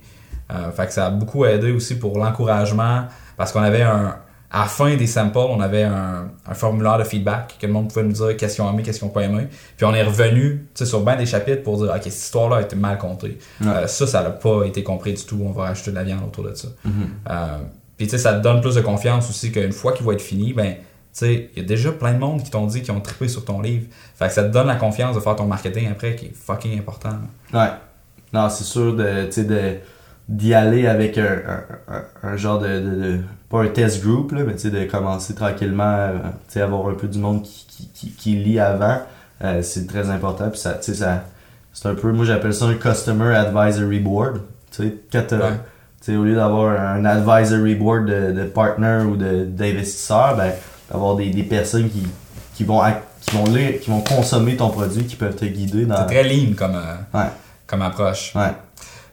Euh, 0.52 0.70
fait 0.70 0.86
que 0.86 0.92
ça 0.92 1.06
a 1.06 1.10
beaucoup 1.10 1.46
aidé 1.46 1.72
aussi 1.72 1.98
pour 1.98 2.18
l'encouragement 2.18 3.04
parce 3.38 3.52
qu'on 3.52 3.62
avait 3.62 3.82
un, 3.82 4.16
à 4.50 4.60
la 4.60 4.64
fin 4.64 4.96
des 4.96 5.06
samples, 5.06 5.38
on 5.38 5.60
avait 5.60 5.82
un, 5.82 6.30
formulaire 6.54 6.98
de 6.98 7.04
feedback 7.04 7.56
que 7.60 7.66
le 7.66 7.72
monde 7.72 7.88
pouvait 7.88 8.02
nous 8.02 8.12
dire 8.12 8.36
qu'est-ce 8.36 8.56
qu'ils 8.56 8.64
ont 8.64 8.72
aimé, 8.72 8.82
qu'est-ce 8.82 8.98
qu'ils 8.98 9.08
n'ont 9.08 9.12
pas 9.12 9.22
aimé. 9.22 9.48
Puis 9.76 9.84
on 9.84 9.94
est 9.94 10.02
revenu 10.02 10.66
sur 10.74 11.04
bien 11.04 11.16
des 11.16 11.26
chapitres 11.26 11.62
pour 11.62 11.76
dire, 11.76 11.92
OK, 11.94 12.02
cette 12.04 12.14
histoire-là 12.14 12.56
a 12.56 12.62
été 12.62 12.74
mal 12.74 12.96
contée. 12.96 13.38
Euh, 13.64 13.86
ça, 13.86 14.06
ça 14.06 14.22
n'a 14.22 14.30
pas 14.30 14.64
été 14.64 14.82
compris 14.82 15.12
du 15.12 15.22
tout. 15.24 15.38
On 15.44 15.52
va 15.52 15.64
rajouter 15.64 15.90
de 15.90 15.96
la 15.96 16.04
viande 16.04 16.24
autour 16.26 16.44
de 16.44 16.54
ça. 16.54 16.68
Mm-hmm. 16.86 16.90
Euh, 17.30 17.58
puis 17.98 18.06
tu 18.06 18.12
sais, 18.12 18.18
ça 18.18 18.32
te 18.32 18.42
donne 18.42 18.62
plus 18.62 18.76
de 18.76 18.80
confiance 18.80 19.28
aussi 19.28 19.52
qu'une 19.52 19.72
fois 19.72 19.92
qu'il 19.92 20.06
va 20.06 20.14
être 20.14 20.22
fini, 20.22 20.54
ben, 20.54 20.76
tu 20.76 20.80
sais, 21.12 21.50
il 21.54 21.62
y 21.62 21.64
a 21.64 21.68
déjà 21.68 21.92
plein 21.92 22.14
de 22.14 22.18
monde 22.18 22.42
qui 22.42 22.50
t'ont 22.50 22.66
dit 22.66 22.80
qu'ils 22.80 22.92
ont 22.92 23.00
trippé 23.00 23.28
sur 23.28 23.44
ton 23.44 23.60
livre. 23.60 23.86
Fait 24.14 24.28
que 24.28 24.32
ça 24.32 24.44
te 24.44 24.48
donne 24.48 24.66
la 24.66 24.76
confiance 24.76 25.14
de 25.14 25.20
faire 25.20 25.36
ton 25.36 25.46
marketing 25.46 25.90
après 25.90 26.16
qui 26.16 26.26
est 26.26 26.34
fucking 26.34 26.78
important. 26.78 27.16
Ouais. 27.52 27.68
Non, 28.32 28.48
c'est 28.48 28.64
sûr 28.64 28.94
de, 28.94 29.28
d'y 30.28 30.54
aller 30.54 30.86
avec 30.86 31.18
un, 31.18 31.64
un, 32.22 32.36
genre 32.36 32.58
de, 32.58 32.68
de, 32.68 33.20
pas 33.48 33.62
un 33.62 33.68
test 33.68 34.02
group 34.04 34.32
là, 34.32 34.42
mais 34.46 34.54
de 34.54 34.84
commencer 34.90 35.34
tranquillement 35.34 36.10
euh, 36.56 36.62
avoir 36.62 36.88
un 36.88 36.94
peu 36.94 37.08
du 37.08 37.18
monde 37.18 37.42
qui, 37.42 37.66
qui, 37.68 37.88
qui, 37.88 38.10
qui 38.10 38.36
lit 38.36 38.58
avant 38.58 38.98
euh, 39.44 39.62
c'est 39.62 39.86
très 39.86 40.10
important. 40.10 40.50
Puis 40.50 40.60
ça 40.60 40.74
tu 40.74 40.92
sais 40.92 40.94
ça 40.94 41.24
c'est 41.72 41.88
un 41.88 41.94
peu 41.94 42.12
moi 42.12 42.24
j'appelle 42.24 42.52
ça 42.54 42.66
un 42.66 42.74
customer 42.74 43.34
advisory 43.34 44.00
board. 44.00 44.40
Tu 44.70 44.82
sais 44.82 44.94
quand 45.10 45.32
ouais. 45.32 46.16
au 46.16 46.24
lieu 46.24 46.34
d'avoir 46.34 46.78
un 46.78 47.04
advisory 47.04 47.74
board 47.74 48.06
de, 48.06 48.32
de 48.32 48.44
partner 48.44 49.02
ou 49.06 49.16
de 49.16 49.44
d'investisseurs 49.44 50.36
ben 50.36 50.52
d'avoir 50.90 51.16
des, 51.16 51.30
des 51.30 51.42
personnes 51.42 51.88
qui, 51.88 52.02
qui 52.54 52.64
vont 52.64 52.82
qui 53.20 53.36
vont 53.36 53.44
lire 53.44 53.80
qui 53.80 53.90
vont 53.90 54.00
consommer 54.00 54.56
ton 54.56 54.70
produit 54.70 55.04
qui 55.04 55.16
peuvent 55.16 55.36
te 55.36 55.44
guider 55.44 55.86
dans 55.86 55.96
c'est 55.96 56.06
très 56.06 56.24
lean 56.24 56.54
comme 56.56 56.76
euh, 56.76 57.24
comme 57.66 57.82
approche. 57.82 58.34
Ouais. 58.34 58.52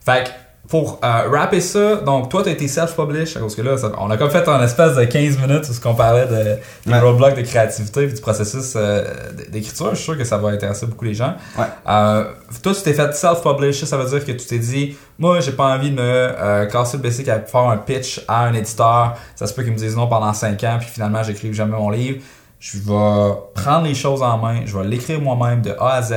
Fait 0.01 0.25
que 0.25 0.44
pour 0.67 0.99
euh, 1.03 1.29
rapper 1.29 1.61
ça, 1.61 1.97
donc 1.97 2.29
toi, 2.29 2.41
tu 2.41 2.49
as 2.49 2.51
été 2.53 2.67
self-publish, 2.67 3.37
parce 3.37 3.55
que 3.55 3.61
là, 3.61 3.75
on 3.99 4.09
a 4.09 4.17
comme 4.17 4.31
fait 4.31 4.47
un 4.47 4.63
espèce 4.63 4.95
de 4.95 5.03
15 5.03 5.37
minutes 5.37 5.69
où 5.69 5.73
ce 5.73 5.79
qu'on 5.79 5.93
parlait 5.93 6.25
de, 6.25 6.91
des 6.91 6.99
roadblocks 6.99 7.35
de 7.35 7.43
créativité 7.43 8.03
et 8.03 8.07
du 8.07 8.21
processus 8.21 8.73
euh, 8.75 9.03
d'écriture. 9.49 9.91
Je 9.91 9.95
suis 9.95 10.03
sûr 10.05 10.17
que 10.17 10.23
ça 10.23 10.37
va 10.37 10.49
intéresser 10.49 10.87
beaucoup 10.87 11.05
les 11.05 11.13
gens. 11.13 11.35
Ouais. 11.57 11.65
Euh, 11.87 12.25
toi, 12.63 12.73
tu 12.73 12.81
t'es 12.81 12.93
fait 12.93 13.13
self-publish, 13.13 13.83
ça 13.83 13.97
veut 13.97 14.09
dire 14.09 14.25
que 14.25 14.31
tu 14.31 14.45
t'es 14.45 14.59
dit, 14.59 14.97
moi, 15.19 15.39
j'ai 15.39 15.51
pas 15.51 15.75
envie 15.75 15.91
de 15.91 15.95
me 15.95 16.01
euh, 16.01 16.65
casser 16.65 16.97
le 16.97 17.03
basic 17.03 17.27
à 17.27 17.39
faire 17.41 17.61
un 17.61 17.77
pitch 17.77 18.21
à 18.27 18.45
un 18.45 18.53
éditeur. 18.53 19.15
Ça 19.35 19.45
se 19.45 19.53
peut 19.53 19.63
qu'ils 19.63 19.73
me 19.73 19.77
disent 19.77 19.95
non 19.95 20.07
pendant 20.07 20.33
5 20.33 20.63
ans, 20.63 20.77
puis 20.79 20.89
finalement, 20.89 21.21
j'écris 21.21 21.53
jamais 21.53 21.77
mon 21.77 21.89
livre 21.89 22.19
je 22.65 22.79
vais 22.79 23.31
prendre 23.53 23.85
les 23.85 23.93
choses 23.93 24.23
en 24.23 24.39
main, 24.39 24.61
je 24.65 24.75
vais 24.75 24.85
l'écrire 24.85 25.21
moi-même 25.21 25.61
de 25.61 25.75
A 25.79 25.97
à 25.97 26.01
Z, 26.01 26.15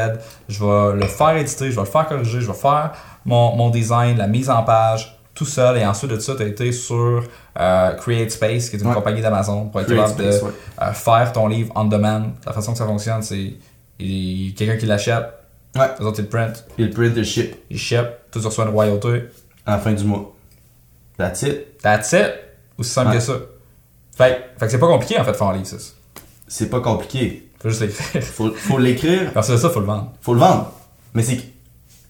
je 0.49 0.65
vais 0.65 0.97
le 0.97 1.07
faire 1.07 1.37
éditer, 1.37 1.71
je 1.71 1.77
vais 1.77 1.83
le 1.83 1.87
faire 1.87 2.09
corriger, 2.09 2.41
je 2.41 2.47
vais 2.47 2.57
faire 2.57 2.93
mon, 3.27 3.55
mon 3.55 3.69
design, 3.69 4.17
la 4.17 4.27
mise 4.27 4.49
en 4.49 4.63
page, 4.63 5.21
tout 5.35 5.45
seul. 5.45 5.77
Et 5.77 5.85
ensuite 5.85 6.11
de 6.11 6.19
ça, 6.19 6.35
tu 6.37 6.43
as 6.43 6.47
été 6.47 6.73
sur 6.73 7.23
euh, 7.61 7.95
Create 7.97 8.31
Space, 8.31 8.71
qui 8.71 8.77
est 8.77 8.79
une 8.79 8.95
compagnie 8.95 9.21
d'Amazon, 9.21 9.67
pour 9.67 9.83
être 9.83 9.95
capable 9.95 10.17
de 10.17 10.31
euh, 10.81 10.93
faire 10.95 11.33
ton 11.35 11.49
livre 11.49 11.71
on 11.77 11.85
demand. 11.85 12.29
La 12.47 12.55
façon 12.55 12.73
que 12.73 12.79
ça 12.79 12.87
fonctionne, 12.87 13.21
c'est 13.21 13.53
quelqu'un 13.99 14.79
qui 14.79 14.87
l'achète, 14.87 15.27
ouais. 15.77 15.91
les 16.01 16.07
autres, 16.07 16.21
ils 16.21 16.23
le 16.23 16.29
print. 16.29 16.65
Il 16.79 16.89
print, 16.89 17.13
il 17.15 17.27
ship. 17.27 17.57
Il 17.69 17.79
ship, 17.79 18.07
tu 18.33 18.39
reçois 18.39 18.65
une 18.65 18.71
royauté. 18.71 19.25
À 19.67 19.73
la 19.73 19.79
fin 19.81 19.93
du 19.93 20.05
mois. 20.05 20.35
That's 21.19 21.43
it. 21.43 21.77
That's 21.83 22.11
it. 22.13 22.33
Aussi 22.79 22.91
simple 22.91 23.13
que 23.13 23.21
ça. 23.21 23.35
Fait, 24.17 24.51
fait 24.57 24.65
que 24.65 24.73
c'est 24.73 24.79
pas 24.79 24.87
compliqué 24.87 25.21
en 25.21 25.25
fait 25.25 25.33
de 25.33 25.37
faire 25.37 25.49
un 25.49 25.53
livre, 25.53 25.67
ça. 25.67 25.77
C'est 26.49 26.71
pas 26.71 26.81
compliqué. 26.81 27.51
Faut 27.61 27.69
juste 27.69 27.83
l'écrire. 27.83 28.23
Faut, 28.23 28.51
faut 28.51 28.79
l'écrire. 28.79 29.33
Parce 29.33 29.49
que 29.49 29.57
ça, 29.57 29.71
faut 29.71 29.81
le 29.81 29.87
vendre. 29.87 30.13
Faut 30.21 30.35
le 30.35 30.41
vendre. 30.41 30.73
Mais 31.15 31.23
c'est 31.23 31.41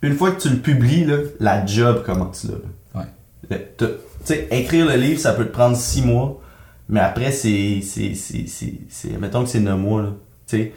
une 0.02 0.14
fois 0.14 0.32
que 0.32 0.40
tu 0.40 0.48
le 0.48 0.58
publies, 0.58 1.04
là, 1.04 1.16
la 1.40 1.66
job 1.66 2.04
commence 2.04 2.44
là. 2.44 2.54
Ouais. 2.94 3.74
Tu 3.76 3.86
sais, 4.24 4.48
écrire 4.50 4.86
le 4.86 4.96
livre, 4.96 5.20
ça 5.20 5.32
peut 5.32 5.46
te 5.46 5.52
prendre 5.52 5.76
six 5.76 6.02
mois, 6.02 6.40
mais 6.88 7.00
après, 7.00 7.32
c'est. 7.32 7.80
c'est, 7.82 8.14
c'est, 8.14 8.46
c'est, 8.46 9.18
mettons 9.18 9.44
que 9.44 9.48
c'est 9.48 9.60
neuf 9.60 9.78
mois, 9.78 10.02
là. 10.02 10.08
Tu 10.46 10.56
sais, 10.56 10.72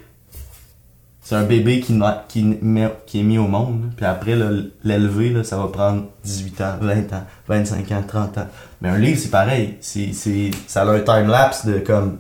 c'est 1.21 1.36
un 1.36 1.43
bébé 1.43 1.80
qui, 1.80 1.97
qui, 2.28 2.58
qui 3.06 3.19
est 3.19 3.24
mis 3.24 3.38
au 3.38 3.47
monde, 3.47 3.91
puis 3.95 4.06
après, 4.06 4.36
l'élever, 4.84 5.30
là, 5.30 5.43
ça 5.43 5.58
va 5.58 5.67
prendre 5.67 6.06
18 6.24 6.62
ans, 6.62 6.74
20 6.82 7.13
ans, 7.13 7.24
25 7.47 7.91
ans, 7.91 8.04
30 8.06 8.38
ans. 8.39 8.47
Mais 8.82 8.89
un 8.89 8.97
livre, 8.97 9.19
c'est 9.19 9.30
pareil. 9.30 9.76
C'est, 9.82 10.13
c'est, 10.13 10.52
ça 10.67 10.82
a 10.82 10.91
un 10.91 11.00
time-lapse 11.00 11.65
de 11.65 11.80
comme 11.80 12.17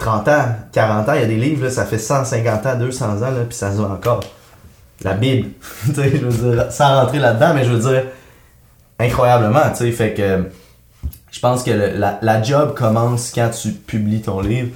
30 0.00 0.28
ans, 0.28 0.44
40 0.72 1.08
ans. 1.08 1.12
Il 1.14 1.20
y 1.20 1.24
a 1.24 1.26
des 1.26 1.36
livres, 1.36 1.64
là, 1.64 1.70
ça 1.70 1.84
fait 1.84 1.98
150 1.98 2.66
ans, 2.66 2.78
200 2.78 3.18
ans, 3.18 3.20
là, 3.20 3.44
puis 3.48 3.56
ça 3.56 3.70
se 3.70 3.76
voit 3.76 3.90
encore 3.90 4.24
la 5.02 5.14
Bible. 5.14 5.50
je 5.86 6.00
veux 6.00 6.54
dire, 6.54 6.72
sans 6.72 7.00
rentrer 7.00 7.18
là-dedans, 7.18 7.54
mais 7.54 7.64
je 7.64 7.70
veux 7.70 7.92
dire, 7.92 8.04
incroyablement, 8.98 9.70
tu 9.70 9.76
sais, 9.76 9.92
fait 9.92 10.14
que 10.14 10.44
je 11.30 11.38
pense 11.38 11.62
que 11.62 11.70
la, 11.70 12.18
la, 12.20 12.42
job 12.42 12.74
commence 12.74 13.30
quand 13.32 13.50
tu 13.50 13.70
publies 13.72 14.22
ton 14.22 14.40
livre, 14.40 14.70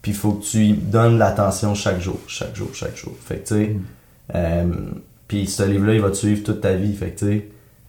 puis 0.00 0.10
il 0.10 0.16
faut 0.16 0.32
que 0.32 0.44
tu 0.44 0.64
y 0.64 0.72
donnes 0.72 1.16
l'attention 1.16 1.74
chaque 1.74 2.00
jour, 2.00 2.18
chaque 2.26 2.56
jour, 2.56 2.68
chaque 2.74 2.96
jour. 2.96 3.14
Fait 3.24 3.36
que, 3.36 3.48
tu 3.48 3.54
sais, 3.54 3.66
mm. 3.68 3.82
euh, 4.34 4.64
puis 5.28 5.46
ce 5.46 5.62
livre-là, 5.62 5.94
il 5.94 6.00
va 6.00 6.10
te 6.10 6.16
suivre 6.16 6.42
toute 6.42 6.60
ta 6.60 6.72
vie, 6.72 6.94
fait 6.94 7.10
que, 7.10 7.18
tu 7.18 7.26
sais, 7.26 7.48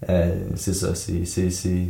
euh, 0.09 0.35
c'est 0.55 0.73
ça, 0.73 0.93
c'est... 0.95 1.87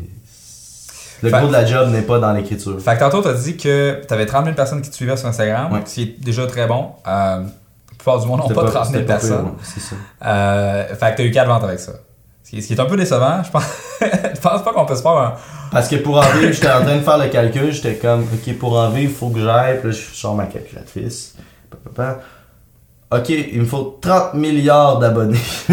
Le 1.21 1.29
gros 1.29 1.47
de 1.47 1.53
la 1.53 1.65
job 1.65 1.89
n'est 1.89 2.01
pas 2.01 2.19
dans 2.19 2.33
l'écriture. 2.33 2.79
Fait 2.81 2.95
que 2.95 2.99
tantôt, 2.99 3.21
t'as 3.21 3.33
dit 3.33 3.57
que 3.57 4.01
t'avais 4.07 4.25
30 4.25 4.45
000 4.45 4.55
personnes 4.55 4.81
qui 4.81 4.89
te 4.89 4.95
suivaient 4.95 5.17
sur 5.17 5.27
Instagram, 5.27 5.81
ce 5.85 5.93
qui 5.93 6.03
est 6.03 6.23
déjà 6.23 6.45
très 6.47 6.67
bon. 6.67 6.91
Euh, 7.07 7.43
plupart 7.97 8.19
du 8.19 8.27
monde 8.27 8.39
n'ont 8.39 8.49
pas, 8.49 8.65
30 8.65 8.87
000 8.87 9.03
personnes. 9.03 9.51
c'est 9.61 9.79
ça. 9.79 9.95
Euh, 10.25 10.87
fait 10.87 11.11
que 11.11 11.17
t'as 11.17 11.23
eu 11.23 11.31
4 11.31 11.47
ventes 11.47 11.63
avec 11.63 11.79
ça. 11.79 11.93
Ce 12.43 12.59
qui, 12.59 12.73
est 12.73 12.79
un 12.79 12.85
peu 12.85 12.97
décevant, 12.97 13.41
je 13.43 13.49
pense. 13.49 13.63
je 14.01 14.39
pense 14.39 14.63
pas 14.63 14.73
qu'on 14.73 14.85
peut 14.85 14.95
se 14.95 15.01
faire 15.01 15.11
un... 15.11 15.33
Parce 15.71 15.87
que 15.87 15.95
pour 15.95 16.17
en 16.17 16.21
vivre, 16.37 16.51
j'étais 16.51 16.69
en 16.69 16.83
train 16.83 16.97
de 16.97 17.01
faire 17.01 17.17
le 17.17 17.27
calcul, 17.29 17.71
j'étais 17.71 17.95
comme, 17.95 18.21
ok, 18.21 18.57
pour 18.59 18.77
en 18.77 18.89
vivre, 18.89 19.11
il 19.11 19.17
faut 19.17 19.29
que 19.29 19.39
j'aille, 19.39 19.79
puis 19.79 19.89
là, 19.89 19.95
je 19.95 20.15
sors 20.15 20.35
ma 20.35 20.45
calculatrice. 20.45 21.35
Ok, 23.13 23.29
il 23.29 23.61
me 23.61 23.65
faut 23.65 23.99
30 24.01 24.33
milliards 24.33 24.97
d'abonnés. 24.97 25.37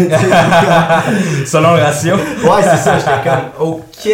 Selon 1.45 1.73
le 1.75 1.81
ratio. 1.81 2.15
ouais, 2.15 2.61
c'est 2.61 2.77
ça, 2.77 2.99
j'étais 2.99 3.23
comme, 3.23 3.67
ok. 3.67 4.09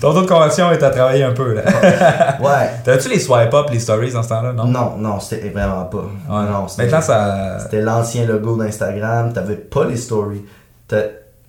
Ton 0.00 0.12
taux 0.12 0.22
de 0.22 0.26
conversion 0.26 0.70
est 0.70 0.82
à 0.82 0.90
travailler 0.90 1.24
un 1.24 1.32
peu, 1.32 1.54
là. 1.54 1.62
ouais. 2.40 2.70
T'avais-tu 2.84 3.08
les 3.08 3.18
swipe 3.18 3.54
up, 3.54 3.68
les 3.72 3.80
stories 3.80 4.12
dans 4.12 4.22
ce 4.22 4.28
temps-là, 4.28 4.52
non? 4.52 4.66
Non, 4.66 4.96
non, 4.98 5.18
c'était 5.18 5.48
vraiment 5.48 5.84
pas. 5.86 5.98
Ouais. 5.98 6.50
Non, 6.50 6.66
Maintenant, 6.76 7.00
ça. 7.00 7.58
C'était 7.60 7.80
l'ancien 7.80 8.26
logo 8.26 8.56
d'Instagram, 8.56 9.32
t'avais 9.32 9.56
pas 9.56 9.86
les 9.86 9.96
stories. 9.96 10.44
Tu 10.88 10.96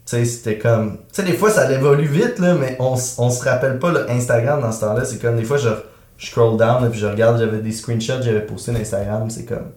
sais, 0.05 0.25
c'était 0.25 0.57
comme. 0.57 0.99
Tu 1.13 1.21
sais, 1.21 1.23
des 1.23 1.33
fois, 1.33 1.51
ça 1.51 1.69
évolue 1.71 2.07
vite, 2.07 2.39
là, 2.39 2.53
mais 2.53 2.77
on, 2.79 2.95
on 3.17 3.29
se 3.29 3.43
rappelle 3.43 3.77
pas 3.77 3.91
le 3.91 4.09
Instagram 4.09 4.61
dans 4.61 4.71
ce 4.71 4.81
temps-là. 4.81 5.05
C'est 5.05 5.21
comme 5.21 5.35
des 5.35 5.43
fois, 5.43 5.57
je, 5.57 5.69
scroll 6.17 6.57
down, 6.57 6.85
et 6.85 6.89
puis 6.89 6.99
je 6.99 7.07
regarde, 7.07 7.39
j'avais 7.39 7.59
des 7.59 7.71
screenshots, 7.71 8.21
j'avais 8.21 8.41
posté 8.41 8.71
sur 8.71 8.81
Instagram, 8.81 9.29
c'est 9.29 9.45
comme. 9.45 9.71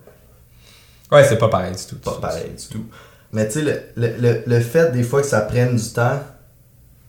Ouais, 1.12 1.24
c'est 1.24 1.38
pas 1.38 1.48
pareil 1.48 1.74
du 1.74 1.84
tout. 1.84 1.96
Pas 1.96 2.18
pareil 2.20 2.50
du 2.50 2.66
tout. 2.66 2.84
Mais 3.32 3.46
tu 3.48 3.64
sais, 3.64 3.84
le, 3.96 4.14
le, 4.18 4.42
le, 4.46 4.60
fait 4.60 4.92
des 4.92 5.02
fois 5.02 5.22
que 5.22 5.26
ça 5.26 5.40
prenne 5.40 5.76
du 5.76 5.92
temps, 5.92 6.20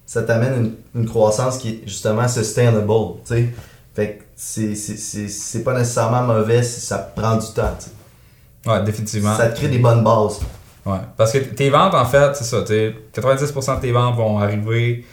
ça 0.05 0.23
t'amène 0.23 0.75
une, 0.93 1.01
une, 1.01 1.09
croissance 1.09 1.57
qui 1.57 1.69
est 1.69 1.81
justement 1.85 2.27
sustainable, 2.27 2.87
tu 3.25 3.33
sais. 3.33 3.49
Fait 3.93 4.17
que 4.17 4.23
c'est 4.35 5.63
pas 5.63 5.77
nécessairement 5.77 6.23
mauvais 6.23 6.63
si 6.63 6.81
ça 6.81 6.97
prend 6.97 7.35
du 7.35 7.47
temps, 7.47 7.75
tu 7.77 7.85
sais. 7.85 8.69
Ouais, 8.69 8.81
définitivement. 8.83 9.35
Ça 9.35 9.47
te 9.47 9.57
crée 9.57 9.67
des 9.67 9.79
bonnes 9.79 10.03
bases. 10.03 10.39
Ouais. 10.85 10.99
Parce 11.17 11.31
que 11.31 11.39
tes 11.39 11.69
ventes, 11.69 11.93
en 11.93 12.05
fait, 12.05 12.35
c'est 12.35 12.43
ça. 12.43 12.61
90% 12.61 13.75
de 13.75 13.81
tes 13.81 13.91
ventes 13.91 14.15
vont 14.15 14.39
arriver 14.39 15.05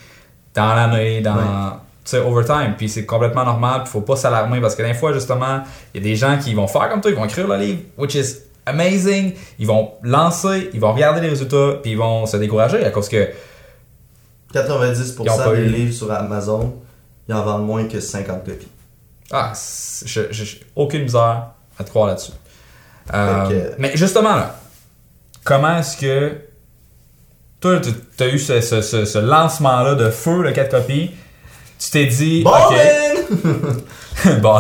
dans 0.54 0.74
l'année, 0.74 1.20
dans. 1.20 1.80
Tu 2.04 2.12
sais, 2.12 2.18
overtime. 2.18 2.74
Puis 2.76 2.88
c'est 2.88 3.04
complètement 3.04 3.44
normal. 3.44 3.82
Puis 3.82 3.92
faut 3.92 4.00
pas 4.00 4.16
s'alarmer 4.16 4.60
parce 4.60 4.74
que 4.74 4.82
des 4.82 4.94
fois, 4.94 5.12
justement, 5.12 5.62
il 5.94 6.00
y 6.00 6.04
a 6.04 6.08
des 6.08 6.16
gens 6.16 6.38
qui 6.38 6.54
vont 6.54 6.66
faire 6.66 6.88
comme 6.88 7.00
toi, 7.00 7.10
ils 7.10 7.16
vont 7.16 7.24
écrire 7.24 7.46
le 7.46 7.56
livre, 7.56 7.80
which 7.98 8.14
is 8.14 8.49
amazing. 8.70 9.34
Ils 9.58 9.66
vont 9.66 9.92
lancer, 10.02 10.70
ils 10.72 10.80
vont 10.80 10.92
regarder 10.92 11.20
les 11.20 11.28
résultats, 11.28 11.78
puis 11.82 11.92
ils 11.92 11.98
vont 11.98 12.26
se 12.26 12.36
décourager 12.36 12.84
à 12.84 12.90
cause 12.90 13.08
que. 13.08 13.28
90% 14.54 15.54
des 15.54 15.64
livres 15.66 15.92
sur 15.92 16.10
Amazon, 16.10 16.74
ils 17.28 17.34
en 17.34 17.44
vendent 17.44 17.66
moins 17.66 17.84
que 17.84 18.00
50 18.00 18.44
copies. 18.44 18.66
Ah, 19.30 19.52
j'ai 20.04 20.60
aucune 20.74 21.02
misère 21.02 21.50
à 21.78 21.84
te 21.84 21.90
croire 21.90 22.08
là-dessus. 22.08 22.32
Euh, 23.14 23.70
mais 23.78 23.96
justement, 23.96 24.34
là, 24.34 24.56
comment 25.44 25.78
est-ce 25.78 25.96
que 25.96 26.32
toi, 27.60 27.80
tu 27.80 28.24
as 28.24 28.28
eu 28.28 28.38
ce, 28.38 28.60
ce, 28.60 29.04
ce, 29.04 29.18
lancement-là 29.18 29.94
de 29.94 30.10
feu, 30.10 30.44
de 30.44 30.50
4 30.50 30.70
copies, 30.70 31.10
tu 31.78 31.90
t'es 31.90 32.06
dit, 32.06 32.44
OK. 32.44 32.74
bon, 34.40 34.58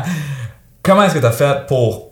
comment 0.82 1.02
est-ce 1.04 1.14
que 1.14 1.18
tu 1.18 1.26
as 1.26 1.32
fait 1.32 1.66
pour 1.66 2.11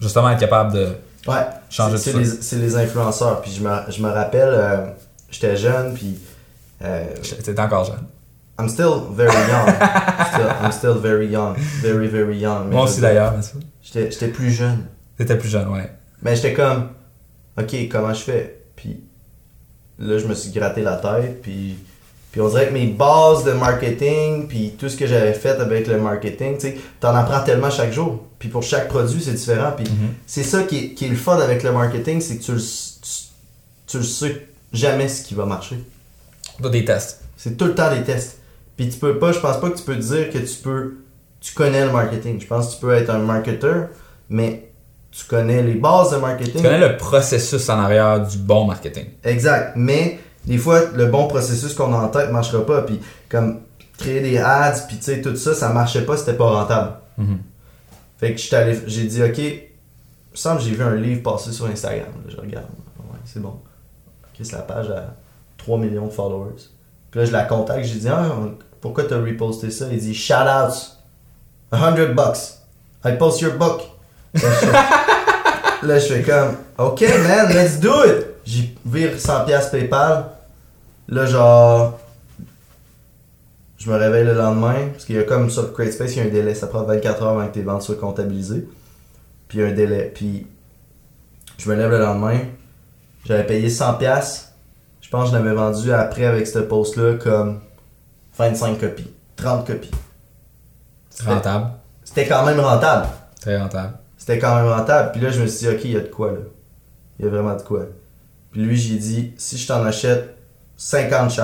justement 0.00 0.30
être 0.30 0.40
capable 0.40 0.72
de 0.72 0.88
ouais, 1.26 1.46
changer 1.68 1.92
de 1.92 1.98
ça? 1.98 2.10
C'est 2.40 2.56
les, 2.56 2.76
influenceurs. 2.76 3.40
Puis 3.42 3.52
je 3.52 3.62
me, 3.62 3.70
je 3.88 4.02
me 4.02 4.08
rappelle, 4.08 4.52
euh, 4.52 4.86
j'étais 5.30 5.56
jeune, 5.56 5.94
puis. 5.94 6.18
Euh, 6.82 7.04
T'étais 7.22 7.60
encore 7.60 7.84
jeune. 7.84 8.06
I'm 8.58 8.68
still 8.68 9.06
very 9.12 9.32
young. 9.32 9.68
still, 10.32 10.48
I'm 10.62 10.72
still 10.72 10.98
very 10.98 11.26
young. 11.26 11.56
Very, 11.82 12.08
very 12.08 12.38
young. 12.38 12.70
Moi 12.70 12.84
aussi 12.84 13.00
d'ailleurs. 13.00 13.34
J'étais 13.82 14.28
plus 14.28 14.50
jeune. 14.50 14.86
T'étais 15.16 15.36
plus 15.36 15.48
jeune, 15.48 15.68
ouais. 15.68 15.90
Mais 16.22 16.36
j'étais 16.36 16.52
comme, 16.52 16.90
ok, 17.58 17.88
comment 17.90 18.12
je 18.12 18.22
fais? 18.22 18.64
Puis 18.76 19.02
là, 19.98 20.18
je 20.18 20.26
me 20.26 20.34
suis 20.34 20.50
gratté 20.50 20.82
la 20.82 20.96
tête, 20.96 21.42
puis, 21.42 21.78
puis 22.30 22.40
on 22.40 22.48
dirait 22.48 22.68
que 22.68 22.72
mes 22.72 22.86
bases 22.86 23.44
de 23.44 23.52
marketing, 23.52 24.46
puis 24.46 24.74
tout 24.78 24.88
ce 24.88 24.96
que 24.96 25.06
j'avais 25.06 25.32
fait 25.32 25.60
avec 25.60 25.88
le 25.88 25.98
marketing, 25.98 26.54
tu 26.54 26.68
sais, 26.68 26.76
t'en 27.00 27.14
apprends 27.14 27.42
tellement 27.42 27.70
chaque 27.70 27.92
jour. 27.92 28.24
Puis 28.38 28.48
pour 28.48 28.62
chaque 28.62 28.88
produit, 28.88 29.20
c'est 29.20 29.32
différent. 29.32 29.72
Puis 29.76 29.84
mm-hmm. 29.84 30.14
c'est 30.26 30.44
ça 30.44 30.62
qui 30.62 30.78
est, 30.78 30.88
qui 30.94 31.06
est, 31.06 31.08
le 31.08 31.16
fun 31.16 31.38
avec 31.38 31.64
le 31.64 31.72
marketing, 31.72 32.20
c'est 32.20 32.38
que 32.38 32.42
tu 32.44 32.52
le, 32.52 32.60
tu, 33.86 33.96
le 33.98 34.04
sais 34.04 34.46
jamais 34.72 35.08
ce 35.08 35.24
qui 35.24 35.34
va 35.34 35.44
marcher. 35.44 35.76
T'as 36.62 36.68
des 36.68 36.84
tests. 36.84 37.22
C'est 37.36 37.56
tout 37.56 37.64
le 37.64 37.74
temps 37.74 37.92
des 37.92 38.04
tests. 38.04 38.38
Puis 38.76 38.88
tu 38.88 38.98
peux 38.98 39.18
pas, 39.18 39.32
je 39.32 39.40
pense 39.40 39.58
pas 39.58 39.68
que 39.68 39.76
tu 39.76 39.82
peux 39.82 39.96
dire 39.96 40.30
que 40.30 40.38
tu 40.38 40.56
peux, 40.62 40.98
tu 41.40 41.52
connais 41.52 41.84
le 41.84 41.90
marketing. 41.90 42.40
Je 42.40 42.46
pense 42.46 42.68
que 42.68 42.74
tu 42.74 42.80
peux 42.80 42.94
être 42.94 43.10
un 43.10 43.18
marketeur, 43.18 43.88
mais 44.28 44.70
tu 45.10 45.24
connais 45.24 45.64
les 45.64 45.74
bases 45.74 46.12
de 46.12 46.18
marketing. 46.18 46.54
Tu 46.54 46.62
connais 46.62 46.78
le 46.78 46.96
processus 46.96 47.68
en 47.68 47.80
arrière 47.80 48.24
du 48.24 48.38
bon 48.38 48.66
marketing. 48.66 49.06
Exact. 49.24 49.72
Mais 49.74 50.20
des 50.44 50.58
fois, 50.58 50.80
le 50.94 51.06
bon 51.06 51.28
processus 51.28 51.74
qu'on 51.74 51.92
a 51.92 51.98
en 51.98 52.08
tête 52.08 52.30
marchera 52.30 52.64
pas. 52.64 52.82
Puis 52.82 53.00
comme 53.28 53.60
créer 53.98 54.20
des 54.20 54.38
ads, 54.38 54.86
puis 54.88 54.96
tu 54.96 55.04
sais, 55.04 55.20
tout 55.20 55.36
ça, 55.36 55.54
ça 55.54 55.70
marchait 55.70 56.04
pas, 56.04 56.16
c'était 56.16 56.34
pas 56.34 56.50
rentable. 56.50 56.92
Mm-hmm. 57.20 57.36
Fait 58.18 58.34
que 58.34 58.86
j'ai 58.86 59.04
dit, 59.04 59.22
ok, 59.22 59.38
il 59.38 59.62
me 60.32 60.36
semble 60.36 60.58
que 60.58 60.64
j'ai 60.64 60.72
vu 60.72 60.82
un 60.82 60.94
livre 60.94 61.22
passer 61.22 61.52
sur 61.52 61.66
Instagram. 61.66 62.08
je 62.28 62.36
regarde. 62.36 62.66
Ouais, 62.98 63.18
c'est 63.24 63.40
bon. 63.40 63.48
Ok, 64.24 64.40
c'est 64.42 64.52
la 64.52 64.62
page 64.62 64.90
à 64.90 65.14
3 65.58 65.78
millions 65.78 66.06
de 66.06 66.12
followers. 66.12 66.68
Puis 67.10 67.20
là, 67.20 67.26
je 67.26 67.32
la 67.32 67.44
contacte, 67.44 67.84
j'ai 67.84 67.98
dit, 67.98 68.08
ah, 68.08 68.24
pourquoi 68.80 69.04
t'as 69.04 69.18
reposté 69.18 69.70
ça? 69.70 69.86
Il 69.90 69.98
dit, 69.98 70.14
shout 70.14 70.34
out, 70.34 70.72
100 71.72 72.14
bucks. 72.14 72.60
I 73.04 73.12
post 73.12 73.40
your 73.40 73.54
book. 73.54 73.82
Là, 75.82 75.98
je 75.98 76.06
fais 76.06 76.22
comme, 76.22 76.56
OK, 76.76 77.00
man, 77.00 77.52
let's 77.54 77.80
do 77.80 78.04
it. 78.04 78.29
J'y 78.50 78.76
vire 78.84 79.16
100$ 79.16 79.70
PayPal. 79.70 80.24
Là, 81.06 81.24
genre, 81.24 82.00
je 83.78 83.88
me 83.88 83.96
réveille 83.96 84.24
le 84.24 84.34
lendemain, 84.34 84.88
parce 84.90 85.04
qu'il 85.04 85.14
y 85.14 85.18
a 85.20 85.22
comme 85.22 85.50
sur 85.50 85.72
CreateSpace, 85.72 86.16
il 86.16 86.18
y 86.18 86.20
a 86.22 86.24
un 86.24 86.30
délai. 86.30 86.56
Ça 86.56 86.66
prend 86.66 86.82
24 86.82 87.22
heures 87.22 87.28
avant 87.28 87.46
que 87.46 87.54
tes 87.54 87.62
ventes 87.62 87.82
soient 87.82 87.94
comptabilisées. 87.94 88.68
Puis 89.46 89.58
il 89.58 89.60
y 89.60 89.64
a 89.64 89.68
un 89.68 89.72
délai. 89.72 90.10
Puis 90.12 90.48
je 91.58 91.70
me 91.70 91.76
lève 91.76 91.90
le 91.90 92.00
lendemain, 92.00 92.40
j'avais 93.24 93.46
payé 93.46 93.68
100$. 93.68 94.46
Je 95.00 95.08
pense 95.10 95.30
que 95.30 95.36
je 95.36 95.40
l'avais 95.40 95.54
vendu 95.54 95.92
après 95.92 96.24
avec 96.24 96.48
ce 96.48 96.58
post-là 96.58 97.14
comme 97.14 97.60
25 98.36 98.80
copies, 98.80 99.12
30 99.36 99.64
copies. 99.64 99.90
Rentable. 101.24 101.70
C'était 102.02 102.26
quand 102.26 102.44
même 102.44 102.58
rentable. 102.58 103.06
Très 103.40 103.60
rentable. 103.60 103.92
C'était 104.18 104.40
quand 104.40 104.56
même 104.56 104.72
rentable. 104.72 105.12
Puis 105.12 105.20
là, 105.20 105.30
je 105.30 105.40
me 105.40 105.46
suis 105.46 105.68
dit, 105.68 105.72
ok, 105.72 105.84
il 105.84 105.92
y 105.92 105.96
a 105.96 106.00
de 106.00 106.06
quoi 106.06 106.32
là. 106.32 106.38
Il 107.18 107.26
y 107.26 107.28
a 107.28 107.30
vraiment 107.30 107.54
de 107.54 107.62
quoi. 107.62 107.86
Puis 108.50 108.62
lui, 108.62 108.76
j'ai 108.76 108.96
dit, 108.96 109.32
si 109.36 109.58
je 109.58 109.66
t'en 109.66 109.84
achète 109.84 110.36
50 110.76 111.30
shout 111.30 111.42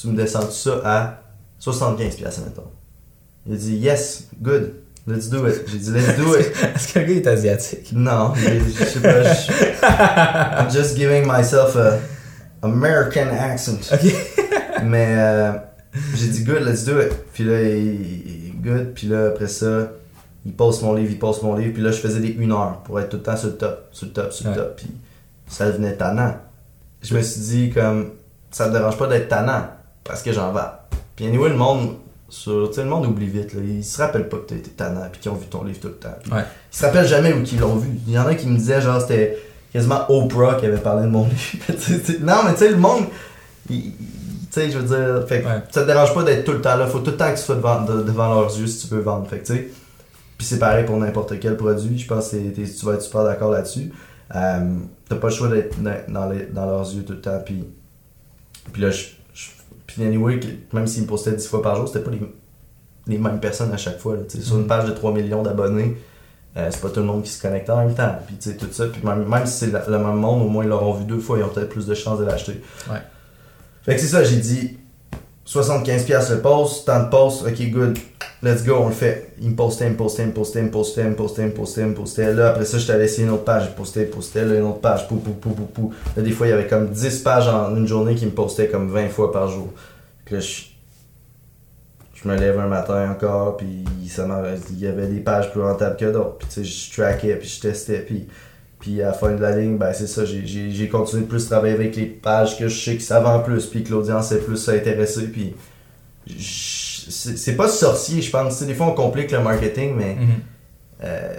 tu 0.00 0.06
me 0.08 0.16
descends 0.16 0.48
ça 0.50 0.80
à 0.84 1.22
75 1.58 2.16
pièces 2.16 2.38
maintenant. 2.38 2.70
Il 3.46 3.54
a 3.54 3.56
dit, 3.56 3.76
yes, 3.76 4.28
good. 4.40 4.74
Let's 5.06 5.28
do 5.28 5.46
it. 5.48 5.64
J'ai 5.66 5.78
dit, 5.78 5.90
let's 5.90 6.16
do 6.16 6.36
it. 6.36 6.52
Est-ce 6.76 6.92
que 6.92 6.98
le 6.98 7.04
gars 7.06 7.14
est 7.14 7.26
asiatique? 7.26 7.92
Non, 7.92 8.34
je 8.34 8.84
sais 8.84 9.00
pas. 9.00 10.60
I'm 10.62 10.70
just 10.70 10.96
giving 10.96 11.26
myself 11.26 11.74
a 11.76 11.98
American 12.62 13.28
accent. 13.30 13.90
Mais 14.84 15.14
euh, 15.18 15.52
j'ai 16.14 16.28
dit, 16.28 16.44
good, 16.44 16.62
let's 16.62 16.84
do 16.84 17.00
it. 17.00 17.12
Puis 17.32 17.44
là, 17.44 17.62
il, 17.62 18.52
good. 18.60 18.92
Puis 18.94 19.06
là, 19.08 19.28
après 19.28 19.48
ça, 19.48 19.90
il 20.44 20.52
poste 20.52 20.82
mon 20.82 20.94
livre, 20.94 21.10
il 21.10 21.18
poste 21.18 21.42
mon 21.42 21.56
livre. 21.56 21.72
Puis 21.72 21.82
là, 21.82 21.90
je 21.90 21.98
faisais 21.98 22.20
des 22.20 22.36
1 22.38 22.50
heure 22.50 22.82
pour 22.84 23.00
être 23.00 23.08
tout 23.08 23.16
le 23.16 23.22
temps 23.22 23.36
sur 23.36 23.48
le 23.48 23.56
top, 23.56 23.88
sur 23.92 24.06
le 24.06 24.12
top, 24.12 24.32
sur 24.32 24.48
le 24.50 24.56
top. 24.56 24.76
Puis 24.76 24.88
ça 25.48 25.66
devenait 25.66 25.94
tannant. 25.94 26.34
Je 27.02 27.14
me 27.14 27.22
suis 27.22 27.40
dit, 27.40 27.70
comme, 27.70 28.10
ça 28.50 28.68
me 28.68 28.72
dérange 28.72 28.96
pas 28.96 29.06
d'être 29.06 29.28
tannant 29.28 29.64
parce 30.04 30.22
que 30.22 30.32
j'en 30.32 30.52
vais. 30.52 30.60
Puis 31.16 31.26
anyway, 31.26 31.48
le 31.48 31.56
monde, 31.56 31.96
sur, 32.28 32.70
le 32.76 32.84
monde 32.84 33.06
oublie 33.06 33.26
vite. 33.26 33.54
Là. 33.54 33.60
Ils 33.64 33.84
se 33.84 34.00
rappellent 34.00 34.28
pas 34.28 34.36
que 34.38 34.48
t'as 34.48 34.56
été 34.56 34.70
tannant 34.70 35.06
puis 35.10 35.20
qu'ils 35.20 35.30
ont 35.30 35.36
vu 35.36 35.46
ton 35.46 35.64
livre 35.64 35.80
tout 35.80 35.88
le 35.88 35.94
temps. 35.94 36.16
ouais. 36.32 36.42
Ils 36.72 36.76
se 36.76 36.84
rappellent 36.84 37.08
jamais 37.08 37.32
où 37.32 37.42
qu'ils 37.42 37.60
l'ont 37.60 37.76
vu. 37.76 37.88
Il 38.06 38.12
y 38.12 38.18
en 38.18 38.26
a 38.26 38.34
qui 38.34 38.46
me 38.46 38.56
disaient, 38.56 38.80
genre, 38.80 39.00
c'était 39.00 39.38
quasiment 39.72 40.04
Oprah 40.08 40.56
qui 40.56 40.66
avait 40.66 40.78
parlé 40.78 41.04
de 41.04 41.08
mon 41.10 41.24
livre. 41.28 42.20
non, 42.20 42.42
mais 42.44 42.52
tu 42.52 42.58
sais, 42.58 42.70
le 42.70 42.76
monde, 42.76 43.04
tu 43.68 43.92
sais, 44.50 44.70
je 44.70 44.78
veux 44.78 44.96
dire, 44.96 45.26
fait, 45.28 45.44
ça 45.70 45.82
te 45.82 45.86
dérange 45.86 46.14
pas 46.14 46.22
d'être 46.22 46.44
tout 46.44 46.52
le 46.52 46.60
temps 46.60 46.76
là. 46.76 46.86
Faut 46.86 47.00
tout 47.00 47.10
le 47.10 47.16
temps 47.16 47.30
que 47.30 47.38
tu 47.38 47.44
sois 47.44 47.56
devant, 47.56 47.82
devant 47.82 48.28
leurs 48.34 48.58
yeux 48.58 48.66
si 48.66 48.86
tu 48.86 48.94
veux 48.94 49.00
vendre. 49.00 49.28
Fait 49.28 49.42
tu 49.42 49.54
sais, 49.54 49.70
puis 50.36 50.46
c'est 50.46 50.58
pareil 50.58 50.84
pour 50.84 50.96
n'importe 50.96 51.38
quel 51.40 51.56
produit. 51.56 51.98
Je 51.98 52.06
pense 52.06 52.30
que 52.30 52.36
tu 52.36 52.86
vas 52.86 52.94
être 52.94 53.02
super 53.02 53.24
d'accord 53.24 53.50
là-dessus. 53.50 53.92
Euh, 54.34 54.78
T'as 55.08 55.16
pas 55.16 55.28
le 55.28 55.34
choix 55.34 55.48
d'être 55.48 55.80
dans, 55.80 56.30
dans, 56.52 56.66
leurs 56.66 56.94
yeux 56.94 57.02
tout 57.02 57.14
le 57.14 57.20
temps. 57.20 57.40
Puis, 57.44 57.64
puis 58.72 58.82
là, 58.82 58.90
je, 58.90 59.06
puis 59.86 60.04
anyway, 60.04 60.38
même 60.74 60.86
s'ils 60.86 61.04
me 61.04 61.08
postaient 61.08 61.32
10 61.32 61.46
fois 61.46 61.62
par 61.62 61.76
jour, 61.76 61.88
c'était 61.88 62.04
pas 62.04 62.10
les, 62.10 62.20
les, 63.06 63.16
mêmes 63.16 63.40
personnes 63.40 63.72
à 63.72 63.78
chaque 63.78 63.98
fois. 63.98 64.16
Sur 64.28 64.58
une 64.58 64.64
mm. 64.64 64.66
page 64.66 64.84
de 64.84 64.92
3 64.92 65.12
millions 65.12 65.42
d'abonnés, 65.42 65.96
euh, 66.58 66.68
c'est 66.70 66.80
pas 66.82 66.90
tout 66.90 67.00
le 67.00 67.06
monde 67.06 67.22
qui 67.22 67.30
se 67.30 67.40
connecte 67.40 67.70
en 67.70 67.78
même 67.78 67.94
temps. 67.94 68.16
Puis 68.26 68.54
tout 68.54 68.66
ça. 68.70 68.86
Puis 68.86 69.00
même, 69.02 69.26
même 69.26 69.46
si 69.46 69.52
c'est 69.52 69.72
le 69.72 69.98
même 69.98 70.16
monde, 70.16 70.42
au 70.42 70.48
moins 70.48 70.64
ils 70.64 70.68
l'auront 70.68 70.92
vu 70.92 71.06
deux 71.06 71.20
fois, 71.20 71.38
ils 71.38 71.44
ont 71.44 71.48
peut-être 71.48 71.70
plus 71.70 71.86
de 71.86 71.94
chances 71.94 72.18
de 72.18 72.24
l'acheter. 72.24 72.60
Ouais. 72.90 72.98
Fait 73.82 73.94
que 73.94 74.00
c'est 74.00 74.08
ça, 74.08 74.22
j'ai 74.24 74.36
dit 74.36 74.78
75$ 75.48 76.30
le 76.30 76.40
post, 76.42 76.84
tant 76.84 77.04
de 77.04 77.08
posts, 77.08 77.46
ok, 77.46 77.70
good, 77.70 77.98
let's 78.42 78.62
go, 78.62 78.74
on 78.82 78.88
le 78.88 78.94
fait. 78.94 79.32
Il 79.40 79.50
me 79.50 79.56
postait, 79.56 79.86
il 79.86 79.92
me 79.92 79.96
postait, 79.96 80.24
il 80.24 80.28
me 80.28 80.32
postait, 80.32 80.60
il 80.60 80.66
me 80.66 80.70
postait, 80.70 81.00
il 81.00 81.08
me 81.08 81.14
postait, 81.14 81.42
il 81.42 81.48
me 81.48 81.54
postait, 81.54 81.80
il 81.80 81.86
me 81.86 81.94
postait. 81.94 82.34
Là, 82.34 82.50
après 82.50 82.66
ça, 82.66 82.76
je 82.76 82.86
t'allais 82.86 83.06
essayer 83.06 83.26
une 83.26 83.32
autre 83.32 83.44
page, 83.44 83.64
il 83.66 83.74
postait, 83.74 84.02
il 84.02 84.10
postait, 84.10 84.44
là, 84.44 84.56
une 84.56 84.64
autre 84.64 84.80
page, 84.80 85.08
pou, 85.08 85.16
pou, 85.16 85.30
pou, 85.30 85.50
pou, 85.50 85.64
pou. 85.64 85.94
Là, 86.14 86.22
des 86.22 86.32
fois, 86.32 86.48
il 86.48 86.50
y 86.50 86.52
avait 86.52 86.66
comme 86.66 86.90
10 86.90 87.20
pages 87.20 87.48
en 87.48 87.74
une 87.74 87.86
journée 87.86 88.14
qui 88.14 88.26
me 88.26 88.32
postaient 88.32 88.68
comme 88.68 88.90
20 88.90 89.08
fois 89.08 89.32
par 89.32 89.48
jour. 89.48 89.70
Là, 90.30 90.38
je, 90.38 90.64
je 92.12 92.28
me 92.28 92.36
lève 92.36 92.58
un 92.58 92.66
matin 92.66 93.10
encore, 93.10 93.56
puis 93.56 93.86
ça 94.06 94.26
il 94.68 94.80
y 94.80 94.86
avait 94.86 95.06
des 95.06 95.20
pages 95.20 95.50
plus 95.50 95.62
rentables 95.62 95.96
que 95.96 96.12
d'autres. 96.12 96.36
Puis 96.36 96.48
tu 96.48 96.54
sais, 96.56 96.64
je 96.64 96.92
trackais, 97.00 97.36
puis 97.36 97.48
je 97.48 97.60
testais, 97.60 98.00
puis 98.00 98.28
puis 98.78 99.02
à 99.02 99.06
la 99.06 99.12
fin 99.12 99.32
de 99.34 99.40
la 99.40 99.56
ligne, 99.56 99.76
ben 99.76 99.92
c'est 99.92 100.06
ça, 100.06 100.24
j'ai 100.24 100.88
continué 100.88 101.22
de 101.22 101.28
plus 101.28 101.46
travailler 101.46 101.74
avec 101.74 101.96
les 101.96 102.06
pages 102.06 102.58
que 102.58 102.68
je 102.68 102.84
sais 102.84 102.96
que 102.96 103.02
ça 103.02 103.20
vend 103.20 103.40
plus, 103.40 103.66
puis 103.66 103.82
que 103.82 103.90
l'audience 103.90 104.30
est 104.32 104.38
plus 104.38 104.68
intéressée, 104.68 105.28
puis 105.28 105.54
c'est 106.28 107.56
pas 107.56 107.68
sorcier, 107.68 108.22
je 108.22 108.30
pense. 108.30 108.62
des 108.62 108.74
fois 108.74 108.86
on 108.86 108.94
complique 108.94 109.32
le 109.32 109.40
marketing, 109.40 109.94
mais 109.96 110.14
mhm. 110.14 110.28
euh, 111.04 111.32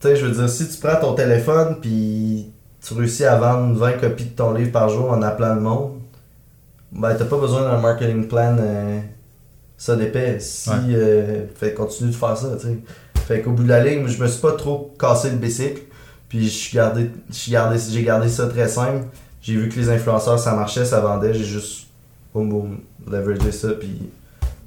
tu 0.00 0.08
sais, 0.08 0.16
je 0.16 0.26
veux 0.26 0.32
dire, 0.32 0.48
si 0.48 0.68
tu 0.68 0.78
prends 0.78 1.00
ton 1.00 1.14
téléphone, 1.14 1.78
puis 1.80 2.52
tu 2.86 2.94
réussis 2.94 3.24
à 3.24 3.36
vendre 3.36 3.74
20 3.74 3.92
copies 3.92 4.26
de 4.26 4.36
ton 4.36 4.52
livre 4.52 4.72
par 4.72 4.88
jour 4.88 5.10
en 5.10 5.22
appelant 5.22 5.54
le 5.54 5.60
monde, 5.60 5.92
ben 6.92 7.14
t'as 7.14 7.24
pas 7.24 7.38
besoin 7.38 7.62
d'un 7.62 7.78
marketing 7.80 8.28
plan 8.28 8.56
euh, 8.58 9.00
ça 9.76 9.96
d'épais. 9.96 10.38
Si, 10.40 10.70
euh, 10.70 11.46
fait 11.54 11.74
continue 11.74 12.10
de 12.10 12.14
faire 12.14 12.36
ça, 12.36 12.56
tu 12.60 12.66
sais. 12.66 12.78
Fait 13.26 13.40
qu'au 13.40 13.50
bout 13.50 13.64
de 13.64 13.68
la 13.68 13.82
ligne, 13.82 14.06
je 14.06 14.22
me 14.22 14.28
suis 14.28 14.40
pas 14.40 14.52
trop 14.52 14.94
cassé 14.98 15.30
le 15.30 15.36
bicycle. 15.36 15.82
Puis 16.28 16.48
j'ai 16.48 16.76
gardé, 16.76 17.10
gardé, 17.48 18.02
gardé 18.02 18.28
ça 18.28 18.46
très 18.46 18.68
simple. 18.68 19.04
J'ai 19.42 19.54
vu 19.54 19.68
que 19.68 19.74
les 19.74 19.90
influenceurs, 19.90 20.38
ça 20.38 20.52
marchait, 20.54 20.84
ça 20.84 21.00
vendait. 21.00 21.34
J'ai 21.34 21.44
juste, 21.44 21.88
boum 22.32 22.48
boum, 22.48 22.78
leveragé 23.10 23.50
ça. 23.50 23.68
Puis 23.78 24.10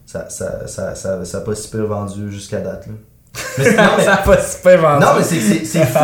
ça, 0.05 0.29
ça, 0.29 0.67
ça, 0.67 0.93
ça, 0.93 1.23
ça, 1.23 1.37
a 1.37 1.41
pas 1.41 1.55
si 1.55 1.69
peu 1.69 1.81
vendu 1.81 2.31
jusqu'à 2.31 2.59
date. 2.59 2.87
Là. 2.87 2.93
Mais 3.59 3.63
ça 3.75 4.05
n'a 4.05 4.17
pas 4.17 4.37
si 4.41 4.61
peu 4.61 4.75
vendu. 4.75 5.05
Non, 5.05 5.11
mais 5.17 5.23
c'est 5.23 5.85
fou. 5.85 5.99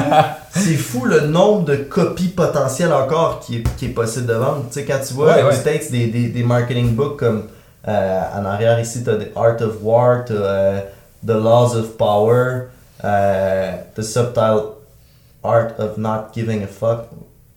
c'est 0.51 0.76
fou 0.76 1.06
le 1.06 1.28
nombre 1.28 1.66
de 1.66 1.76
copies 1.76 2.30
potentielles 2.30 2.93
encore 2.93 3.41
qui 3.41 3.58
est, 3.58 3.64
qui 3.76 3.88
est 3.88 3.89
possible 3.89 4.28
de 4.28 4.34
vendre. 4.34 4.66
Tu 4.70 4.80
sais, 4.80 4.86
quand 4.86 4.99
tu 5.06 5.14
vois 5.14 5.45
aux 5.45 5.51
States 5.51 5.91
des, 5.91 6.08
des, 6.08 6.28
des 6.28 6.43
marketing 6.43 6.95
books 6.95 7.18
comme 7.18 7.43
euh, 7.88 8.22
en 8.34 8.45
arrière 8.45 8.80
ici, 8.80 9.03
tu 9.03 9.10
as 9.10 9.18
The 9.18 9.32
Art 9.36 9.62
of 9.62 9.76
War, 9.82 10.24
tu 10.26 10.38
as 10.38 10.86
The 11.26 11.34
Laws 11.39 11.76
of 11.76 11.97
Power, 11.97 12.69
uh, 13.03 13.78
the 13.95 14.03
subtitle 14.03 14.76
Art 15.43 15.73
of 15.80 15.97
Not 15.97 16.34
Giving 16.34 16.63
a 16.63 16.67
Fuck. 16.67 17.07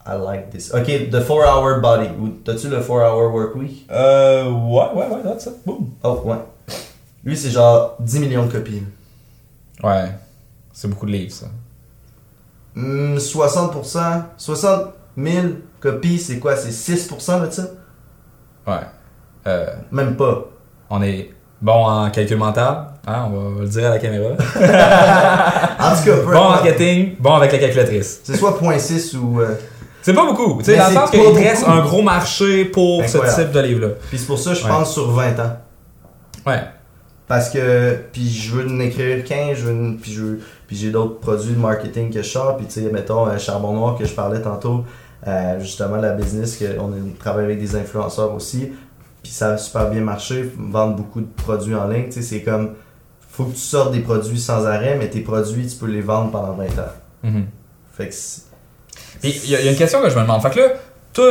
I 0.07 0.15
like 0.15 0.51
this. 0.53 0.73
Ok, 0.73 1.11
The 1.11 1.21
4 1.21 1.45
Hour 1.47 1.81
Body. 1.81 2.09
T'as-tu 2.45 2.69
le 2.71 2.81
4 2.81 2.91
Hour 3.03 3.31
Work 3.33 3.55
Week? 3.57 3.87
Euh, 3.91 4.45
ouais, 4.51 4.91
ouais, 4.95 5.07
ouais, 5.09 5.23
that's 5.23 5.47
it. 5.47 5.65
Boom. 5.67 5.91
Oh, 6.03 6.23
ouais. 6.25 6.39
Lui, 7.25 7.37
c'est 7.37 7.51
genre 7.51 7.97
10 8.01 8.21
millions 8.21 8.47
de 8.47 8.53
copies. 8.53 8.83
Ouais. 9.83 10.11
C'est 10.73 10.89
beaucoup 10.89 11.05
de 11.07 11.13
livres, 11.13 11.33
ça. 11.33 11.47
60%, 12.75 14.23
60 14.39 14.95
000 15.17 15.47
copies, 15.81 16.19
c'est 16.19 16.39
quoi? 16.39 16.57
C'est 16.57 16.71
6% 16.71 17.47
de 17.47 17.51
ça? 17.51 17.63
Ouais. 18.67 18.87
Euh, 19.47 19.75
Même 19.91 20.17
pas. 20.17 20.45
On 20.91 21.03
est 21.03 21.31
bon 21.61 21.85
en 21.85 22.11
calcul 22.11 22.37
mental, 22.37 22.87
hein, 23.07 23.27
on 23.27 23.39
va 23.51 23.63
le 23.63 23.69
dire 23.69 23.87
à 23.87 23.91
la 23.91 23.99
caméra. 23.99 24.31
en 24.33 25.97
tout 25.97 26.05
cas, 26.05 26.17
bon 26.25 26.39
en 26.39 26.51
marketing, 26.51 27.17
bon 27.19 27.35
avec 27.35 27.53
la 27.53 27.59
calculatrice. 27.59 28.21
C'est 28.25 28.37
soit 28.37 28.59
0.6 28.61 29.17
ou. 29.17 29.41
Euh, 29.41 29.55
c'est 30.03 30.15
pas 30.15 30.25
beaucoup. 30.25 30.59
Tu 30.59 30.67
sais, 30.67 30.77
dans 30.77 30.89
le 30.89 30.95
sens 30.95 31.11
qu'il 31.11 31.21
reste 31.21 31.65
un 31.67 31.81
gros 31.81 32.03
marché 32.03 32.65
pour 32.65 33.05
ce 33.05 33.19
type 33.19 33.53
de 33.53 33.61
livre-là. 33.61 33.89
Puis 34.09 34.19
c'est 34.19 34.27
pour 34.27 34.39
ça 34.39 34.51
que 34.51 34.57
je 34.57 34.67
pense 34.67 34.95
sur 34.95 35.11
20 35.11 35.39
ans. 35.41 35.57
Ouais. 36.47 36.63
Parce 37.27 37.51
que, 37.51 37.97
puis 38.11 38.31
je 38.31 38.55
veux 38.55 38.67
en 38.67 38.81
écrire 38.81 39.23
15, 39.23 39.59
je 39.59 39.65
veux, 39.65 39.97
puis 40.01 40.13
je 40.13 40.39
puis 40.69 40.77
j'ai 40.77 40.91
d'autres 40.91 41.19
produits 41.19 41.55
de 41.55 41.59
marketing 41.59 42.13
que 42.13 42.23
je 42.23 42.29
sors, 42.29 42.57
puis 42.59 42.67
tu 42.67 42.83
sais, 42.83 42.91
mettons, 42.93 43.25
un 43.25 43.39
Charbon 43.39 43.73
Noir 43.73 43.97
que 43.97 44.05
je 44.05 44.13
parlais 44.13 44.41
tantôt, 44.41 44.85
euh, 45.27 45.59
justement, 45.61 45.97
la 45.97 46.13
business, 46.13 46.59
qu'on 46.59 46.93
travaille 47.19 47.47
avec 47.47 47.59
des 47.59 47.75
influenceurs 47.75 48.35
aussi, 48.35 48.73
puis 49.29 49.35
ça 49.35 49.51
a 49.51 49.59
super 49.59 49.91
bien 49.91 50.01
marché, 50.01 50.51
vendre 50.57 50.97
beaucoup 50.97 51.21
de 51.21 51.27
produits 51.27 51.75
en 51.75 51.87
ligne, 51.87 52.07
tu 52.07 52.13
sais, 52.13 52.23
c'est 52.23 52.41
comme, 52.41 52.77
faut 53.31 53.45
que 53.45 53.53
tu 53.53 53.61
sortes 53.61 53.93
des 53.93 54.01
produits 54.01 54.41
sans 54.41 54.65
arrêt, 54.65 54.97
mais 54.99 55.11
tes 55.11 55.21
produits, 55.21 55.67
tu 55.67 55.77
peux 55.77 55.85
les 55.85 56.01
vendre 56.01 56.31
pendant 56.31 56.55
20 56.55 56.65
ans. 56.65 57.27
Mm-hmm. 57.27 57.45
Fait 57.95 58.09
que 58.09 58.15
il 59.23 59.51
y, 59.51 59.55
a 59.55 59.71
une 59.71 59.77
question 59.77 60.01
que 60.01 60.09
je 60.09 60.17
me 60.17 60.23
demande. 60.23 60.41
Fait 60.41 60.49
que 60.49 60.61
là, 60.61 60.69
toi, 61.13 61.27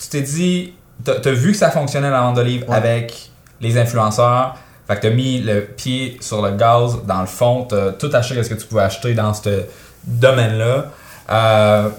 tu 0.00 0.08
t'es 0.08 0.22
dit, 0.22 0.72
t'as 1.04 1.16
as 1.22 1.32
vu 1.32 1.52
que 1.52 1.58
ça 1.58 1.70
fonctionnait 1.70 2.08
la 2.08 2.22
vente 2.22 2.36
de 2.36 2.40
livres 2.40 2.72
avec 2.72 3.30
les 3.60 3.76
influenceurs. 3.76 4.56
Fait 4.86 4.96
que 4.96 5.02
t'as 5.02 5.10
mis 5.10 5.42
le 5.42 5.60
pied 5.60 6.16
sur 6.22 6.40
le 6.40 6.52
gaz 6.52 7.04
dans 7.06 7.20
le 7.20 7.26
fond, 7.26 7.66
t'as 7.68 7.92
tout 7.92 8.08
acheté 8.14 8.42
ce 8.42 8.48
que 8.48 8.54
tu 8.54 8.66
pouvais 8.66 8.84
acheter 8.84 9.12
dans 9.12 9.34
ce 9.34 9.64
domaine-là. 10.06 10.86
Euh, 11.30 11.90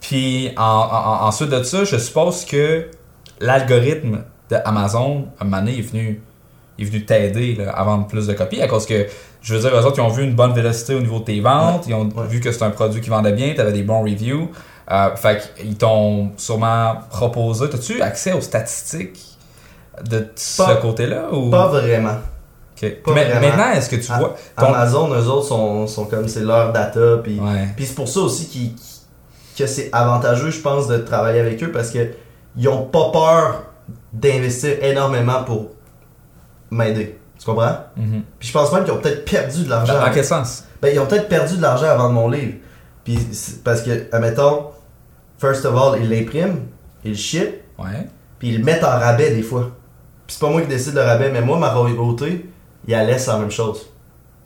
puis 0.00 0.50
ensuite 0.56 1.50
de 1.50 1.62
ça, 1.62 1.84
je 1.84 1.96
suppose 1.96 2.44
que 2.44 2.88
l'algorithme 3.38 4.24
d'Amazon, 4.50 5.26
à 5.38 5.42
un 5.42 5.44
moment 5.44 5.62
donné, 5.62 5.78
est 5.78 5.82
venu, 5.82 6.22
est 6.78 6.84
venu 6.84 7.04
t'aider 7.04 7.58
à 7.72 7.84
vendre 7.84 8.06
plus 8.06 8.26
de 8.26 8.32
copies 8.32 8.62
à 8.62 8.68
cause 8.68 8.86
que, 8.86 9.06
je 9.42 9.54
veux 9.54 9.60
dire, 9.60 9.78
eux 9.78 9.84
autres, 9.84 9.98
ils 9.98 10.02
ont 10.02 10.08
vu 10.08 10.24
une 10.24 10.34
bonne 10.34 10.52
vélocité 10.52 10.94
au 10.94 11.00
niveau 11.00 11.20
de 11.20 11.24
tes 11.24 11.40
ventes, 11.40 11.86
ils 11.86 11.94
ont 11.94 12.08
vu 12.28 12.40
que 12.40 12.52
c'est 12.52 12.62
un 12.62 12.70
produit 12.70 13.00
qui 13.00 13.10
vendait 13.10 13.32
bien, 13.32 13.54
tu 13.54 13.60
avais 13.60 13.72
des 13.72 13.82
bons 13.82 14.02
reviews. 14.02 14.50
Euh, 14.88 15.16
fait 15.16 15.52
qu'ils 15.56 15.76
t'ont 15.76 16.30
sûrement 16.36 16.94
proposé. 17.10 17.64
As-tu 17.64 18.00
accès 18.02 18.32
aux 18.32 18.40
statistiques 18.40 19.36
de 20.08 20.28
ce 20.36 20.80
côté-là 20.80 21.32
ou... 21.32 21.50
Pas 21.50 21.68
vraiment. 21.68 22.18
Mais, 22.82 23.00
Maintenant, 23.40 23.72
est-ce 23.72 23.88
que 23.88 23.96
tu 23.96 24.12
vois. 24.12 24.36
Amazon, 24.56 25.08
eux 25.12 25.26
autres, 25.28 25.46
sont, 25.46 25.86
sont 25.86 26.04
comme 26.04 26.28
c'est 26.28 26.42
leur 26.42 26.72
data. 26.72 27.18
Puis, 27.22 27.40
puis 27.74 27.86
c'est 27.86 27.94
pour 27.94 28.08
ça 28.08 28.20
aussi 28.20 28.48
qu 28.48 28.76
que 29.58 29.66
c'est 29.66 29.88
avantageux, 29.92 30.50
je 30.50 30.60
pense, 30.60 30.86
de 30.86 30.98
travailler 30.98 31.40
avec 31.40 31.62
eux 31.62 31.72
parce 31.72 31.90
que 31.90 32.10
ils 32.58 32.68
ont 32.68 32.82
pas 32.82 33.10
peur 33.10 33.62
d'investir 34.20 34.82
énormément 34.82 35.44
pour 35.44 35.70
m'aider. 36.70 37.18
Tu 37.38 37.44
comprends? 37.44 37.78
Mm-hmm. 37.98 38.22
Puis 38.38 38.48
je 38.48 38.52
pense 38.52 38.72
même 38.72 38.84
qu'ils 38.84 38.92
ont 38.92 39.00
peut-être 39.00 39.24
perdu 39.24 39.64
de 39.64 39.70
l'argent. 39.70 40.00
Dans, 40.00 40.10
quel 40.10 40.24
sens? 40.24 40.64
Ben, 40.80 40.92
ils 40.94 40.98
ont 40.98 41.06
peut-être 41.06 41.28
perdu 41.28 41.56
de 41.56 41.62
l'argent 41.62 41.86
à 41.86 41.94
vendre 41.94 42.14
mon 42.14 42.28
livre. 42.28 42.54
Puis 43.04 43.18
parce 43.62 43.82
que, 43.82 44.06
admettons, 44.12 44.70
first 45.38 45.64
of 45.64 45.74
all, 45.76 46.00
ils 46.00 46.08
l'impriment, 46.08 46.60
ils 47.04 47.10
le 47.10 47.16
ship, 47.16 47.62
ouais. 47.78 48.08
puis 48.38 48.48
ils 48.48 48.58
le 48.58 48.64
mettent 48.64 48.84
en 48.84 48.98
rabais 48.98 49.30
des 49.30 49.42
fois. 49.42 49.70
Puis 50.26 50.36
c'est 50.36 50.40
pas 50.40 50.50
moi 50.50 50.62
qui 50.62 50.68
décide 50.68 50.94
le 50.94 51.02
rabais, 51.02 51.30
mais 51.30 51.40
moi, 51.40 51.58
ma 51.58 51.68
royauté, 51.68 52.50
il 52.86 52.90
la 52.90 53.04
laisse 53.04 53.26
la 53.26 53.38
même 53.38 53.50
chose. 53.50 53.86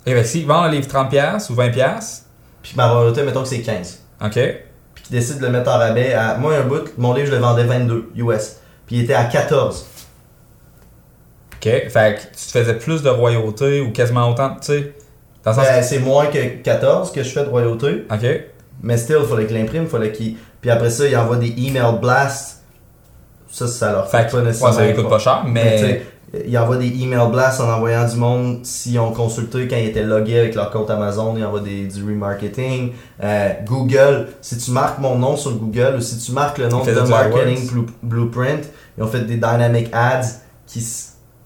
Et 0.04 0.14
ben 0.14 0.24
s'ils 0.24 0.46
vendent 0.46 0.70
le 0.70 0.78
livre 0.78 0.88
30$ 0.88 1.50
ou 1.50 1.54
20$, 1.54 2.22
puis 2.62 2.72
ma 2.76 2.88
royauté, 2.88 3.22
mettons 3.22 3.42
que 3.42 3.48
c'est 3.48 3.62
15. 3.62 4.00
OK. 4.22 4.38
Puis 4.94 5.04
qu'ils 5.04 5.16
décident 5.16 5.40
de 5.40 5.46
le 5.46 5.52
mettre 5.52 5.70
en 5.70 5.78
rabais 5.78 6.12
à. 6.12 6.36
Moi, 6.36 6.56
un 6.56 6.62
bout, 6.62 6.90
mon 6.98 7.14
livre, 7.14 7.28
je 7.28 7.32
le 7.32 7.38
vendais 7.38 7.64
22 7.64 8.10
US. 8.16 8.59
Puis 8.90 8.98
il 8.98 9.04
était 9.04 9.14
à 9.14 9.26
14. 9.26 9.86
OK. 11.54 11.62
Fait 11.62 11.90
que 11.90 12.36
tu 12.36 12.46
te 12.46 12.50
faisais 12.50 12.74
plus 12.74 13.02
de 13.02 13.08
royauté 13.08 13.80
ou 13.80 13.92
quasiment 13.92 14.28
autant, 14.28 14.56
tu 14.56 14.66
sais. 14.66 14.94
Ben, 15.44 15.82
c'est 15.82 16.00
moins 16.00 16.26
que 16.26 16.56
14 16.60 17.12
que 17.12 17.22
je 17.22 17.28
fais 17.28 17.44
de 17.44 17.48
royauté. 17.48 18.04
OK. 18.10 18.26
Mais 18.82 18.96
still, 18.96 19.18
il 19.22 19.28
fallait 19.28 19.46
qu'il 19.46 19.56
l'imprime, 19.56 19.84
il 19.84 19.88
fallait 19.88 20.10
qu'il. 20.10 20.34
Puis 20.60 20.70
après 20.70 20.90
ça, 20.90 21.06
il 21.06 21.16
envoie 21.16 21.36
des 21.36 21.54
email 21.56 22.00
blasts. 22.00 22.64
Ça, 23.48 23.68
ça 23.68 23.92
leur 23.92 24.10
fait, 24.10 24.28
pas 24.28 24.42
nécessairement. 24.42 24.76
ça 24.76 24.92
coûte 24.92 25.08
pas 25.08 25.18
cher, 25.20 25.44
mais. 25.46 26.02
Il 26.32 26.56
envoie 26.58 26.76
des 26.76 26.86
email 26.86 27.28
blasts 27.30 27.60
en 27.60 27.68
envoyant 27.68 28.06
du 28.06 28.16
monde 28.16 28.60
s'ils 28.64 28.98
ont 29.00 29.10
consulté 29.10 29.66
quand 29.66 29.76
ils 29.76 29.88
étaient 29.88 30.04
logués 30.04 30.38
avec 30.38 30.54
leur 30.54 30.70
compte 30.70 30.88
Amazon, 30.88 31.34
ils 31.36 31.44
envoient 31.44 31.60
des, 31.60 31.86
du 31.86 32.04
remarketing. 32.04 32.92
Euh, 33.22 33.50
Google, 33.66 34.28
si 34.40 34.56
tu 34.56 34.70
marques 34.70 35.00
mon 35.00 35.18
nom 35.18 35.36
sur 35.36 35.52
Google 35.52 35.96
ou 35.98 36.00
si 36.00 36.18
tu 36.18 36.30
marques 36.32 36.58
le 36.58 36.68
nom 36.68 36.84
de 36.84 36.92
Marketing 37.08 37.68
Blueprint, 38.02 38.68
ils 38.96 39.02
ont 39.02 39.08
fait 39.08 39.22
des 39.22 39.34
dynamic 39.34 39.88
ads 39.92 40.40
qui, 40.66 40.86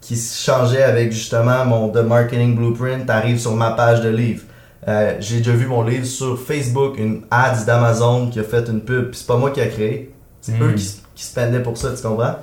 qui 0.03 0.17
se 0.17 0.45
changeaient 0.45 0.83
avec 0.83 1.13
justement 1.13 1.65
mon 1.65 1.89
The 1.89 2.05
Marketing 2.05 2.55
Blueprint, 2.55 3.07
t'arrives 3.07 3.39
sur 3.39 3.55
ma 3.55 3.71
page 3.71 4.03
de 4.03 4.11
livre. 4.11 4.43
Euh, 4.87 5.17
j'ai 5.19 5.39
déjà 5.39 5.53
vu 5.53 5.67
mon 5.67 5.83
livre 5.83 6.05
sur 6.05 6.39
Facebook, 6.39 6.99
une 6.99 7.23
ads 7.31 7.65
d'Amazon 7.65 8.29
qui 8.29 8.39
a 8.39 8.43
fait 8.43 8.69
une 8.69 8.83
pub, 8.83 9.15
c'est 9.15 9.27
pas 9.27 9.39
moi 9.39 9.51
qui 9.51 9.63
a 9.63 9.67
créé. 9.67 10.13
C'est 10.43 10.61
eux 10.61 10.73
hmm. 10.73 10.75
qui, 10.75 11.01
qui 11.15 11.25
se 11.25 11.35
pendaient 11.35 11.63
pour 11.63 11.79
ça, 11.79 11.95
tu 11.97 12.03
comprends? 12.03 12.35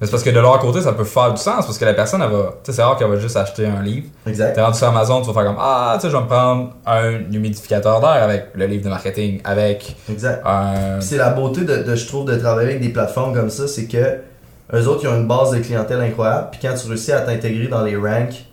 Mais 0.00 0.06
c'est 0.06 0.10
parce 0.10 0.22
que 0.22 0.30
de 0.30 0.40
leur 0.40 0.58
côté, 0.58 0.80
ça 0.80 0.92
peut 0.92 1.04
faire 1.04 1.34
du 1.34 1.40
sens, 1.40 1.66
parce 1.66 1.78
que 1.78 1.84
la 1.84 1.92
personne, 1.92 2.22
elle 2.22 2.30
va. 2.30 2.54
Tu 2.64 2.70
sais, 2.70 2.76
c'est 2.76 2.82
rare 2.82 2.96
qu'elle 2.96 3.10
va 3.10 3.16
juste 3.16 3.36
acheter 3.36 3.66
un 3.66 3.82
livre. 3.82 4.06
Exact. 4.26 4.54
T'es 4.54 4.62
rendu 4.62 4.78
sur 4.78 4.88
Amazon, 4.88 5.20
tu 5.20 5.26
vas 5.26 5.34
faire 5.34 5.44
comme 5.44 5.58
Ah, 5.60 5.92
tu 5.96 6.02
sais, 6.02 6.10
je 6.10 6.16
vais 6.16 6.22
me 6.22 6.28
prendre 6.28 6.70
un 6.86 7.32
humidificateur 7.32 8.00
d'air 8.00 8.22
avec 8.22 8.46
le 8.54 8.66
livre 8.66 8.84
de 8.84 8.88
marketing, 8.88 9.40
avec. 9.44 9.96
Exact. 10.10 10.42
C'est 11.00 11.18
la 11.18 11.30
beauté, 11.30 11.62
de, 11.62 11.94
je 11.94 12.06
trouve, 12.06 12.24
de 12.24 12.36
travailler 12.36 12.70
avec 12.70 12.80
des 12.80 12.88
plateformes 12.90 13.34
comme 13.34 13.50
ça, 13.50 13.68
c'est 13.68 13.86
que 13.86 14.18
eux 14.72 14.86
autres, 14.86 15.00
ils 15.02 15.08
ont 15.08 15.16
une 15.16 15.28
base 15.28 15.50
de 15.50 15.58
clientèle 15.58 16.00
incroyable, 16.00 16.48
puis 16.52 16.60
quand 16.62 16.74
tu 16.74 16.86
réussis 16.88 17.12
à 17.12 17.20
t'intégrer 17.20 17.66
dans 17.66 17.82
les 17.82 17.96
ranks, 17.96 18.44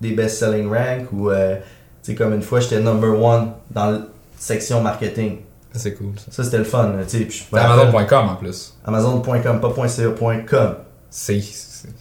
des 0.00 0.12
best-selling 0.12 0.68
ranks, 0.68 1.12
ou. 1.12 1.30
Euh, 1.30 1.56
c'est 2.04 2.14
comme 2.14 2.34
une 2.34 2.42
fois, 2.42 2.60
j'étais 2.60 2.80
number 2.80 3.18
one 3.18 3.52
dans 3.70 3.90
la 3.90 3.98
section 4.38 4.82
marketing. 4.82 5.38
C'est 5.74 5.94
cool. 5.94 6.12
Ça, 6.16 6.30
ça 6.30 6.44
c'était 6.44 6.58
le 6.58 6.64
fun. 6.64 6.92
Amazon.com 7.52 8.28
en 8.28 8.36
plus. 8.36 8.74
Amazon.com, 8.84 9.60
pas 9.60 9.88
.ca.com. 9.88 10.74
C'est. 11.10 11.36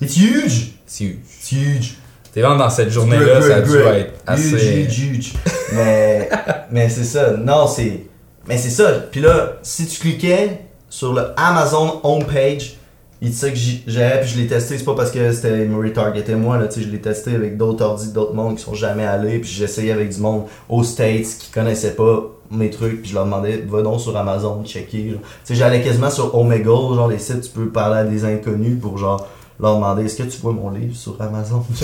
It's 0.02 0.18
huge! 0.18 0.74
C'est 0.86 1.04
huge. 1.06 1.20
It's 1.40 1.52
huge. 1.52 1.98
T'es 2.32 2.42
vraiment 2.42 2.58
dans 2.58 2.70
cette 2.70 2.90
journée-là, 2.90 3.42
ça 3.42 3.56
a 3.58 3.62
dû 3.62 3.78
être 3.78 4.14
assez. 4.26 4.56
Huge, 4.56 5.00
huge, 5.00 5.00
huge. 5.00 5.34
mais 5.74 6.30
mais 6.72 6.90
c'est 6.90 7.04
ça. 7.04 7.32
Non, 7.32 7.68
c'est. 7.68 8.06
Mais 8.48 8.58
c'est 8.58 8.70
ça. 8.70 8.92
Puis 9.12 9.22
là, 9.22 9.54
si 9.62 9.88
tu 9.88 10.00
cliquais 10.00 10.62
sur 10.90 11.14
le 11.14 11.28
Amazon 11.38 12.00
homepage, 12.04 12.78
il 13.24 13.30
disait 13.30 13.54
que 13.54 13.58
j'avais 13.88 14.20
puis 14.20 14.30
je 14.32 14.38
l'ai 14.38 14.48
testé 14.48 14.78
c'est 14.78 14.84
pas 14.84 14.96
parce 14.96 15.10
que 15.10 15.32
c'était 15.32 15.66
me 15.66 15.82
retargetait 15.82 16.36
moi 16.36 16.58
là 16.58 16.68
tu 16.68 16.82
sais 16.82 16.86
je 16.86 16.92
l'ai 16.92 17.00
testé 17.00 17.34
avec 17.34 17.58
d'autres 17.58 17.84
ordi 17.84 18.12
d'autres 18.12 18.34
mondes 18.34 18.58
qui 18.58 18.64
sont 18.64 18.74
jamais 18.74 19.06
allés 19.06 19.40
puis 19.40 19.50
j'essayais 19.50 19.94
avec 19.94 20.10
du 20.10 20.20
monde 20.20 20.44
aux 20.68 20.84
States 20.84 21.38
qui 21.40 21.50
connaissaient 21.50 21.96
pas 21.96 22.24
mes 22.52 22.70
trucs 22.70 23.02
puis 23.02 23.10
je 23.10 23.16
leur 23.16 23.24
demandais 23.24 23.64
va 23.66 23.82
donc 23.82 24.02
sur 24.02 24.16
Amazon 24.18 24.62
checker 24.66 25.14
tu 25.14 25.18
sais 25.46 25.56
j'allais 25.56 25.82
quasiment 25.82 26.10
sur 26.10 26.38
Omegle 26.38 26.96
genre 26.96 27.08
les 27.08 27.18
sites 27.18 27.42
tu 27.42 27.50
peux 27.50 27.70
parler 27.70 28.00
à 28.00 28.04
des 28.04 28.26
inconnus 28.26 28.78
pour 28.80 28.98
genre 28.98 29.26
leur 29.60 29.76
demander 29.76 30.04
est-ce 30.04 30.18
que 30.18 30.24
tu 30.24 30.42
vois 30.42 30.52
mon 30.52 30.72
livre 30.72 30.96
sur 30.96 31.16
Amazon? 31.22 31.64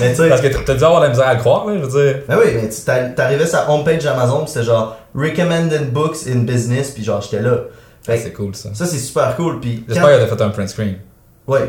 Mais 0.00 0.14
Parce 0.16 0.40
que 0.40 0.48
t'as 0.48 0.74
dû 0.74 0.82
avoir 0.82 1.00
la 1.00 1.10
misère 1.10 1.28
à 1.28 1.34
le 1.34 1.40
croire, 1.40 1.66
là, 1.66 1.74
je 1.76 1.84
veux 1.84 2.02
dire. 2.02 2.22
Ben 2.26 2.38
oui, 2.42 2.50
mais 2.54 2.68
tu 2.70 2.80
t'arrivais 3.14 3.46
sur 3.46 3.58
la 3.58 3.70
homepage 3.70 4.06
Amazon, 4.06 4.46
c'était 4.46 4.64
genre 4.64 4.96
Recommended 5.14 5.92
Books 5.92 6.26
in 6.26 6.40
Business, 6.40 6.90
puis 6.90 7.04
genre 7.04 7.20
j'étais 7.20 7.42
là. 7.42 7.58
C'est 8.02 8.32
cool 8.32 8.54
ça. 8.54 8.74
Ça 8.74 8.86
c'est 8.86 8.98
super 8.98 9.36
cool. 9.36 9.60
Puis 9.60 9.84
J'espère 9.86 10.14
qu'il 10.14 10.22
a 10.22 10.26
fait 10.26 10.42
un 10.42 10.50
print 10.50 10.68
screen. 10.68 10.96
Oui. 11.46 11.60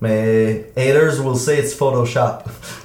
Mais 0.00 0.70
haters 0.76 1.20
will 1.20 1.36
say 1.36 1.58
it's 1.58 1.74
Photoshop. 1.74 2.44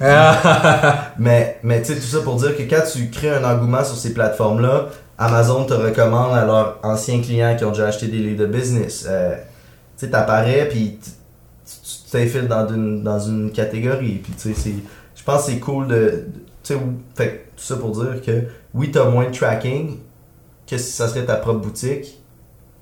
mais 1.18 1.58
mais 1.62 1.82
tu 1.82 1.94
sais, 1.94 2.00
tout 2.00 2.06
ça 2.06 2.20
pour 2.22 2.36
dire 2.36 2.56
que 2.56 2.62
quand 2.62 2.82
tu 2.92 3.08
crées 3.10 3.30
un 3.30 3.44
engouement 3.44 3.84
sur 3.84 3.96
ces 3.96 4.12
plateformes-là, 4.12 4.88
Amazon 5.16 5.64
te 5.64 5.74
recommande 5.74 6.36
à 6.36 6.44
leurs 6.44 6.78
anciens 6.82 7.20
clients 7.22 7.54
qui 7.56 7.64
ont 7.64 7.70
déjà 7.70 7.86
acheté 7.86 8.08
des 8.08 8.18
livres 8.18 8.40
de 8.40 8.46
business. 8.46 9.06
Euh, 9.08 9.36
tu 9.36 10.06
sais, 10.06 10.10
t'apparais, 10.10 10.68
puis 10.68 10.98
tu 11.00 12.10
t'infiles 12.10 12.48
dans 12.48 12.66
une, 12.66 13.04
dans 13.04 13.20
une 13.20 13.52
catégorie. 13.52 14.20
Puis 14.22 14.32
tu 14.32 14.52
sais, 14.52 14.72
je 15.14 15.22
pense 15.22 15.46
que 15.46 15.52
c'est 15.52 15.60
cool 15.60 15.86
de. 15.86 16.24
Tu 16.64 16.74
sais, 16.74 16.80
fait 17.14 17.46
tout 17.56 17.62
ça 17.62 17.76
pour 17.76 17.92
dire 17.92 18.20
que 18.26 18.42
oui, 18.74 18.90
t'as 18.90 19.08
moins 19.08 19.26
de 19.26 19.36
tracking 19.36 19.98
que 20.66 20.78
si 20.78 20.90
ça 20.90 21.06
serait 21.08 21.24
ta 21.24 21.36
propre 21.36 21.60
boutique, 21.60 22.18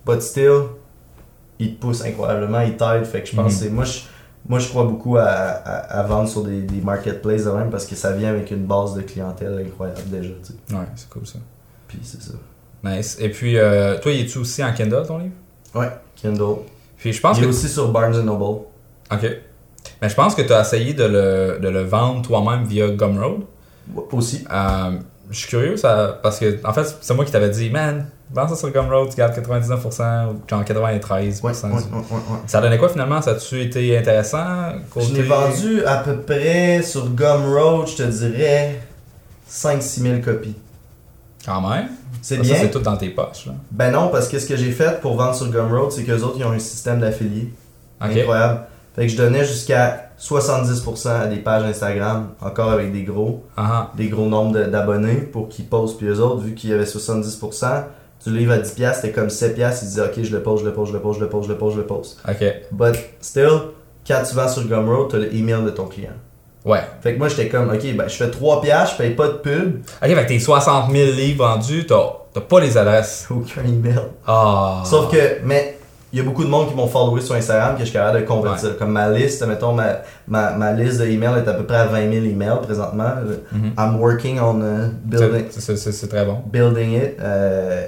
but 0.06 0.20
still, 0.20 0.62
ils 1.58 1.74
te 1.76 1.80
poussent 1.80 2.04
incroyablement, 2.04 2.60
ils 2.60 2.76
t'aident. 2.76 3.04
Fait 3.04 3.22
que 3.22 3.28
je 3.28 3.36
pense 3.36 3.60
que 3.60 3.66
mhm. 3.66 3.74
Moi, 3.74 3.84
je, 3.84 4.00
moi, 4.48 4.58
je 4.58 4.68
crois 4.68 4.84
beaucoup 4.84 5.16
à, 5.16 5.24
à, 5.24 6.02
vendre 6.02 6.28
sur 6.28 6.42
des, 6.42 6.62
des 6.62 6.80
marketplaces 6.80 7.44
de 7.44 7.50
même 7.50 7.70
parce 7.70 7.86
que 7.86 7.94
ça 7.94 8.12
vient 8.12 8.30
avec 8.30 8.50
une 8.50 8.66
base 8.66 8.94
de 8.94 9.02
clientèle 9.02 9.64
incroyable 9.66 10.10
déjà. 10.10 10.30
Tu 10.44 10.52
sais. 10.52 10.74
Ouais, 10.74 10.84
c'est 10.96 11.08
cool 11.08 11.26
ça. 11.26 11.38
Puis 11.86 11.98
c'est 12.02 12.22
ça. 12.22 12.34
Nice. 12.84 13.16
Et 13.20 13.28
puis, 13.28 13.56
euh, 13.56 13.98
toi, 14.00 14.12
es-tu 14.12 14.38
aussi 14.38 14.64
en 14.64 14.72
Kindle 14.72 15.04
ton 15.06 15.18
livre? 15.18 15.34
Ouais, 15.74 15.90
Kindle. 16.16 16.62
Puis 16.96 17.12
je 17.12 17.20
pense 17.20 17.38
Il 17.38 17.44
est 17.44 17.46
aussi 17.46 17.68
sur 17.68 17.90
Barnes 17.92 18.20
Noble. 18.20 18.62
Ok. 19.10 19.26
Mais 20.00 20.08
je 20.08 20.14
pense 20.14 20.34
que 20.34 20.42
tu 20.42 20.52
as 20.52 20.62
essayé 20.62 20.94
de 20.94 21.04
le, 21.04 21.58
de 21.60 21.68
le 21.68 21.82
vendre 21.82 22.22
toi-même 22.22 22.64
via 22.64 22.88
Gumroad. 22.88 23.42
Aussi. 24.12 24.44
Euh, 24.50 24.98
je 25.32 25.38
suis 25.38 25.48
curieux 25.48 25.76
ça, 25.76 26.20
parce 26.22 26.38
que, 26.38 26.64
en 26.64 26.72
fait, 26.72 26.96
c'est 27.00 27.14
moi 27.14 27.24
qui 27.24 27.32
t'avais 27.32 27.50
dit, 27.50 27.70
man, 27.70 28.06
vends 28.30 28.46
ça 28.48 28.54
sur 28.54 28.70
Gumroad, 28.70 29.08
tu 29.10 29.16
gardes 29.16 29.36
99% 29.36 30.28
ou 30.28 30.42
genre 30.48 30.62
93%. 30.62 31.40
Ouais, 31.42 31.52
ça 32.46 32.60
donnait 32.60 32.78
quoi 32.78 32.88
finalement? 32.88 33.20
Ça 33.22 33.32
a-tu 33.32 33.60
été 33.62 33.96
intéressant 33.96 34.72
côté... 34.90 35.06
Je 35.06 35.14
l'ai 35.14 35.22
vendu 35.22 35.84
à 35.84 35.96
peu 35.96 36.18
près 36.18 36.82
sur 36.82 37.08
Gumroad, 37.08 37.88
je 37.88 37.96
te 37.96 38.02
dirais 38.02 38.80
5-6 39.50 39.80
000 39.80 40.20
copies. 40.22 40.56
Quand 41.44 41.60
même? 41.68 41.88
C'est 42.20 42.38
bien. 42.38 42.54
c'est 42.54 42.70
tout 42.70 42.78
dans 42.78 42.96
tes 42.96 43.08
poches. 43.08 43.46
Là. 43.46 43.54
Ben 43.72 43.90
non, 43.90 44.08
parce 44.08 44.28
que 44.28 44.38
ce 44.38 44.46
que 44.46 44.56
j'ai 44.56 44.70
fait 44.70 45.00
pour 45.00 45.16
vendre 45.16 45.34
sur 45.34 45.50
Gumroad, 45.50 45.90
c'est 45.90 46.04
qu'eux 46.04 46.20
autres, 46.20 46.36
ils 46.38 46.44
ont 46.44 46.52
un 46.52 46.58
système 46.58 47.00
d'affiliés. 47.00 47.52
Incroyable. 48.00 48.60
Fait 48.94 49.06
que 49.06 49.12
je 49.12 49.16
donnais 49.16 49.44
jusqu'à 49.44 50.11
70% 50.22 51.08
à 51.08 51.26
des 51.26 51.38
pages 51.38 51.64
Instagram, 51.64 52.28
encore 52.40 52.70
avec 52.70 52.92
des 52.92 53.02
gros, 53.02 53.44
des 53.96 54.08
gros 54.08 54.26
nombres 54.26 54.56
d'abonnés 54.66 55.16
pour 55.16 55.48
qu'ils 55.48 55.66
posent. 55.66 55.96
Puis 55.96 56.06
eux 56.06 56.20
autres, 56.20 56.42
vu 56.42 56.54
qu'il 56.54 56.70
y 56.70 56.72
avait 56.72 56.84
70%, 56.84 57.84
tu 58.22 58.30
livres 58.30 58.52
à 58.52 58.58
10$, 58.58 58.94
c'était 58.94 59.10
comme 59.10 59.26
7$, 59.26 59.56
ils 59.56 59.86
disaient 59.88 60.02
ok, 60.02 60.22
je 60.22 60.30
le 60.30 60.42
pose, 60.42 60.60
je 60.60 60.64
le 60.66 60.72
pose, 60.72 60.88
je 60.88 60.92
le 60.92 61.00
pose, 61.00 61.16
je 61.16 61.22
le 61.22 61.28
pose, 61.28 61.44
je 61.46 61.48
le 61.50 61.58
pose, 61.58 61.74
je 61.74 61.78
le 61.80 61.86
pose. 61.86 62.18
Ok. 62.28 62.44
But 62.70 62.94
still, 63.20 63.58
quand 64.06 64.22
tu 64.28 64.36
vends 64.36 64.48
sur 64.48 64.62
Gumroad, 64.64 65.10
tu 65.10 65.16
as 65.16 65.18
l'email 65.18 65.64
de 65.64 65.70
ton 65.70 65.86
client. 65.86 66.12
Ouais. 66.64 66.82
Fait 67.00 67.14
que 67.14 67.18
moi, 67.18 67.26
j'étais 67.26 67.48
comme, 67.48 67.70
ok, 67.70 67.96
ben, 67.96 68.06
je 68.06 68.14
fais 68.14 68.30
3 68.30 68.60
piastres, 68.60 68.92
je 68.92 69.02
paye 69.02 69.14
pas 69.16 69.26
de 69.26 69.32
pub. 69.32 69.80
Ok, 70.00 70.08
fait 70.08 70.14
que 70.14 70.28
tes 70.28 70.38
60 70.38 70.92
000 70.92 71.10
livres 71.10 71.44
vendus, 71.44 71.84
t'as 71.86 72.40
pas 72.40 72.60
les 72.60 72.78
adresses. 72.78 73.26
Aucun 73.28 73.64
email. 73.64 73.98
Ah. 74.24 74.84
Sauf 74.86 75.10
que, 75.10 75.44
mais, 75.44 75.78
il 76.12 76.18
y 76.18 76.20
a 76.20 76.24
beaucoup 76.24 76.44
de 76.44 76.48
monde 76.48 76.68
qui 76.68 76.74
m'ont 76.74 76.86
followé 76.86 77.20
sur 77.20 77.34
Instagram 77.34 77.74
que 77.74 77.80
je 77.80 77.84
suis 77.86 77.92
capable 77.92 78.20
de 78.20 78.24
convertir. 78.24 78.76
Comme 78.76 78.92
ma 78.92 79.08
liste, 79.10 79.46
mettons, 79.46 79.72
ma, 79.72 80.02
ma, 80.28 80.50
ma 80.52 80.72
liste 80.72 80.98
d'emails 80.98 81.38
est 81.38 81.48
à 81.48 81.54
peu 81.54 81.64
près 81.64 81.78
à 81.78 81.86
20 81.86 82.12
000 82.12 82.24
emails 82.26 82.60
présentement. 82.62 83.14
Mm-hmm. 83.54 83.78
I'm 83.78 83.98
working 83.98 84.38
on 84.38 84.60
uh, 84.60 84.90
building. 85.04 85.46
C'est 85.50 86.08
très 86.08 86.24
bon. 86.24 86.42
Building 86.52 86.92
it 86.92 87.16
euh, 87.20 87.86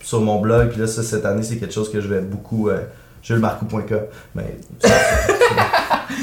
sur 0.00 0.20
mon 0.20 0.40
blog. 0.40 0.70
Puis 0.70 0.80
là, 0.80 0.86
ça, 0.86 1.02
cette 1.02 1.26
année, 1.26 1.42
c'est 1.42 1.56
quelque 1.56 1.74
chose 1.74 1.92
que 1.92 2.00
je 2.00 2.08
vais 2.08 2.20
beaucoup. 2.20 2.70
Euh, 2.70 2.78
julesmarcou.com. 3.22 4.00
Mais. 4.34 4.56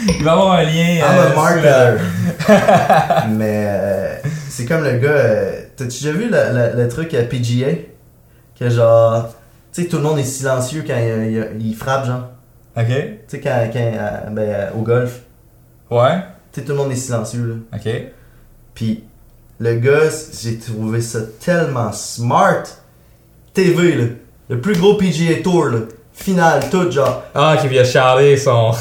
Il 0.07 0.23
va 0.23 0.31
y 0.31 0.33
avoir 0.33 0.51
un 0.53 0.63
lien. 0.63 0.95
I'm 0.97 1.03
a 1.03 1.21
euh, 1.21 1.35
marketer. 1.35 2.03
Mais 3.37 3.65
euh, 3.67 4.15
c'est 4.49 4.65
comme 4.65 4.83
le 4.83 4.97
gars. 4.97 5.09
Euh, 5.09 5.61
t'as-tu 5.75 6.03
déjà 6.03 6.11
vu 6.11 6.29
le, 6.29 6.81
le, 6.81 6.87
truc 6.89 7.13
à 7.13 7.23
PGA? 7.23 7.67
Que 8.59 8.69
genre. 8.69 9.33
Tu 9.76 9.82
sais, 9.82 9.88
tout 9.89 9.97
le 9.97 10.03
monde 10.03 10.19
est 10.19 10.23
silencieux 10.23 10.86
quand 10.88 10.95
il, 10.95 11.76
frappe, 11.76 12.05
genre. 12.05 12.30
Ok. 12.78 12.86
Tu 12.88 13.19
sais, 13.28 13.41
quand, 13.41 13.69
quand 13.73 14.32
ben, 14.32 14.69
au 14.73 14.84
golf. 14.84 15.19
Ouais. 15.91 16.19
Tu 16.53 16.61
sais, 16.61 16.65
tout 16.65 16.71
le 16.71 16.78
monde 16.78 16.93
est 16.93 16.95
silencieux, 16.95 17.45
là. 17.45 17.78
Ok. 17.78 17.93
Puis, 18.73 19.03
le 19.59 19.76
gars, 19.76 20.09
j'ai 20.41 20.59
trouvé 20.59 21.01
ça 21.01 21.19
tellement 21.43 21.91
smart. 21.91 22.63
TV, 23.53 23.95
là. 23.95 24.05
Le 24.47 24.61
plus 24.61 24.80
gros 24.80 24.93
PGA 24.93 25.41
Tour, 25.43 25.65
là. 25.65 25.80
Final, 26.13 26.69
tout, 26.69 26.89
genre. 26.89 27.23
Ah, 27.36 27.57
qui 27.59 27.67
vient 27.67 27.84
charler 27.84 28.38
son. 28.38 28.71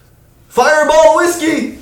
Fireball 0.50 1.16
Whiskey! 1.16 1.80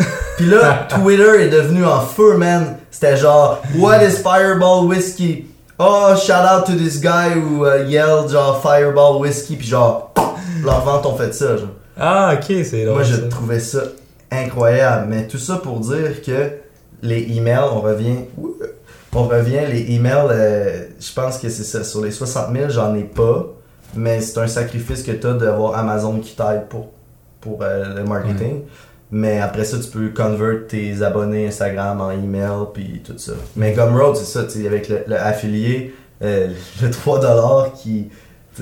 Puis 0.36 0.46
là, 0.46 0.88
Twitter 0.90 1.44
est 1.44 1.50
devenu 1.50 1.84
en 1.84 2.00
feu, 2.00 2.36
man. 2.36 2.78
C'était 2.90 3.16
genre, 3.16 3.62
What 3.76 4.02
is 4.02 4.16
Fireball 4.16 4.86
Whiskey? 4.86 5.46
Oh, 5.84 6.14
shout 6.14 6.44
out 6.44 6.64
to 6.66 6.76
this 6.76 7.00
guy 7.00 7.30
who 7.30 7.66
uh, 7.66 7.84
yelled 7.88 8.30
genre 8.30 8.60
Fireball 8.60 9.18
Whiskey. 9.18 9.56
Puis 9.56 9.66
genre, 9.66 10.12
leur 10.62 10.80
vente 10.84 11.04
ont 11.06 11.16
fait 11.16 11.34
ça, 11.34 11.56
genre. 11.56 11.70
Ah, 11.98 12.34
ok, 12.34 12.64
c'est 12.64 12.86
Moi, 12.86 13.02
je 13.02 13.16
trouvais 13.16 13.58
ça 13.58 13.80
incroyable. 14.30 15.06
Mais 15.08 15.26
tout 15.26 15.38
ça 15.38 15.56
pour 15.56 15.80
dire 15.80 16.22
que 16.22 16.52
les 17.02 17.36
emails, 17.36 17.68
on 17.72 17.80
revient. 17.80 18.18
On 19.12 19.24
revient, 19.24 19.66
les 19.68 19.92
emails, 19.92 20.28
euh, 20.30 20.84
je 21.00 21.12
pense 21.12 21.38
que 21.38 21.48
c'est 21.48 21.64
ça. 21.64 21.82
Sur 21.82 22.02
les 22.02 22.12
60 22.12 22.54
000, 22.54 22.70
j'en 22.70 22.94
ai 22.94 23.02
pas. 23.02 23.46
Mais 23.94 24.20
c'est 24.20 24.38
un 24.38 24.46
sacrifice 24.46 25.02
que 25.02 25.10
tu 25.10 25.26
as 25.26 25.34
d'avoir 25.34 25.76
Amazon 25.76 26.20
qui 26.20 26.36
t'aide 26.36 26.68
pour 26.68 26.90
pour 27.40 27.58
euh, 27.62 27.96
le 27.96 28.04
marketing. 28.04 28.60
Mais 29.14 29.40
après 29.40 29.66
ça, 29.66 29.78
tu 29.78 29.90
peux 29.90 30.08
convert 30.08 30.66
tes 30.66 31.02
abonnés 31.02 31.46
Instagram 31.46 32.00
en 32.00 32.10
email 32.10 32.66
puis 32.72 33.02
tout 33.04 33.18
ça. 33.18 33.32
Mais 33.56 33.72
Gumroad, 33.72 34.16
c'est 34.16 34.24
ça, 34.24 34.44
tu 34.44 34.66
avec 34.66 34.88
le, 34.88 35.04
affilié, 35.14 35.94
euh, 36.22 36.48
le 36.82 36.88
3$ 36.88 37.72
qui. 37.74 38.08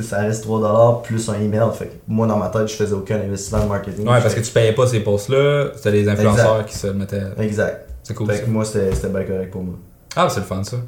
ça 0.02 0.18
reste 0.18 0.44
3$ 0.44 1.02
plus 1.02 1.28
un 1.28 1.34
email. 1.34 1.70
Fait 1.72 1.92
moi, 2.08 2.26
dans 2.26 2.36
ma 2.36 2.48
tête, 2.48 2.66
je 2.66 2.74
faisais 2.74 2.94
aucun 2.94 3.20
investissement 3.20 3.62
de 3.62 3.68
marketing. 3.68 4.08
Ouais, 4.08 4.20
parce 4.20 4.34
que 4.34 4.40
tu 4.40 4.50
payais 4.50 4.72
pas 4.72 4.88
ces 4.88 5.00
posts-là, 5.00 5.68
c'était 5.76 5.92
les 5.92 6.08
influenceurs 6.08 6.66
qui 6.66 6.76
se 6.76 6.88
mettaient. 6.88 7.22
Exact. 7.38 7.88
C'est 8.02 8.14
cool. 8.14 8.32
Fait 8.32 8.42
que 8.42 8.50
moi, 8.50 8.64
c'était 8.64 9.08
bien 9.08 9.22
correct 9.22 9.52
pour 9.52 9.62
moi. 9.62 9.76
Ah, 10.16 10.28
c'est 10.28 10.40
le 10.40 10.46
fun, 10.46 10.64
ça 10.64 10.78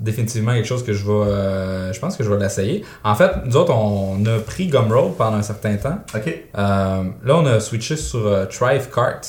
définitivement 0.00 0.52
quelque 0.52 0.66
chose 0.66 0.84
que 0.84 0.92
je 0.92 1.04
vais. 1.04 1.12
Euh, 1.12 1.92
je 1.92 2.00
pense 2.00 2.16
que 2.16 2.24
je 2.24 2.30
vais 2.30 2.38
l'essayer. 2.38 2.84
En 3.04 3.14
fait, 3.14 3.30
nous 3.44 3.56
autres, 3.56 3.72
on 3.72 4.24
a 4.26 4.38
pris 4.38 4.66
Gumroad 4.66 5.14
pendant 5.16 5.36
un 5.36 5.42
certain 5.42 5.76
temps. 5.76 5.98
OK. 6.14 6.26
Euh, 6.26 7.04
là, 7.24 7.36
on 7.36 7.46
a 7.46 7.60
switché 7.60 7.96
sur 7.96 8.26
euh, 8.26 8.46
Thrive 8.46 8.88
Cart 8.92 9.20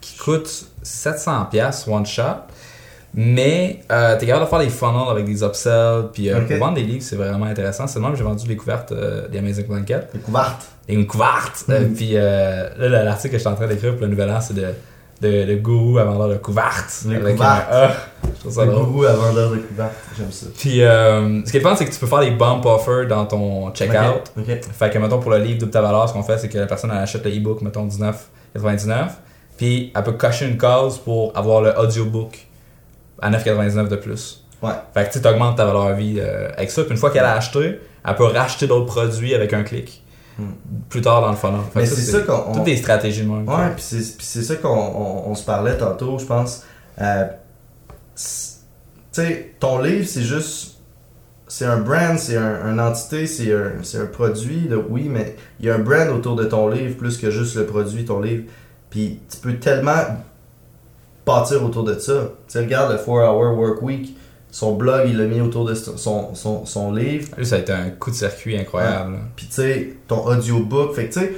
qui 0.00 0.16
coûte 0.16 0.66
700$ 0.84 1.88
one 1.88 2.06
shot. 2.06 2.22
Mais 3.16 3.80
euh, 3.92 4.18
t'es 4.18 4.26
capable 4.26 4.46
de 4.46 4.50
faire 4.50 4.58
des 4.58 4.70
funnels 4.70 5.08
avec 5.08 5.24
des 5.24 5.44
upsells. 5.44 6.10
Puis 6.12 6.30
pour 6.30 6.56
vendre 6.58 6.74
des 6.74 6.82
livres, 6.82 7.02
c'est 7.02 7.14
vraiment 7.14 7.46
intéressant. 7.46 7.86
C'est 7.86 8.00
le 8.00 8.02
même 8.02 8.12
que 8.12 8.18
j'ai 8.18 8.24
vendu 8.24 8.48
les 8.48 8.56
couvertes 8.56 8.92
des 9.30 9.38
Amazing 9.38 9.68
Blanket. 9.68 10.08
Les 10.14 10.20
couvertes. 10.20 10.66
Les 10.88 11.06
couvertes. 11.06 11.64
Mm-hmm. 11.68 11.94
puis 11.94 12.12
là, 12.14 13.04
l'article 13.04 13.32
que 13.32 13.38
je 13.38 13.42
suis 13.42 13.48
en 13.48 13.54
train 13.54 13.68
d'écrire 13.68 13.92
pour 13.92 14.02
le 14.02 14.08
nouvel 14.08 14.30
an, 14.30 14.40
c'est 14.40 14.54
de 14.54 14.66
de, 15.20 15.44
de 15.44 15.54
gourou 15.56 15.98
à 15.98 16.04
vendeur 16.04 16.28
de 16.28 16.36
couvertes. 16.36 17.04
Le 17.08 17.18
couvertes. 17.18 17.66
je 18.34 18.40
trouve 18.40 18.52
ça 18.52 18.64
le 18.64 18.72
gourou 18.72 19.04
à 19.04 19.12
vendeur 19.12 19.50
de 19.50 19.56
couvertes. 19.58 19.94
J'aime 20.16 20.30
ça. 20.30 20.46
Puis, 20.58 20.82
euh, 20.82 21.44
ce 21.44 21.50
qui 21.50 21.58
est 21.58 21.60
fun, 21.60 21.74
c'est 21.76 21.86
que 21.86 21.92
tu 21.92 21.98
peux 21.98 22.06
faire 22.06 22.20
des 22.20 22.32
bump 22.32 22.64
offers 22.66 23.06
dans 23.06 23.26
ton 23.26 23.72
checkout. 23.72 24.32
Okay. 24.38 24.60
Fait 24.78 24.90
que, 24.90 24.98
mettons, 24.98 25.20
pour 25.20 25.30
le 25.30 25.38
livre 25.38 25.60
de 25.60 25.66
ta 25.66 25.80
valeur, 25.80 26.08
ce 26.08 26.12
qu'on 26.12 26.22
fait, 26.22 26.38
c'est 26.38 26.48
que 26.48 26.58
la 26.58 26.66
personne 26.66 26.90
elle 26.90 27.02
achète 27.02 27.24
le 27.24 27.30
e-book, 27.30 27.62
mettons, 27.62 27.86
19,99. 27.86 29.08
Puis, 29.56 29.92
elle 29.94 30.02
peut 30.02 30.12
cocher 30.12 30.46
une 30.46 30.58
case 30.58 30.98
pour 30.98 31.36
avoir 31.36 31.62
le 31.62 31.78
audiobook 31.78 32.46
à 33.20 33.30
9,99 33.30 33.88
de 33.88 33.96
plus. 33.96 34.44
Ouais. 34.62 34.72
Fait 34.92 35.08
que 35.08 35.18
tu 35.18 35.26
augmentes 35.26 35.56
ta 35.56 35.64
valeur 35.64 35.84
à 35.84 35.92
vie 35.92 36.16
euh, 36.18 36.48
avec 36.56 36.70
ça. 36.70 36.82
Puis, 36.82 36.92
une 36.92 36.96
fois 36.96 37.10
qu'elle 37.10 37.24
a 37.24 37.34
acheté, 37.34 37.78
elle 38.06 38.14
peut 38.16 38.24
racheter 38.24 38.66
d'autres 38.66 38.86
produits 38.86 39.34
avec 39.34 39.52
un 39.52 39.62
clic. 39.62 40.03
Plus 40.88 41.00
tard 41.00 41.20
dans 41.20 41.30
le 41.30 41.36
funnel. 41.36 41.60
Mais 41.74 41.86
c'est 41.86 42.00
ça 42.00 42.20
qu'on. 42.20 42.52
Toutes 42.52 42.64
des 42.64 42.76
stratégies 42.76 43.22
de 43.22 43.28
même. 43.28 43.48
Ouais, 43.48 43.70
puis 43.74 43.84
c'est 43.84 44.42
ça 44.42 44.56
qu'on 44.56 44.68
on, 45.26 45.34
se 45.34 45.44
parlait 45.44 45.76
tantôt, 45.76 46.18
je 46.18 46.24
pense. 46.24 46.64
Euh, 47.00 47.24
tu 48.16 48.22
sais, 49.12 49.54
ton 49.60 49.80
livre, 49.80 50.06
c'est 50.06 50.22
juste. 50.22 50.72
C'est 51.46 51.66
un 51.66 51.78
brand, 51.78 52.18
c'est 52.18 52.36
un, 52.36 52.72
une 52.72 52.80
entité, 52.80 53.26
c'est 53.26 53.52
un, 53.52 54.02
un, 54.02 54.06
produit, 54.06 54.68
oui, 54.88 55.08
mais 55.08 55.36
il 55.60 55.66
y 55.66 55.70
a 55.70 55.74
un 55.76 55.78
brand 55.78 56.08
autour 56.08 56.34
de 56.34 56.44
ton 56.44 56.68
livre 56.68 56.96
plus 56.96 57.16
que 57.16 57.30
juste 57.30 57.54
le 57.54 57.66
produit, 57.66 58.04
ton 58.04 58.20
livre. 58.20 58.44
Puis 58.90 59.20
tu 59.30 59.36
peux 59.36 59.54
tellement 59.54 60.02
bâtir 61.24 61.62
autour 61.62 61.84
de 61.84 61.98
ça. 61.98 62.32
Tu 62.48 62.52
sais, 62.52 62.60
regarde 62.60 62.92
le 62.92 62.98
4-Hour 62.98 63.56
Work 63.56 63.82
Week 63.82 64.16
son 64.54 64.74
blog, 64.74 65.08
il 65.08 65.18
l'a 65.18 65.24
mis 65.24 65.40
autour 65.40 65.64
de 65.64 65.74
son, 65.74 66.32
son, 66.32 66.64
son 66.64 66.92
livre. 66.92 67.28
Lui, 67.36 67.44
ça 67.44 67.56
a 67.56 67.58
été 67.58 67.72
un 67.72 67.90
coup 67.90 68.12
de 68.12 68.14
circuit 68.14 68.56
incroyable. 68.56 69.16
Puis 69.34 69.46
tu 69.46 69.54
sais, 69.54 69.94
ton 70.06 70.24
audiobook, 70.24 70.94
fait 70.94 71.08
que 71.08 71.14
tu 71.14 71.20
sais, 71.20 71.32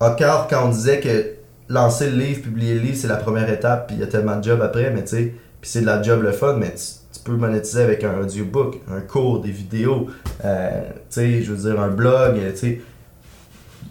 encore 0.00 0.48
quand 0.48 0.64
on 0.64 0.70
disait 0.70 0.98
que 1.00 1.34
lancer 1.68 2.08
le 2.08 2.16
livre, 2.16 2.40
publier 2.40 2.72
le 2.72 2.80
livre, 2.80 2.96
c'est 2.96 3.06
la 3.06 3.16
première 3.16 3.50
étape, 3.50 3.88
puis 3.88 3.96
il 3.96 4.00
y 4.00 4.02
a 4.02 4.06
tellement 4.06 4.36
de 4.36 4.44
jobs 4.44 4.62
après, 4.62 4.90
mais 4.92 5.04
tu 5.04 5.10
sais, 5.10 5.34
puis 5.60 5.70
c'est 5.70 5.82
de 5.82 5.86
la 5.86 6.00
job 6.00 6.22
le 6.22 6.32
fun, 6.32 6.56
mais 6.58 6.72
tu, 6.72 7.20
peux 7.22 7.36
monétiser 7.36 7.82
avec 7.82 8.02
un 8.02 8.18
audiobook, 8.18 8.80
un 8.90 9.00
cours, 9.00 9.42
des 9.42 9.50
vidéos, 9.50 10.06
euh, 10.42 10.88
tu 10.94 11.04
sais, 11.10 11.42
je 11.42 11.52
veux 11.52 11.70
dire, 11.70 11.78
un 11.78 11.88
blog, 11.88 12.40
tu 12.52 12.56
sais. 12.56 12.80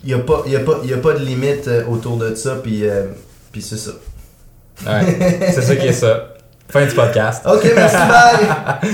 Il 0.03 0.07
n'y 0.07 0.13
a, 0.15 0.19
pas, 0.19 0.43
y 0.47 0.55
a, 0.55 0.61
pas, 0.61 0.79
y 0.83 0.93
a 0.93 0.97
pas 0.97 1.13
de 1.13 1.23
limite 1.23 1.67
euh, 1.67 1.85
autour 1.85 2.17
de 2.17 2.33
ça, 2.33 2.55
puis, 2.55 2.87
euh, 2.87 3.03
puis 3.51 3.61
c'est 3.61 3.77
ça. 3.77 3.91
Ouais, 4.87 5.51
c'est 5.51 5.61
ça 5.61 5.75
qui 5.75 5.85
est 5.85 5.93
ça. 5.93 6.31
Fin 6.69 6.85
du 6.85 6.95
podcast. 6.95 7.45
Ok, 7.45 7.71
merci, 7.75 7.95
bye! 7.95 8.89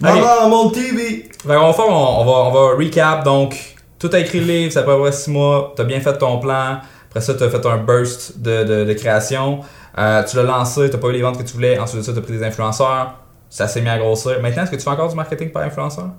Maman, 0.00 0.48
mon 0.48 0.70
TV! 0.70 1.28
on 1.44 1.48
va, 1.48 1.84
on, 1.88 2.24
va, 2.24 2.32
on 2.32 2.52
va 2.52 2.76
recap, 2.76 3.24
donc, 3.24 3.56
tout 3.98 4.10
a 4.12 4.18
écrit 4.18 4.40
le 4.40 4.46
livre, 4.46 4.72
ça 4.72 4.82
peut 4.82 4.92
avoir 4.92 5.12
6 5.12 5.30
mois, 5.30 5.72
t'as 5.76 5.84
bien 5.84 6.00
fait 6.00 6.16
ton 6.18 6.38
plan, 6.38 6.80
après 7.16 7.24
ça, 7.24 7.34
tu 7.34 7.44
as 7.44 7.48
fait 7.48 7.66
un 7.66 7.78
burst 7.78 8.42
de, 8.42 8.84
de, 8.84 8.92
création. 8.92 9.60
Euh, 9.96 10.22
tu 10.24 10.36
l'as 10.36 10.42
lancé, 10.42 10.90
tu 10.90 10.98
pas 10.98 11.08
eu 11.08 11.12
les 11.12 11.22
ventes 11.22 11.38
que 11.38 11.42
tu 11.42 11.54
voulais. 11.54 11.78
Ensuite 11.78 12.00
de 12.00 12.04
ça, 12.04 12.12
tu 12.12 12.18
as 12.18 12.20
pris 12.20 12.34
des 12.34 12.44
influenceurs. 12.44 13.14
Ça 13.48 13.66
s'est 13.68 13.80
mis 13.80 13.88
à 13.88 13.96
grossir. 13.96 14.42
Maintenant, 14.42 14.64
est-ce 14.64 14.70
que 14.70 14.76
tu 14.76 14.82
fais 14.82 14.90
encore 14.90 15.08
du 15.08 15.16
marketing 15.16 15.50
par 15.50 15.62
influenceur? 15.62 16.10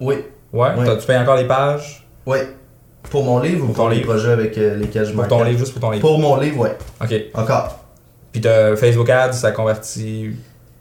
Oui. 0.00 0.16
Ouais? 0.52 0.70
Tu 0.98 1.06
payes 1.06 1.18
encore 1.18 1.36
les 1.36 1.46
pages? 1.46 2.04
Oui. 2.26 2.38
Pour 3.08 3.22
mon 3.22 3.38
livre 3.38 3.62
ou 3.62 3.66
pour, 3.68 3.84
ton 3.84 3.88
les 3.90 4.00
projets 4.00 4.32
avec 4.32 4.58
euh, 4.58 4.74
lesquels 4.74 5.06
je 5.06 5.12
Pour 5.12 5.28
ton 5.28 5.44
livre, 5.44 5.58
juste 5.60 5.72
pour 5.72 5.82
ton 5.82 5.92
livre? 5.92 6.00
Pour 6.00 6.18
mon 6.18 6.36
livre, 6.36 6.56
oui. 6.58 6.68
OK. 7.00 7.14
Encore. 7.34 7.79
Puis 8.32 8.46
as 8.46 8.76
Facebook 8.76 9.08
Ads, 9.08 9.32
ça 9.34 9.52
convertit... 9.52 10.30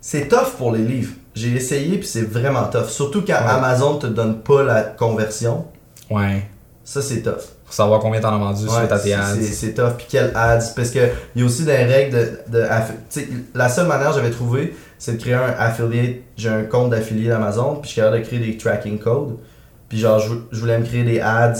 C'est 0.01 0.27
tough 0.27 0.55
pour 0.57 0.71
les 0.71 0.83
livres. 0.83 1.13
J'ai 1.35 1.55
essayé 1.55 1.97
puis 1.97 2.07
c'est 2.07 2.23
vraiment 2.23 2.65
tough. 2.65 2.87
Surtout 2.87 3.23
quand 3.25 3.35
Amazon 3.35 3.97
te 3.97 4.07
donne 4.07 4.39
pas 4.39 4.63
la 4.63 4.81
conversion. 4.83 5.65
Ouais. 6.09 6.47
Ça, 6.83 7.01
c'est 7.01 7.21
tough 7.21 7.59
pour 7.69 7.75
savoir 7.75 7.99
combien 7.99 8.19
t'en 8.19 8.33
as 8.33 8.39
vendu 8.39 8.67
sur 8.67 8.87
ta 8.87 8.97
tes 8.97 9.13
ads. 9.13 9.35
C'est 9.43 9.75
tough. 9.75 9.93
Puis 9.95 10.07
quel 10.09 10.31
ads? 10.33 10.73
Parce 10.75 10.89
qu'il 10.89 11.07
y 11.35 11.41
a 11.43 11.45
aussi 11.45 11.63
des 11.63 11.75
règles 11.75 12.17
de. 12.49 12.59
de 12.59 12.67
la 13.53 13.69
seule 13.69 13.85
manière 13.85 14.09
que 14.09 14.15
j'avais 14.15 14.31
trouvé, 14.31 14.75
c'est 14.97 15.17
de 15.17 15.21
créer 15.21 15.35
un 15.35 15.53
affiliate. 15.55 16.15
J'ai 16.35 16.49
un 16.49 16.63
compte 16.63 16.89
d'affilié 16.89 17.29
d'Amazon. 17.29 17.75
Puis 17.75 17.83
je 17.83 17.87
suis 17.89 18.01
capable 18.01 18.23
de 18.23 18.25
créer 18.25 18.39
des 18.39 18.57
tracking 18.57 18.97
codes. 18.97 19.37
Puis 19.87 19.99
genre, 19.99 20.19
je, 20.19 20.59
voulais 20.59 20.79
me 20.79 20.83
créer 20.83 21.03
des 21.03 21.19
ads. 21.19 21.53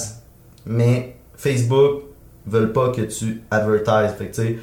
Mais 0.66 1.16
Facebook 1.38 2.06
veulent 2.48 2.74
pas 2.74 2.90
que 2.90 3.02
tu 3.02 3.44
advertises. 3.52 4.18
Fait 4.18 4.26
que 4.26 4.36
tu 4.36 4.42
sais 4.42 4.58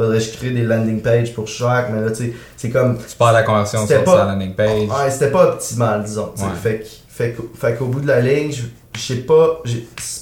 faudrait 0.00 0.18
que 0.18 0.24
je 0.24 0.32
crée 0.32 0.50
des 0.50 0.62
landing 0.62 1.00
pages 1.00 1.34
pour 1.34 1.48
chaque, 1.48 1.90
mais 1.90 2.00
là, 2.00 2.10
tu 2.10 2.16
sais, 2.16 2.32
c'est 2.56 2.70
comme... 2.70 2.98
Tu 2.98 3.16
parles 3.16 3.36
de 3.36 3.40
la 3.40 3.46
conversion 3.46 3.86
sur 3.86 4.04
pas, 4.04 4.24
landing 4.24 4.54
page. 4.54 4.88
Ouais, 4.88 5.10
c'était 5.10 5.30
pas 5.30 5.50
optimal, 5.50 6.04
disons. 6.04 6.32
Fait, 6.62 6.86
fait, 7.08 7.36
fait 7.54 7.76
qu'au 7.76 7.86
bout 7.86 8.00
de 8.00 8.08
la 8.08 8.20
ligne, 8.20 8.52
je, 8.52 8.62
je 8.96 9.00
sais 9.00 9.20
pas, 9.20 9.62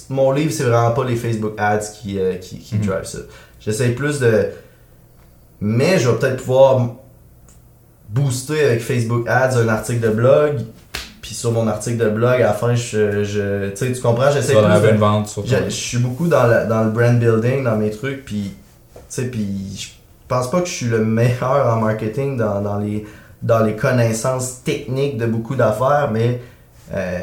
mon 0.09 0.31
livre, 0.31 0.51
c'est 0.51 0.63
vraiment 0.63 0.91
pas 0.91 1.03
les 1.03 1.15
Facebook 1.15 1.53
ads 1.57 1.79
qui, 1.79 2.19
euh, 2.19 2.35
qui, 2.35 2.59
qui 2.59 2.75
mhm. 2.75 3.03
ça. 3.03 3.19
J'essaie 3.59 3.89
plus 3.89 4.19
de. 4.19 4.49
Mais 5.61 5.99
je 5.99 6.09
vais 6.09 6.17
peut-être 6.17 6.37
pouvoir 6.37 6.95
booster 8.09 8.63
avec 8.63 8.81
Facebook 8.81 9.27
ads 9.27 9.57
un 9.57 9.67
article 9.67 9.99
de 10.01 10.09
blog. 10.09 10.59
Puis 11.21 11.35
sur 11.35 11.51
mon 11.51 11.67
article 11.67 11.97
de 11.97 12.09
blog, 12.09 12.35
à 12.35 12.39
la 12.39 12.53
fin, 12.53 12.75
je. 12.75 13.23
je 13.23 13.69
tu 13.69 14.01
comprends, 14.01 14.31
j'essaie 14.31 14.53
plus. 14.53 14.81
De, 14.81 14.89
une 14.89 14.97
vente 14.97 15.27
sur 15.27 15.45
je, 15.45 15.55
je, 15.65 15.69
suis 15.69 15.97
beaucoup 15.97 16.27
dans, 16.27 16.67
dans 16.67 16.83
le 16.83 16.91
brand 16.91 17.19
building, 17.19 17.63
dans 17.63 17.75
mes 17.75 17.91
trucs. 17.91 18.23
Puis, 18.23 18.53
tu 19.09 19.15
sais, 19.15 19.25
puis 19.25 19.75
je 19.77 19.89
pense 20.27 20.49
pas 20.49 20.61
que 20.61 20.67
je 20.67 20.73
suis 20.73 20.85
le 20.85 21.03
meilleur 21.03 21.67
en 21.67 21.77
marketing 21.77 22.37
dans, 22.37 22.61
dans 22.61 22.77
les, 22.77 23.05
dans 23.41 23.63
les 23.63 23.75
connaissances 23.75 24.63
techniques 24.63 25.17
de 25.17 25.25
beaucoup 25.25 25.55
d'affaires, 25.55 26.09
mais. 26.11 26.41
Euh, 26.93 27.19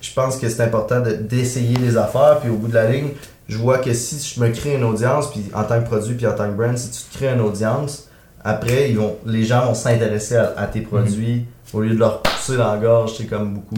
je 0.00 0.12
pense 0.12 0.36
que 0.36 0.48
c'est 0.48 0.62
important 0.62 1.00
d'essayer 1.00 1.76
les 1.76 1.96
affaires, 1.96 2.38
puis 2.40 2.50
au 2.50 2.56
bout 2.56 2.68
de 2.68 2.74
la 2.74 2.88
ligne, 2.90 3.08
je 3.48 3.56
vois 3.56 3.78
que 3.78 3.92
si 3.92 4.34
je 4.34 4.40
me 4.40 4.50
crée 4.50 4.74
une 4.74 4.84
audience, 4.84 5.30
puis 5.30 5.44
en 5.54 5.64
tant 5.64 5.80
que 5.80 5.86
produit, 5.86 6.14
puis 6.14 6.26
en 6.26 6.34
tant 6.34 6.48
que 6.48 6.54
brand, 6.54 6.76
si 6.76 6.90
tu 6.90 7.02
te 7.02 7.18
crées 7.18 7.32
une 7.32 7.40
audience, 7.40 8.08
après, 8.44 8.90
ils 8.90 8.98
vont, 8.98 9.16
les 9.26 9.44
gens 9.44 9.66
vont 9.66 9.74
s'intéresser 9.74 10.36
à, 10.36 10.66
tes 10.66 10.80
produits 10.80 11.44
au 11.74 11.80
lieu 11.80 11.90
de 11.90 11.98
leur 11.98 12.22
pousser 12.22 12.56
dans 12.56 12.72
la 12.72 12.78
gorge, 12.78 13.14
c'est 13.18 13.26
comme 13.26 13.54
beaucoup, 13.54 13.76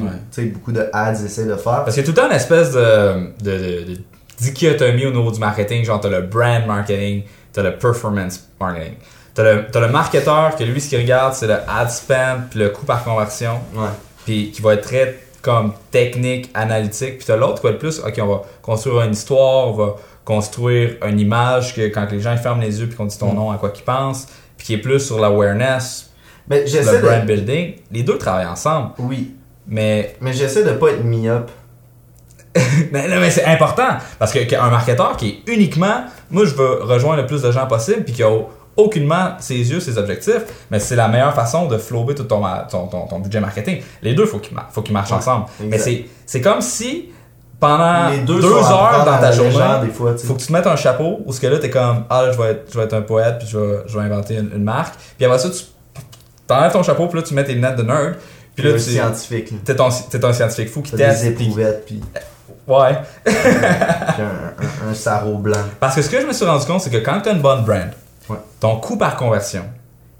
beaucoup 0.52 0.72
de 0.72 0.86
ads 0.92 1.24
essaient 1.24 1.46
de 1.46 1.56
faire. 1.56 1.84
Parce 1.84 1.94
qu'il 1.94 2.04
y 2.04 2.08
a 2.08 2.12
tout 2.12 2.12
le 2.12 2.22
temps 2.22 2.28
une 2.28 2.36
espèce 2.36 2.72
de, 2.72 3.32
de, 3.42 3.94
de, 3.94 3.98
dichotomie 4.40 5.06
au 5.06 5.10
niveau 5.10 5.30
du 5.30 5.38
marketing, 5.38 5.84
genre 5.84 6.00
t'as 6.00 6.08
le 6.08 6.22
brand 6.22 6.66
marketing, 6.66 7.24
t'as 7.52 7.62
le 7.62 7.76
performance 7.76 8.48
marketing. 8.60 8.94
T'as 9.34 9.44
le, 9.44 9.66
as 9.72 9.80
le 9.80 9.88
marketeur 9.88 10.56
que 10.56 10.64
lui, 10.64 10.80
ce 10.80 10.88
qu'il 10.88 11.00
regarde, 11.00 11.34
c'est 11.34 11.46
le 11.46 11.56
ad 11.68 11.90
spend, 11.90 12.48
puis 12.50 12.58
le 12.58 12.70
coût 12.70 12.84
par 12.84 13.04
conversion. 13.04 13.60
Puis 14.24 14.50
qui 14.50 14.60
va 14.60 14.74
être 14.74 14.82
très 14.82 15.18
comme 15.42 15.72
technique, 15.90 16.50
analytique. 16.54 17.18
Puis 17.18 17.26
t'as 17.26 17.36
l'autre 17.36 17.60
quoi 17.60 17.72
de 17.72 17.76
plus, 17.76 18.00
ok, 18.00 18.14
on 18.20 18.26
va 18.26 18.42
construire 18.62 19.02
une 19.02 19.12
histoire, 19.12 19.68
on 19.68 19.72
va 19.72 19.96
construire 20.24 20.96
une 21.06 21.18
image 21.18 21.74
que 21.74 21.88
quand 21.88 22.10
les 22.10 22.20
gens 22.20 22.36
ferment 22.36 22.60
les 22.60 22.80
yeux 22.80 22.86
puis 22.86 22.96
qu'on 22.96 23.06
dit 23.06 23.18
ton 23.18 23.32
mm. 23.32 23.36
nom, 23.36 23.50
à 23.50 23.56
quoi 23.56 23.70
qu'ils 23.70 23.84
pensent, 23.84 24.26
puis 24.56 24.66
qui 24.66 24.74
est 24.74 24.78
plus 24.78 25.00
sur 25.00 25.18
l'awareness, 25.18 26.10
le 26.48 27.00
brand 27.00 27.24
building. 27.24 27.74
Les 27.90 28.02
deux 28.02 28.18
travaillent 28.18 28.46
ensemble. 28.46 28.90
Oui. 28.98 29.34
Mais. 29.66 30.16
Mais 30.20 30.32
j'essaie 30.32 30.64
de 30.64 30.72
pas 30.72 30.90
être 30.90 31.04
mi-up. 31.04 31.50
mais, 32.92 33.06
mais 33.08 33.30
c'est 33.30 33.44
important 33.44 33.88
parce 34.18 34.32
qu'un 34.32 34.70
marketeur 34.70 35.16
qui 35.16 35.28
est 35.46 35.52
uniquement, 35.52 36.04
moi 36.30 36.44
je 36.44 36.54
veux 36.54 36.82
rejoindre 36.82 37.22
le 37.22 37.26
plus 37.26 37.42
de 37.42 37.52
gens 37.52 37.66
possible 37.66 38.02
puis 38.04 38.12
qui 38.12 38.22
a 38.22 38.30
aucunement 38.76 39.32
ses 39.38 39.70
yeux, 39.70 39.80
ses 39.80 39.98
objectifs, 39.98 40.42
mais 40.70 40.78
c'est 40.78 40.96
la 40.96 41.08
meilleure 41.08 41.34
façon 41.34 41.66
de 41.66 41.76
flober 41.78 42.14
tout 42.14 42.24
ton, 42.24 42.42
ton, 42.70 43.18
budget 43.20 43.40
marketing. 43.40 43.82
Les 44.02 44.14
deux, 44.14 44.24
il 44.24 44.28
faut 44.28 44.38
qu'ils 44.82 44.94
marchent 44.94 45.12
ensemble. 45.12 45.46
Mais 45.60 45.78
c'est 45.78 46.40
comme 46.40 46.60
si 46.60 47.10
pendant 47.58 48.16
deux, 48.24 48.42
heures 48.44 49.04
dans 49.04 49.18
ta 49.18 49.32
journée, 49.32 49.84
il 49.84 49.90
faut 49.90 50.34
que 50.34 50.40
tu 50.40 50.46
te 50.46 50.52
mettes 50.52 50.66
un 50.66 50.76
chapeau 50.76 51.20
où 51.26 51.32
ce 51.32 51.40
que 51.40 51.46
là, 51.46 51.58
t'es 51.58 51.70
comme, 51.70 52.04
ah, 52.08 52.30
je 52.32 52.38
vais 52.38 52.52
être, 52.52 52.72
je 52.72 52.78
vais 52.78 52.84
être 52.84 52.94
un 52.94 53.02
poète, 53.02 53.38
puis 53.38 53.48
je 53.48 53.58
vais, 53.58 53.78
je 53.86 53.98
vais 53.98 54.04
inventer 54.04 54.36
une, 54.36 54.64
marque. 54.64 54.94
Puis 55.16 55.26
après 55.26 55.38
ça, 55.38 55.50
tu 55.50 55.64
t'enlèves 56.46 56.72
ton 56.72 56.82
chapeau, 56.82 57.06
puis 57.06 57.20
là, 57.20 57.22
tu 57.22 57.34
mets 57.34 57.44
tes 57.44 57.52
lunettes 57.52 57.76
de 57.76 57.82
nerd. 57.82 58.16
Puis 58.56 58.66
là, 58.66 58.72
tu 58.72 58.80
scientifique. 58.80 59.52
T'es 59.64 59.74
es 59.74 60.24
un 60.24 60.32
scientifique 60.32 60.70
fou 60.70 60.80
qui 60.80 60.92
teste. 60.92 61.22
Des 61.22 61.28
éprouvettes, 61.28 61.84
puis... 61.86 62.00
Ouais. 62.70 62.98
un, 63.26 64.90
un, 64.90 64.94
sarreau 64.94 65.38
blanc. 65.38 65.58
Parce 65.80 65.96
que 65.96 66.02
ce 66.02 66.10
que 66.10 66.20
je 66.20 66.26
me 66.26 66.32
suis 66.32 66.44
rendu 66.44 66.64
compte, 66.66 66.80
c'est 66.80 66.90
que 66.90 66.98
quand 66.98 67.20
tu 67.20 67.28
as 67.28 67.32
une 67.32 67.42
bonne 67.42 67.64
brand, 67.64 67.90
ton 68.60 68.76
coût 68.78 68.96
par 68.96 69.16
conversion 69.16 69.64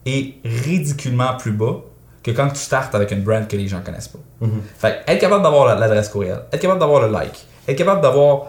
est 0.05 0.35
ridiculement 0.45 1.37
plus 1.37 1.53
bas 1.53 1.77
que 2.23 2.33
quand 2.33 2.49
tu 2.49 2.57
startes 2.57 2.95
avec 2.95 3.13
une 3.13 3.23
brand 3.23 3.47
que 3.47 3.57
les 3.57 3.69
gens 3.69 3.81
connaissent 3.81 4.09
pas. 4.09 4.19
Mhm. 4.41 4.63
Fait 4.79 5.01
être 5.07 5.21
capable 5.21 5.43
d'avoir 5.43 5.79
l'adresse 5.79 6.09
courriel, 6.09 6.41
être 6.53 6.61
capable 6.61 6.81
d'avoir 6.81 7.03
le 7.03 7.13
like, 7.13 7.47
être 7.69 7.79
capable 7.79 8.01
d'avoir 8.01 8.49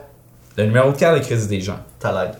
le 0.57 0.65
numéro 0.65 0.91
de 0.91 0.97
carte 0.97 1.19
de 1.19 1.23
crédit 1.23 1.47
des 1.47 1.61
gens. 1.61 1.79
Ta 1.99 2.11
l'aide. 2.11 2.35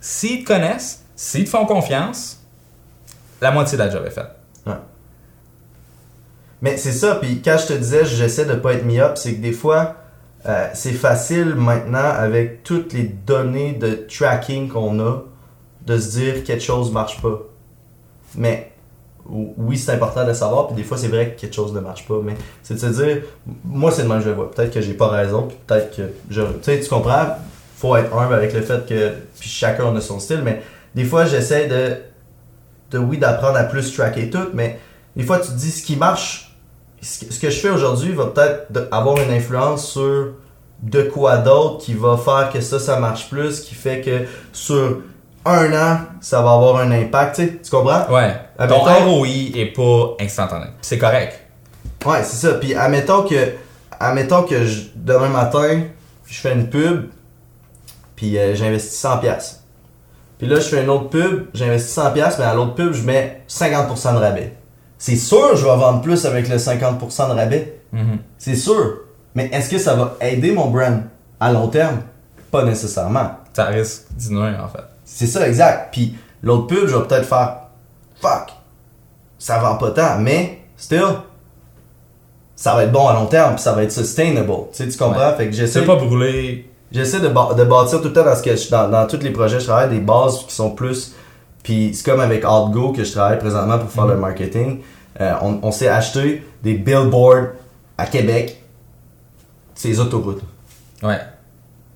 S'ils 0.00 0.44
te 0.44 0.48
connaissent, 0.48 1.04
s'ils 1.16 1.44
te 1.44 1.50
font 1.50 1.64
confiance, 1.66 2.40
la 3.40 3.50
moitié 3.50 3.78
de 3.78 3.82
la 3.82 3.90
job 3.90 4.04
est 4.06 4.10
faite. 4.10 4.30
Mais 6.60 6.76
c'est 6.76 6.92
ça, 6.92 7.14
puis 7.16 7.40
quand 7.40 7.56
je 7.56 7.66
te 7.68 7.72
disais 7.72 8.04
j'essaie 8.04 8.44
de 8.44 8.54
pas 8.54 8.72
être 8.72 8.84
mi-up, 8.84 9.12
c'est 9.16 9.34
que 9.34 9.40
des 9.40 9.52
fois, 9.52 9.94
euh, 10.46 10.68
c'est 10.72 10.92
facile 10.92 11.54
maintenant 11.56 11.98
avec 11.98 12.62
toutes 12.62 12.92
les 12.92 13.04
données 13.04 13.72
de 13.72 14.06
tracking 14.08 14.68
qu'on 14.68 15.00
a 15.00 15.22
de 15.86 15.98
se 15.98 16.18
dire 16.18 16.44
quelque 16.44 16.62
chose 16.62 16.92
marche 16.92 17.20
pas. 17.20 17.40
Mais 18.36 18.72
oui, 19.28 19.76
c'est 19.76 19.92
important 19.92 20.26
de 20.26 20.32
savoir, 20.32 20.68
puis 20.68 20.76
des 20.76 20.82
fois, 20.82 20.96
c'est 20.96 21.08
vrai 21.08 21.30
que 21.30 21.40
quelque 21.40 21.54
chose 21.54 21.74
ne 21.74 21.80
marche 21.80 22.06
pas, 22.06 22.20
mais 22.22 22.34
c'est 22.62 22.74
de 22.74 22.78
se 22.78 23.02
dire, 23.02 23.22
moi, 23.64 23.90
c'est 23.90 24.02
le 24.02 24.08
même 24.08 24.18
que 24.18 24.24
je 24.24 24.30
le 24.30 24.34
vois. 24.34 24.50
Peut-être 24.50 24.72
que 24.72 24.80
j'ai 24.80 24.94
pas 24.94 25.08
raison, 25.08 25.42
puis 25.42 25.56
peut-être 25.66 25.94
que 25.94 26.02
je. 26.30 26.42
Tu 26.42 26.48
sais, 26.62 26.80
tu 26.80 26.88
comprends, 26.88 27.36
faut 27.76 27.94
être 27.96 28.14
humble 28.16 28.34
avec 28.34 28.52
le 28.54 28.62
fait 28.62 28.86
que. 28.86 29.12
Puis 29.38 29.48
chacun 29.48 29.94
a 29.94 30.00
son 30.00 30.18
style, 30.18 30.40
mais 30.42 30.62
des 30.94 31.04
fois, 31.04 31.26
j'essaie 31.26 31.66
de. 31.66 31.96
de 32.90 32.98
oui, 32.98 33.18
d'apprendre 33.18 33.58
à 33.58 33.64
plus 33.64 33.94
tracker 33.94 34.30
tout, 34.30 34.48
mais 34.54 34.78
des 35.16 35.24
fois, 35.24 35.38
tu 35.40 35.48
te 35.48 35.56
dis, 35.56 35.72
ce 35.72 35.82
qui 35.82 35.96
marche, 35.96 36.47
ce 37.00 37.38
que 37.38 37.50
je 37.50 37.60
fais 37.60 37.70
aujourd'hui 37.70 38.12
va 38.12 38.26
peut-être 38.26 38.88
avoir 38.90 39.18
une 39.18 39.30
influence 39.30 39.90
sur 39.92 40.32
de 40.82 41.02
quoi 41.02 41.38
d'autre 41.38 41.84
qui 41.84 41.94
va 41.94 42.16
faire 42.16 42.50
que 42.52 42.60
ça, 42.60 42.78
ça 42.78 42.98
marche 42.98 43.28
plus, 43.28 43.60
qui 43.60 43.74
fait 43.74 44.00
que 44.00 44.24
sur 44.52 45.02
un 45.44 45.72
an, 45.72 46.00
ça 46.20 46.42
va 46.42 46.52
avoir 46.52 46.76
un 46.76 46.90
impact, 46.90 47.36
tu, 47.36 47.42
sais, 47.42 47.60
tu 47.62 47.70
comprends? 47.70 48.06
Ouais. 48.10 48.34
Ton 48.68 48.80
ROI 48.80 49.26
est 49.54 49.72
pas 49.74 50.16
instantané. 50.20 50.66
C'est 50.82 50.98
correct. 50.98 51.40
Ouais, 52.04 52.22
c'est 52.22 52.46
ça. 52.46 52.54
Puis 52.54 52.74
admettons 52.74 53.22
que, 53.22 53.52
admettons 53.98 54.42
que 54.42 54.54
demain 54.94 55.28
matin, 55.28 55.82
je 56.26 56.40
fais 56.40 56.52
une 56.52 56.68
pub, 56.68 57.08
puis 58.14 58.38
euh, 58.38 58.54
j'investis 58.54 59.02
100$. 59.02 59.56
Puis 60.38 60.46
là, 60.46 60.56
je 60.56 60.68
fais 60.68 60.82
une 60.82 60.90
autre 60.90 61.08
pub, 61.08 61.46
j'investis 61.54 61.96
100$, 61.96 62.36
mais 62.38 62.44
à 62.44 62.54
l'autre 62.54 62.74
pub, 62.74 62.92
je 62.92 63.02
mets 63.02 63.42
50% 63.48 64.14
de 64.14 64.18
rabais. 64.18 64.54
C'est 64.98 65.16
sûr, 65.16 65.56
je 65.56 65.64
vais 65.64 65.76
vendre 65.76 66.02
plus 66.02 66.26
avec 66.26 66.48
le 66.48 66.56
50% 66.56 67.28
de 67.28 67.34
rabais. 67.34 67.80
Mm-hmm. 67.94 68.18
C'est 68.36 68.56
sûr. 68.56 68.98
Mais 69.34 69.48
est-ce 69.52 69.70
que 69.70 69.78
ça 69.78 69.94
va 69.94 70.16
aider 70.20 70.52
mon 70.52 70.68
brand 70.68 71.02
à 71.38 71.52
long 71.52 71.68
terme? 71.68 72.00
Pas 72.50 72.64
nécessairement. 72.64 73.30
Ça 73.52 73.66
risque 73.66 74.06
d'innover, 74.16 74.56
en 74.58 74.68
fait. 74.68 74.84
C'est 75.04 75.26
ça, 75.26 75.46
exact. 75.46 75.92
Puis 75.92 76.16
l'autre 76.42 76.66
pub, 76.66 76.86
je 76.88 76.96
vais 76.96 77.04
peut-être 77.06 77.26
faire 77.26 77.58
fuck, 78.20 78.52
ça 79.38 79.58
vend 79.58 79.76
pas 79.76 79.92
tant, 79.92 80.18
mais 80.18 80.64
still, 80.76 81.04
ça 82.56 82.74
va 82.74 82.84
être 82.84 82.92
bon 82.92 83.06
à 83.06 83.14
long 83.14 83.26
terme, 83.26 83.54
puis 83.54 83.62
ça 83.62 83.72
va 83.72 83.84
être 83.84 83.92
sustainable. 83.92 84.52
Tu 84.72 84.82
sais, 84.82 84.88
tu 84.88 84.98
comprends? 84.98 85.32
Fait 85.36 85.46
que 85.46 85.52
j'essaie. 85.52 85.84
pas 85.84 85.96
brûler 85.96 86.68
j'essaie 86.90 87.20
de, 87.20 87.28
de, 87.28 87.64
bâtir 87.64 88.00
tout 88.00 88.08
le 88.08 88.12
temps 88.12 88.24
dans, 88.24 88.34
ce 88.34 88.42
que 88.42 88.70
dans, 88.70 88.88
dans 88.88 89.06
tous 89.06 89.20
les 89.20 89.30
projets, 89.30 89.60
je 89.60 89.66
travaille 89.66 89.90
des 89.90 90.00
bases 90.00 90.44
qui 90.46 90.54
sont 90.54 90.70
plus. 90.70 91.14
Puis 91.68 91.90
c'est 91.92 92.10
comme 92.10 92.20
avec 92.20 92.46
ArtGo 92.46 92.92
que 92.92 93.04
je 93.04 93.12
travaille 93.12 93.38
présentement 93.38 93.78
pour 93.78 93.90
faire 93.90 94.06
le 94.06 94.14
mhm. 94.14 94.20
marketing. 94.20 94.80
Euh, 95.20 95.34
on, 95.42 95.58
on 95.62 95.70
s'est 95.70 95.88
acheté 95.88 96.42
des 96.62 96.72
billboards 96.72 97.48
à 97.98 98.06
Québec, 98.06 98.64
ces 99.74 100.00
autoroutes. 100.00 100.40
Ouais. 101.02 101.18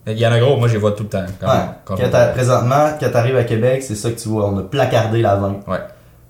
Il 0.06 0.18
y 0.18 0.26
en 0.26 0.32
a 0.32 0.38
gros, 0.38 0.58
moi 0.58 0.68
je 0.68 0.74
les 0.74 0.78
vois 0.78 0.92
tout 0.92 1.04
le 1.04 1.08
temps. 1.08 1.24
Quand, 1.40 1.96
présentement, 2.34 2.98
quand 3.00 3.10
t'arrives 3.10 3.38
à 3.38 3.44
Québec, 3.44 3.82
c'est 3.82 3.94
ça 3.94 4.10
que 4.10 4.20
tu 4.20 4.28
vois. 4.28 4.46
On 4.46 4.58
a 4.58 4.62
placardé 4.62 5.22
la 5.22 5.36
20. 5.36 5.60
Ouais. 5.66 5.78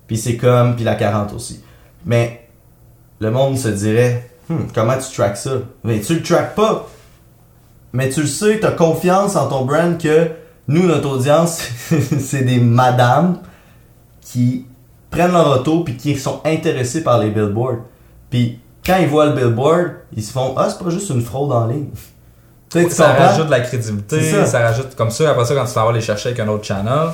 Puis 0.07 0.15
c'est 0.15 0.37
comme, 0.37 0.77
puis 0.77 0.85
la 0.85 0.95
40 0.95 1.33
aussi. 1.33 1.61
Mais 2.05 2.47
le 3.19 3.29
monde 3.29 3.57
se 3.57 3.67
dirait, 3.67 4.29
hmm, 4.47 4.67
comment 4.73 4.95
tu 4.97 5.13
tracks 5.13 5.35
ça? 5.35 5.55
Mais 5.83 5.99
tu 5.99 6.15
le 6.15 6.23
tracks 6.23 6.55
pas. 6.55 6.87
Mais 7.91 8.07
tu 8.07 8.21
le 8.21 8.27
sais, 8.27 8.61
tu 8.61 8.65
as 8.65 8.71
confiance 8.71 9.35
en 9.35 9.49
ton 9.49 9.65
brand 9.65 10.01
que 10.01 10.29
nous, 10.67 10.87
notre 10.87 11.09
audience, 11.09 11.61
c'est 12.19 12.43
des 12.43 12.59
madames 12.59 13.37
qui 14.21 14.65
prennent 15.09 15.31
leur 15.31 15.59
auto 15.59 15.83
puis 15.83 15.95
qui 15.97 16.17
sont 16.17 16.41
intéressés 16.45 17.03
par 17.03 17.19
les 17.19 17.29
billboards. 17.29 17.79
Puis 18.29 18.59
quand 18.85 18.97
ils 18.97 19.07
voient 19.07 19.27
le 19.27 19.33
billboard, 19.33 19.91
ils 20.15 20.23
se 20.23 20.31
font 20.31 20.55
Ah, 20.57 20.69
c'est 20.69 20.83
pas 20.83 20.89
juste 20.89 21.09
une 21.09 21.21
fraude 21.21 21.51
en 21.51 21.67
ligne. 21.67 21.89
ça 22.89 23.13
rajoute 23.13 23.47
de 23.47 23.51
la 23.51 23.61
crédibilité, 23.61 24.45
ça. 24.45 24.59
rajoute 24.59 24.95
comme 24.95 25.11
ça. 25.11 25.31
Après 25.31 25.45
ça, 25.45 25.53
quand 25.55 25.65
tu 25.65 25.73
t'en 25.73 25.85
vas 25.85 25.91
les 25.91 26.01
chercher 26.01 26.29
avec 26.29 26.39
un 26.39 26.47
autre 26.47 26.63
channel, 26.63 27.09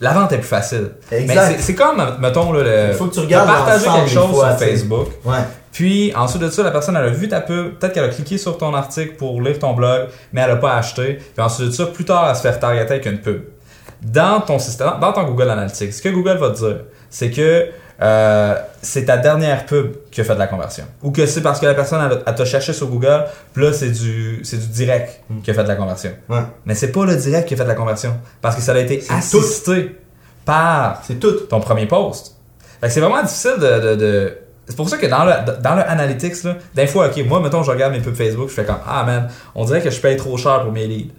la 0.00 0.12
vente 0.12 0.32
est 0.32 0.38
plus 0.38 0.48
facile. 0.48 0.90
Exact. 1.10 1.58
c'est 1.60 1.74
comme, 1.74 2.02
mettons, 2.20 2.52
là, 2.52 2.62
le, 2.62 2.88
Il 2.90 2.94
faut 2.94 3.06
que 3.06 3.14
tu 3.14 3.20
regardes 3.20 3.48
partager 3.48 3.86
quelque 3.86 4.10
chose 4.10 4.34
sur 4.34 4.58
Facebook. 4.58 5.08
Ouais. 5.24 5.38
Puis 5.76 6.10
ensuite 6.16 6.40
de 6.40 6.48
ça, 6.48 6.62
la 6.62 6.70
personne 6.70 6.96
elle 6.96 7.04
a 7.04 7.10
vu 7.10 7.28
ta 7.28 7.42
pub, 7.42 7.74
peut-être 7.74 7.92
qu'elle 7.92 8.04
a 8.04 8.08
cliqué 8.08 8.38
sur 8.38 8.56
ton 8.56 8.72
article 8.72 9.16
pour 9.16 9.42
lire 9.42 9.58
ton 9.58 9.74
blog, 9.74 10.08
mais 10.32 10.40
elle 10.40 10.52
a 10.52 10.56
pas 10.56 10.74
acheté. 10.74 11.18
Puis 11.34 11.44
ensuite 11.44 11.68
de 11.68 11.70
ça, 11.70 11.84
plus 11.84 12.06
tard, 12.06 12.26
elle 12.30 12.34
se 12.34 12.40
fait 12.40 12.58
targeter 12.58 12.94
avec 12.94 13.04
une 13.04 13.20
pub. 13.20 13.42
Dans 14.00 14.40
ton 14.40 14.58
système, 14.58 14.92
dans 15.02 15.12
ton 15.12 15.24
Google 15.24 15.50
Analytics, 15.50 15.92
ce 15.92 16.00
que 16.00 16.08
Google 16.08 16.38
va 16.38 16.48
te 16.48 16.56
dire, 16.56 16.78
c'est 17.10 17.30
que 17.30 17.66
euh, 18.00 18.54
c'est 18.80 19.04
ta 19.04 19.18
dernière 19.18 19.66
pub 19.66 19.96
qui 20.10 20.22
a 20.22 20.24
fait 20.24 20.32
de 20.32 20.38
la 20.38 20.46
conversion. 20.46 20.84
Ou 21.02 21.10
que 21.10 21.26
c'est 21.26 21.42
parce 21.42 21.60
que 21.60 21.66
la 21.66 21.74
personne 21.74 22.00
elle, 22.26 22.34
t'a 22.34 22.44
cherché 22.46 22.72
sur 22.72 22.86
Google, 22.86 23.26
puis 23.52 23.62
là 23.62 23.74
c'est 23.74 23.90
du 23.90 24.40
c'est 24.44 24.56
du 24.56 24.68
direct 24.68 25.20
hmm. 25.28 25.42
qui 25.42 25.50
a 25.50 25.54
fait 25.54 25.62
de 25.62 25.68
la 25.68 25.76
conversion. 25.76 26.12
Ouais. 26.30 26.40
Mais 26.64 26.74
c'est 26.74 26.90
pas 26.90 27.04
le 27.04 27.16
direct 27.16 27.48
qui 27.48 27.52
a 27.52 27.56
fait 27.58 27.64
de 27.64 27.68
la 27.68 27.74
conversion 27.74 28.16
parce 28.40 28.56
que 28.56 28.62
ça 28.62 28.72
a 28.72 28.78
été 28.78 29.04
assisté 29.10 29.94
par 30.46 31.02
c'est 31.06 31.20
tout 31.20 31.32
ton 31.50 31.60
premier 31.60 31.84
post. 31.84 32.34
c'est 32.80 33.00
vraiment 33.00 33.22
difficile 33.22 33.58
de 33.58 34.45
c'est 34.66 34.76
pour 34.76 34.88
ça 34.88 34.98
que 34.98 35.06
dans 35.06 35.24
le, 35.24 35.32
dans 35.62 35.74
le 35.76 35.88
analytics, 35.88 36.42
là, 36.42 36.56
des 36.74 36.86
fois, 36.86 37.06
ok, 37.06 37.24
moi, 37.26 37.40
mettons, 37.40 37.62
je 37.62 37.70
regarde 37.70 37.92
mes 37.92 38.00
pubs 38.00 38.16
Facebook, 38.16 38.48
je 38.48 38.54
fais 38.54 38.64
comme, 38.64 38.80
ah 38.86 39.04
man, 39.04 39.28
on 39.54 39.64
dirait 39.64 39.80
que 39.80 39.90
je 39.90 40.00
paye 40.00 40.16
trop 40.16 40.36
cher 40.36 40.62
pour 40.62 40.72
mes 40.72 40.86
leads. 40.86 41.12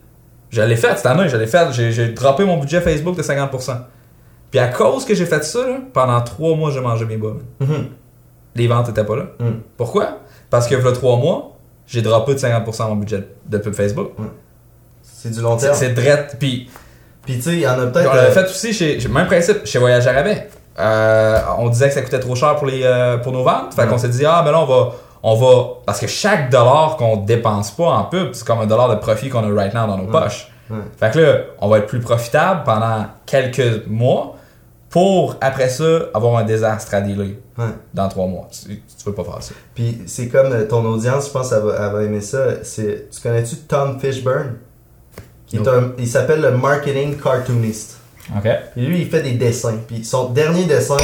Je 0.49 0.61
l'ai 0.61 0.75
fait 0.75 0.95
cette 0.95 1.05
année, 1.05 1.29
je 1.29 1.37
l'ai 1.37 1.47
fait, 1.47 1.71
j'ai 1.71 2.09
droppé 2.09 2.43
mon 2.45 2.57
budget 2.57 2.81
Facebook 2.81 3.15
de 3.15 3.23
50%. 3.23 3.77
Puis 4.51 4.59
à 4.59 4.67
cause 4.67 5.05
que 5.05 5.13
j'ai 5.13 5.25
fait 5.25 5.43
ça, 5.43 5.59
pendant 5.93 6.21
trois 6.21 6.55
mois, 6.55 6.71
j'ai 6.71 6.79
mangé 6.79 7.05
mes 7.05 7.17
bas. 7.17 7.33
Mm-hmm. 7.61 7.85
Les 8.55 8.67
ventes 8.67 8.89
étaient 8.89 9.03
pas 9.03 9.15
là. 9.15 9.23
Mm. 9.39 9.59
Pourquoi? 9.75 10.19
Parce 10.49 10.67
que 10.67 10.75
le 10.75 10.93
trois 10.93 11.17
mois, 11.17 11.57
j'ai 11.85 12.01
droppé 12.01 12.33
de 12.33 12.39
50% 12.39 12.87
mon 12.89 12.95
budget 12.95 13.27
de 13.45 13.57
pub 13.57 13.73
Facebook. 13.73 14.11
C'est 15.01 15.31
du 15.31 15.41
long 15.41 15.57
terme. 15.57 15.75
C'est 15.75 15.93
drette. 15.93 16.37
Puis, 16.39 16.69
puis 17.23 17.35
tu 17.35 17.41
sais, 17.41 17.53
il 17.53 17.59
y 17.59 17.67
en 17.67 17.79
a 17.79 17.87
peut-être. 17.87 18.09
On 18.09 18.15
l'a 18.15 18.23
euh, 18.23 18.31
fait 18.31 18.45
aussi 18.45 18.73
chez, 18.73 18.99
même 19.09 19.27
principe, 19.27 19.65
chez 19.65 19.79
Voyage 19.79 20.07
à 20.07 20.13
Rabais. 20.13 20.49
Euh, 20.79 21.39
on 21.57 21.69
disait 21.69 21.87
que 21.87 21.93
ça 21.95 22.01
coûtait 22.01 22.19
trop 22.19 22.35
cher 22.35 22.55
pour, 22.55 22.67
les, 22.67 22.83
euh, 22.83 23.17
pour 23.17 23.31
nos 23.31 23.43
ventes. 23.43 23.73
Fait 23.73 23.87
qu'on 23.87 23.97
s'est 23.97 24.09
dit, 24.09 24.25
ah, 24.25 24.41
mais 24.45 24.51
là, 24.51 24.59
on 24.59 24.65
va, 24.65 24.91
on 25.23 25.35
va. 25.35 25.63
Parce 25.85 25.99
que 25.99 26.07
chaque 26.07 26.49
dollar 26.49 26.97
qu'on 26.97 27.17
dépense 27.17 27.71
pas 27.71 27.85
en 27.89 28.03
pub, 28.03 28.33
c'est 28.33 28.45
comme 28.45 28.59
un 28.59 28.67
dollar 28.67 28.89
de 28.89 28.95
profit 28.95 29.29
qu'on 29.29 29.43
a 29.43 29.53
right 29.53 29.73
now 29.73 29.87
dans 29.87 29.97
nos 29.97 30.07
poches. 30.07 30.51
Fait 30.99 31.11
que 31.11 31.19
là, 31.19 31.37
on 31.61 31.69
va 31.69 31.77
être 31.79 31.87
plus 31.87 32.01
profitable 32.01 32.63
pendant 32.65 33.05
quelques 33.25 33.87
mois 33.87 34.35
pour, 34.89 35.35
après 35.41 35.69
ça, 35.69 35.83
avoir 36.13 36.37
un 36.37 36.43
désastre 36.43 36.93
à 36.93 37.01
dealer 37.01 37.39
dans 37.93 38.09
trois 38.09 38.27
mois. 38.27 38.47
Tu, 38.51 38.75
tu 38.75 39.05
veux 39.05 39.13
pas 39.13 39.23
faire 39.23 39.41
ça. 39.41 39.53
Puis 39.73 40.01
c'est 40.05 40.27
comme 40.27 40.51
euh, 40.51 40.65
ton 40.67 40.85
audience, 40.85 41.27
je 41.27 41.31
pense, 41.31 41.51
elle 41.51 41.63
va, 41.63 41.75
elle 41.79 41.93
va 41.93 42.03
aimer 42.03 42.21
ça. 42.21 42.39
Tu 42.75 43.21
connais-tu 43.23 43.55
Tom 43.57 43.99
Fishburne? 43.99 44.57
Qui 45.47 45.55
est 45.55 45.67
un, 45.67 45.93
il 45.97 46.07
s'appelle 46.07 46.41
le 46.41 46.51
marketing 46.51 47.15
cartoonist. 47.17 47.96
Puis 48.73 48.85
lui, 48.85 49.01
il 49.01 49.09
fait 49.09 49.21
des 49.21 49.33
dessins. 49.33 49.79
Puis 49.87 50.03
son 50.03 50.29
dernier 50.29 50.65
dessin, 50.65 50.97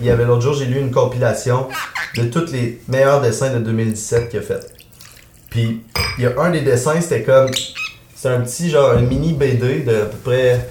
il 0.00 0.06
y 0.06 0.10
avait 0.10 0.24
l'autre 0.24 0.42
jour, 0.42 0.54
j'ai 0.54 0.66
lu 0.66 0.78
une 0.78 0.90
compilation 0.90 1.68
de 2.16 2.24
tous 2.24 2.52
les 2.52 2.80
meilleurs 2.88 3.20
dessins 3.20 3.52
de 3.52 3.58
2017 3.58 4.28
qu'il 4.28 4.38
a 4.38 4.42
fait. 4.42 4.72
Puis 5.50 5.82
il 6.18 6.24
y 6.24 6.26
a 6.26 6.40
un 6.40 6.50
des 6.50 6.62
dessins, 6.62 7.00
c'était 7.00 7.22
comme. 7.22 7.50
C'est 8.14 8.28
un 8.28 8.40
petit, 8.40 8.70
genre, 8.70 8.92
un 8.92 9.00
mini 9.00 9.32
BD 9.32 9.80
de 9.80 10.02
à 10.02 10.04
peu 10.04 10.16
près 10.18 10.68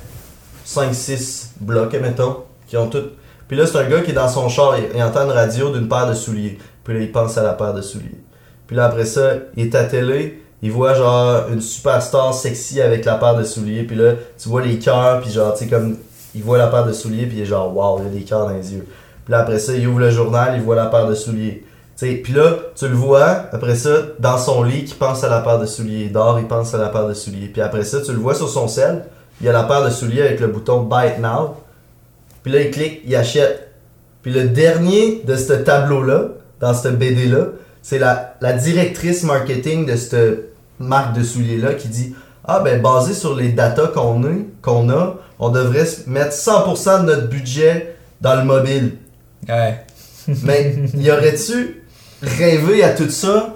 5-6 0.66 1.48
blocs, 1.60 1.94
mettons, 2.02 2.44
qui 2.66 2.78
ont 2.78 2.88
tout. 2.88 3.04
Puis 3.48 3.58
là, 3.58 3.68
c'est 3.68 3.78
un 3.78 3.90
gars 3.90 4.00
qui 4.00 4.12
est 4.12 4.14
dans 4.14 4.30
son 4.30 4.48
char, 4.48 4.78
il, 4.96 5.04
entend 5.04 5.26
une 5.26 5.32
radio 5.32 5.70
d'une 5.70 5.90
paire 5.90 6.08
de 6.08 6.14
souliers. 6.14 6.58
Puis 6.86 6.94
là, 6.94 7.02
il 7.02 7.12
pense 7.12 7.38
à 7.38 7.44
la 7.44 7.52
paire 7.52 7.74
de 7.74 7.82
souliers. 7.82 8.22
Puis 8.66 8.78
là, 8.78 8.86
après 8.86 9.04
ça, 9.04 9.34
il 9.58 9.66
est 9.66 9.76
à 9.76 9.84
télé, 9.84 10.42
il 10.62 10.72
voit 10.72 10.94
genre 10.94 11.48
une 11.52 11.62
superstar 11.62 12.34
sexy 12.34 12.82
avec 12.82 13.06
la 13.06 13.16
paire 13.16 13.36
de 13.36 13.44
souliers, 13.44 13.84
puis 13.84 13.96
là, 13.96 14.14
tu 14.38 14.50
vois 14.50 14.62
les 14.62 14.78
cœurs, 14.78 15.22
puis 15.22 15.32
genre, 15.32 15.54
tu 15.54 15.64
sais, 15.64 15.70
comme, 15.70 15.98
il 16.36 16.44
voit 16.44 16.58
la 16.58 16.68
paire 16.68 16.86
de 16.86 16.94
souliers, 16.94 17.26
puis 17.26 17.38
il 17.38 17.42
est 17.42 17.46
genre, 17.46 17.76
waouh, 17.76 18.00
il 18.00 18.04
y 18.06 18.08
a 18.08 18.20
des 18.20 18.26
cœurs 18.26 18.48
dans 18.48 18.54
les 18.54 18.74
yeux. 18.74 18.88
Puis 19.26 19.32
là, 19.32 19.40
après 19.40 19.60
ça, 19.60 19.74
il 19.74 19.88
ouvre 19.88 20.00
le 20.00 20.12
journal, 20.12 20.54
il 20.56 20.62
voit 20.62 20.76
la 20.76 20.88
paire 20.88 21.08
de 21.08 21.16
souliers. 21.16 21.64
sais 21.96 22.14
puis 22.16 22.34
là, 22.34 22.56
tu 22.76 22.88
le 22.88 22.96
vois, 22.96 23.46
après 23.52 23.76
ça, 23.76 23.90
dans 24.20 24.38
son 24.38 24.64
lit, 24.64 24.86
qui 24.86 24.96
pense 24.96 25.24
à 25.24 25.30
la 25.30 25.42
paire 25.42 25.60
de 25.60 25.66
souliers. 25.66 26.06
Il 26.06 26.12
dort, 26.12 26.40
il 26.40 26.48
pense 26.48 26.74
à 26.74 26.78
la 26.78 26.90
paire 26.90 27.08
de 27.08 27.14
souliers. 27.14 27.48
Puis 27.48 27.62
après 27.62 27.84
ça, 27.84 28.02
tu 28.02 28.12
le 28.12 28.18
vois 28.18 28.36
sur 28.36 28.50
son 28.50 28.68
sel, 28.68 29.06
il 29.40 29.46
y 29.46 29.50
a 29.50 29.52
la 29.52 29.64
paire 29.64 29.84
de 29.84 29.90
souliers 29.90 30.22
avec 30.22 30.40
le 30.40 30.48
bouton 30.48 30.84
Buy 30.84 31.08
It 31.08 31.20
Now. 31.20 31.56
Puis 32.44 32.52
là, 32.52 32.62
il 32.62 32.72
clique, 32.72 33.02
il 33.06 33.16
achète. 33.16 33.72
Puis 34.22 34.32
le 34.32 34.46
dernier 34.46 35.24
de 35.26 35.36
ce 35.36 35.54
tableau-là, 35.54 36.30
dans 36.60 36.74
cette 36.74 36.98
BD-là, 36.98 37.48
c'est 37.82 38.00
la, 38.00 38.54
directrice 38.54 39.24
marketing 39.24 39.86
de 39.86 39.96
cette 39.96 40.51
marque 40.82 41.16
de 41.16 41.24
souliers-là 41.24 41.74
qui 41.74 41.88
dit 41.88 42.16
Ah, 42.46 42.60
ben, 42.60 42.82
basé 42.82 43.14
sur 43.14 43.36
les 43.36 43.50
datas 43.50 43.88
qu'on 43.88 44.24
a, 44.24 44.30
qu'on 44.62 44.90
a, 44.90 45.16
on 45.40 45.50
devrait 45.50 45.88
mettre 46.08 46.36
100% 46.36 47.02
de 47.02 47.06
notre 47.06 47.28
budget 47.28 47.96
dans 48.22 48.36
le 48.36 48.44
mobile. 48.44 48.98
Ouais. 49.48 49.84
Mais 50.44 50.76
y 50.96 51.12
aurait-tu 51.12 51.84
rêvé 52.22 52.84
à 52.84 52.90
tout 52.90 53.10
ça? 53.10 53.56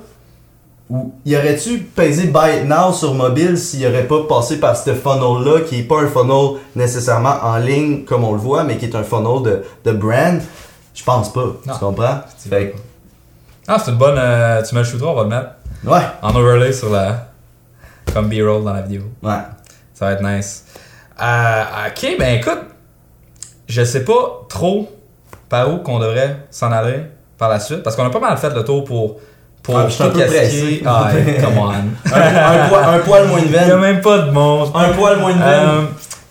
Ou 0.90 1.14
y 1.26 1.36
aurait-tu 1.36 1.80
pesé 1.80 2.28
Buy 2.28 2.60
It 2.60 2.66
Now 2.66 2.94
sur 2.94 3.16
mobile 3.16 3.58
s'il 3.58 3.86
aurait 3.88 4.08
pas 4.08 4.24
passé 4.30 4.60
par 4.60 4.78
ce 4.78 4.94
funnel-là, 4.94 5.62
qui 5.62 5.80
est 5.80 5.84
pas 5.84 6.02
un 6.02 6.08
funnel 6.08 6.60
nécessairement 6.76 7.38
en 7.42 7.58
ligne 7.58 8.04
comme 8.04 8.24
on 8.24 8.34
le 8.34 8.40
voit, 8.40 8.64
mais 8.64 8.78
qui 8.78 8.86
est 8.86 8.96
un 8.96 9.04
funnel 9.04 9.42
de, 9.44 9.64
de 9.84 9.98
brand? 9.98 10.40
Je 10.94 11.04
pense 11.04 11.34
pas. 11.34 11.56
Tu 11.64 11.80
comprends? 11.80 12.20
Fait... 12.38 12.76
Ah, 13.68 13.78
c'est 13.84 13.92
une 13.92 13.98
bonne. 13.98 14.18
Euh, 14.18 14.62
tu 14.62 14.76
mets 14.76 14.82
le 14.82 14.88
shooter, 14.88 15.06
on 15.06 15.16
va 15.16 15.24
le 15.24 15.30
mettre. 15.30 15.50
Ouais. 15.86 16.02
En 16.22 16.36
overlay 16.36 16.72
sur 16.72 16.90
la. 16.90 17.28
Comme 18.14 18.30
B-roll 18.30 18.64
dans 18.64 18.74
la 18.74 18.82
vidéo. 18.82 19.04
Ouais. 19.22 19.40
Ça 19.94 20.06
va 20.06 20.12
être 20.14 20.24
nice. 20.24 20.66
Euh, 21.22 21.64
ok, 21.88 22.18
ben 22.20 22.40
écoute, 22.40 22.62
je 23.68 23.84
sais 23.84 24.04
pas 24.04 24.46
trop 24.50 24.92
par 25.48 25.74
où 25.74 25.78
qu'on 25.78 26.00
devrait 26.00 26.38
s'en 26.52 26.72
aller 26.72 27.04
par 27.38 27.50
la 27.50 27.60
suite, 27.60 27.84
parce 27.84 27.96
qu'on 27.96 28.06
a 28.06 28.10
pas 28.10 28.20
mal 28.20 28.38
fait 28.38 28.54
le 28.54 28.64
tour 28.64 28.84
pour. 28.84 29.18
Pour 29.64 29.80
ah, 29.80 29.86
je 29.88 29.94
suis 29.94 30.04
un 30.04 30.10
peu 30.10 30.20
pressé. 30.20 30.84
Ah, 30.86 31.10
come 31.42 31.58
on. 31.58 31.70
un, 32.14 33.00
poil, 33.00 33.28
moins 33.28 33.42
de 33.42 33.48
veine. 33.48 33.64
Il 33.64 33.70
y 33.70 33.72
a 33.72 33.78
même 33.78 34.00
pas 34.00 34.20
de 34.20 34.30
monde. 34.30 34.70
Un 34.76 34.90
poil 34.90 35.18
moins 35.18 35.34
de 35.34 35.40
veine. 35.40 35.68
Euh, 35.68 35.82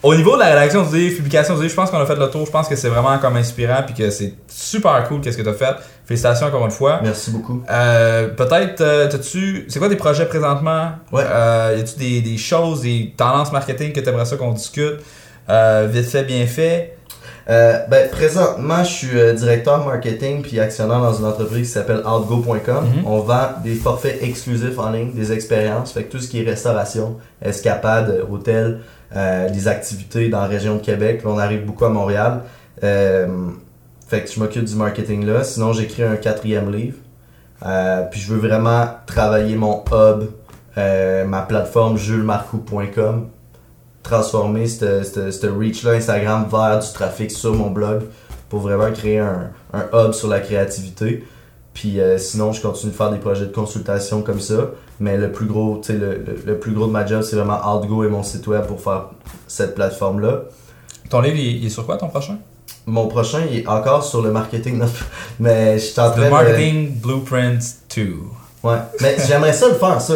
au 0.05 0.15
niveau 0.15 0.35
de 0.35 0.41
la 0.41 0.47
rédaction 0.51 0.85
livre, 0.93 1.17
publication 1.17 1.55
du 1.55 1.63
livre, 1.63 1.71
je 1.71 1.77
pense 1.77 1.91
qu'on 1.91 1.99
a 1.99 2.05
fait 2.05 2.15
le 2.15 2.29
tour. 2.29 2.45
Je 2.45 2.51
pense 2.51 2.69
que 2.69 2.77
c'est 2.77 2.91
vraiment 2.91 3.19
comme 3.19 3.37
inspirant 3.37 3.83
puis 3.87 3.95
que 3.95 4.11
c'est 4.11 4.35
super 4.49 5.03
cool 5.09 5.23
qu'est-ce 5.23 5.39
que 5.39 5.43
tu 5.43 5.49
as 5.49 5.55
fait. 5.55 5.75
Félicitations 6.05 6.47
encore 6.47 6.65
une 6.67 6.71
fois. 6.71 7.01
Merci 7.03 7.31
beaucoup. 7.31 7.63
Euh, 7.71 8.29
peut-être, 8.29 8.83
euh, 8.83 9.09
tu 9.09 9.65
c'est 9.69 9.79
quoi 9.79 9.89
tes 9.89 9.97
projets 9.97 10.27
présentement? 10.27 10.91
Ouais. 11.11 11.23
Euh, 11.27 11.77
y 11.79 11.81
a-tu 11.81 11.99
des, 11.99 12.21
des, 12.21 12.37
choses, 12.37 12.83
des 12.83 13.15
tendances 13.17 13.51
marketing 13.51 13.93
que 13.93 14.01
tu 14.01 14.09
aimerais 14.09 14.27
ça 14.27 14.37
qu'on 14.37 14.53
discute? 14.53 14.97
Euh, 15.49 15.89
vite 15.91 16.07
fait, 16.07 16.25
bien 16.25 16.47
fait. 16.47 16.99
Ben, 17.47 18.11
présentement, 18.11 18.85
je 18.85 18.91
suis 18.91 19.35
directeur 19.37 19.87
marketing 19.87 20.43
puis 20.43 20.61
actionnaire 20.61 21.01
dans 21.01 21.15
une 21.15 21.25
entreprise 21.25 21.69
qui 21.69 21.73
s'appelle 21.73 22.03
outgo.com. 22.07 22.59
Mm-hmm. 22.61 23.07
On 23.07 23.21
vend 23.21 23.49
des 23.63 23.75
forfaits 23.75 24.23
exclusifs 24.23 24.79
en 24.79 24.91
ligne, 24.91 25.13
des 25.13 25.33
expériences, 25.33 25.93
fait 25.93 26.05
que 26.05 26.13
tout 26.13 26.19
ce 26.21 26.29
qui 26.29 26.43
est 26.43 26.45
restauration, 26.45 27.17
escapade, 27.43 28.23
hôtel, 28.31 28.81
des 29.15 29.69
activités 29.69 30.29
dans 30.29 30.41
la 30.41 30.47
région 30.47 30.77
de 30.77 30.81
Québec. 30.81 31.23
On 31.25 31.39
arrive 31.39 31.65
beaucoup 31.65 31.85
à 31.85 31.89
Montréal. 31.89 32.43
Euh, 32.83 33.27
fait 34.07 34.31
je 34.33 34.41
m'occupe 34.41 34.65
du 34.65 34.75
marketing 34.75 35.25
là. 35.25 35.45
Sinon, 35.45 35.73
j'écris 35.73 36.03
un 36.03 36.17
quatrième 36.17 36.73
livre. 36.73 36.99
Euh, 37.65 38.03
puis 38.11 38.21
je 38.21 38.33
veux 38.33 38.47
vraiment 38.47 38.87
travailler 39.07 39.57
mon 39.57 39.83
hub, 39.93 40.25
ma 40.77 41.43
plateforme 41.43 41.97
julesmarcou.com, 41.97 43.29
transformer 44.03 44.67
ce 44.67 45.47
reach-là 45.47 45.93
Instagram 45.93 46.47
vers 46.51 46.81
du 46.81 46.93
trafic 46.93 47.31
sur 47.31 47.55
mon 47.55 47.71
blog 47.71 48.03
pour 48.49 48.61
vraiment 48.61 48.91
créer 48.93 49.21
un 49.21 49.53
hub 49.93 50.13
sur 50.13 50.29
la 50.29 50.41
créativité. 50.41 51.25
Puis 51.75 52.01
euh, 52.01 52.19
sinon, 52.19 52.53
je 52.53 52.63
continue 52.63 52.93
de 52.93 52.97
faire 52.97 53.11
des 53.11 53.19
projets 53.19 53.47
de 53.47 53.53
consultation 53.53 54.23
comme 54.23 54.41
ça. 54.41 54.71
Mais 55.01 55.17
le 55.17 55.33
plus 55.33 55.47
gros, 55.47 55.83
sais, 55.83 55.95
le, 55.95 56.25
le, 56.47 56.59
plus 56.59 56.73
gros 56.73 56.87
de 56.87 56.93
ma 56.93 57.05
job, 57.05 57.23
c'est 57.23 57.37
vraiment 57.37 57.59
Outgo 57.75 58.05
et 58.05 58.09
mon 58.09 58.23
site 58.23 58.47
web 58.47 58.65
pour 58.67 58.81
faire 58.81 59.07
cette 59.49 59.75
plateforme-là. 59.75 60.43
Ton 61.11 61.21
livre, 61.21 61.37
il 61.37 61.67
est 61.67 61.71
sur 61.71 61.85
quoi 61.85 61.97
ton 61.97 62.09
prochain? 62.09 62.39
Mon 62.87 63.09
prochain, 63.09 63.41
il 63.51 63.59
est 63.59 63.67
encore 63.67 64.05
sur 64.05 64.23
le 64.23 64.31
marketing. 64.31 64.81
mais 65.41 65.79
je 65.79 65.85
suis 65.85 66.01
en 66.01 66.11
train 66.13 66.29
The 66.29 66.31
Marketing 66.31 66.95
Blueprint 67.01 67.61
2. 67.95 68.15
Ouais, 68.63 68.77
mais 69.01 69.17
j'aimerais 69.27 69.53
ça 69.53 69.69
le 69.69 69.75
faire, 69.75 70.01
ça. 70.01 70.15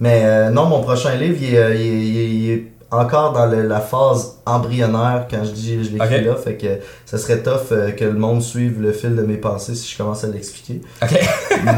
Mais 0.00 0.22
euh, 0.24 0.50
non, 0.50 0.64
mon 0.66 0.82
prochain 0.82 1.14
livre, 1.16 1.36
il 1.40 1.54
est, 1.54 1.86
il 1.86 2.50
est 2.50 2.64
encore 2.90 3.32
dans 3.32 3.46
la 3.46 3.80
phase 3.80 4.38
embryonnaire 4.46 5.26
quand 5.30 5.44
je 5.44 5.50
dis 5.50 5.84
je 5.84 5.90
l'écris 5.90 6.24
là. 6.24 6.34
Fait 6.36 6.56
que 6.56 6.78
ça 7.06 7.18
serait 7.18 7.42
tough 7.42 7.72
euh, 7.72 7.90
que 7.92 8.04
le 8.04 8.14
monde 8.14 8.42
suive 8.42 8.80
le 8.80 8.92
fil 8.92 9.16
de 9.16 9.22
mes 9.22 9.36
pensées 9.36 9.74
si 9.74 9.92
je 9.92 9.98
commence 9.98 10.24
à 10.24 10.28
l'expliquer. 10.28 10.80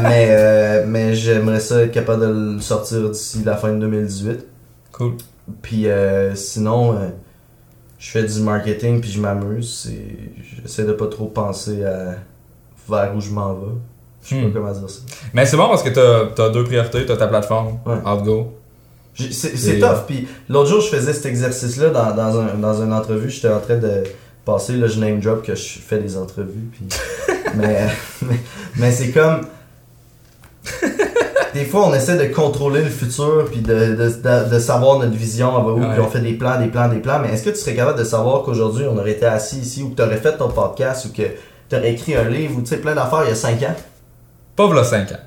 mais 0.03 0.27
euh, 0.29 0.83
mais 0.87 1.15
j'aimerais 1.15 1.59
ça 1.59 1.81
être 1.81 1.91
capable 1.91 2.21
de 2.21 2.55
le 2.55 2.61
sortir 2.61 3.09
d'ici 3.09 3.43
la 3.43 3.55
fin 3.55 3.73
de 3.73 3.79
2018. 3.79 4.45
Cool. 4.91 5.13
Puis 5.61 5.87
euh, 5.87 6.35
sinon, 6.35 6.97
je 7.97 8.09
fais 8.09 8.23
du 8.23 8.39
marketing 8.41 9.01
puis 9.01 9.11
je 9.11 9.21
m'amuse. 9.21 9.91
J'essaie 10.61 10.83
de 10.83 10.93
pas 10.93 11.07
trop 11.07 11.27
penser 11.27 11.83
à 11.85 12.15
vers 12.89 13.15
où 13.15 13.21
je 13.21 13.31
m'en 13.31 13.53
vais. 13.53 13.73
Je 14.23 14.29
sais 14.29 14.41
pas 14.41 14.47
hmm. 14.47 14.53
comment 14.53 14.71
dire 14.71 14.89
ça. 14.89 15.01
Mais 15.33 15.45
c'est 15.45 15.57
bon 15.57 15.69
parce 15.69 15.83
que 15.83 15.89
t'as 15.89 16.45
as 16.45 16.49
deux 16.49 16.63
priorités. 16.63 17.05
T'as 17.05 17.17
ta 17.17 17.27
plateforme, 17.27 17.79
Outgo 18.05 18.56
c'est 19.31 19.79
tough. 19.79 20.05
Puis 20.07 20.27
l'autre 20.49 20.69
jour, 20.69 20.81
je 20.81 20.87
faisais 20.87 21.13
cet 21.13 21.25
exercice-là 21.25 21.89
dans, 21.89 22.15
dans, 22.15 22.39
un, 22.39 22.53
dans 22.55 22.81
une 22.81 22.93
entrevue. 22.93 23.29
J'étais 23.29 23.49
en 23.49 23.59
train 23.59 23.77
de 23.77 24.03
passer, 24.45 24.73
le 24.73 24.87
je 24.87 24.99
name 24.99 25.19
drop 25.19 25.43
que 25.43 25.55
je 25.55 25.79
fais 25.79 25.99
des 25.99 26.17
entrevues. 26.17 26.69
Puis... 26.71 26.87
mais 27.55 27.87
mais, 28.75 28.91
c'est 28.91 29.11
comme. 29.11 29.47
des 31.53 31.65
fois, 31.65 31.87
on 31.87 31.93
essaie 31.93 32.17
de 32.17 32.33
contrôler 32.33 32.83
le 32.83 32.89
futur, 32.89 33.45
puis 33.51 33.61
de, 33.61 33.95
de, 33.95 34.49
de, 34.49 34.59
savoir 34.59 34.99
notre 34.99 35.15
vision, 35.15 35.55
on 35.55 35.63
va 35.63 35.71
où, 35.73 35.91
puis 35.91 35.99
on 35.99 36.09
fait 36.09 36.21
des 36.21 36.33
plans, 36.33 36.59
des 36.59 36.67
plans, 36.67 36.87
des 36.87 36.99
plans. 36.99 37.19
Mais 37.19 37.33
est-ce 37.33 37.43
que 37.43 37.49
tu 37.49 37.57
serais 37.57 37.75
capable 37.75 37.99
de 37.99 38.03
savoir 38.03 38.43
qu'aujourd'hui, 38.43 38.85
on 38.85 38.97
aurait 38.97 39.11
été 39.11 39.25
assis 39.25 39.59
ici, 39.59 39.83
ou 39.83 39.89
que 39.89 39.95
tu 39.95 40.01
aurais 40.01 40.17
fait 40.17 40.37
ton 40.37 40.49
podcast, 40.49 41.05
ou 41.05 41.09
que 41.09 41.23
tu 41.69 41.75
aurais 41.75 41.91
écrit 41.91 42.15
un 42.15 42.29
livre, 42.29 42.57
ou 42.57 42.61
tu 42.61 42.67
sais, 42.67 42.77
plein 42.77 42.95
d'affaires 42.95 43.23
il 43.25 43.29
y 43.29 43.31
a 43.31 43.35
5 43.35 43.63
ans? 43.63 43.75
Pas 44.55 44.73
là 44.73 44.83
5 44.83 45.11
ans. 45.11 45.26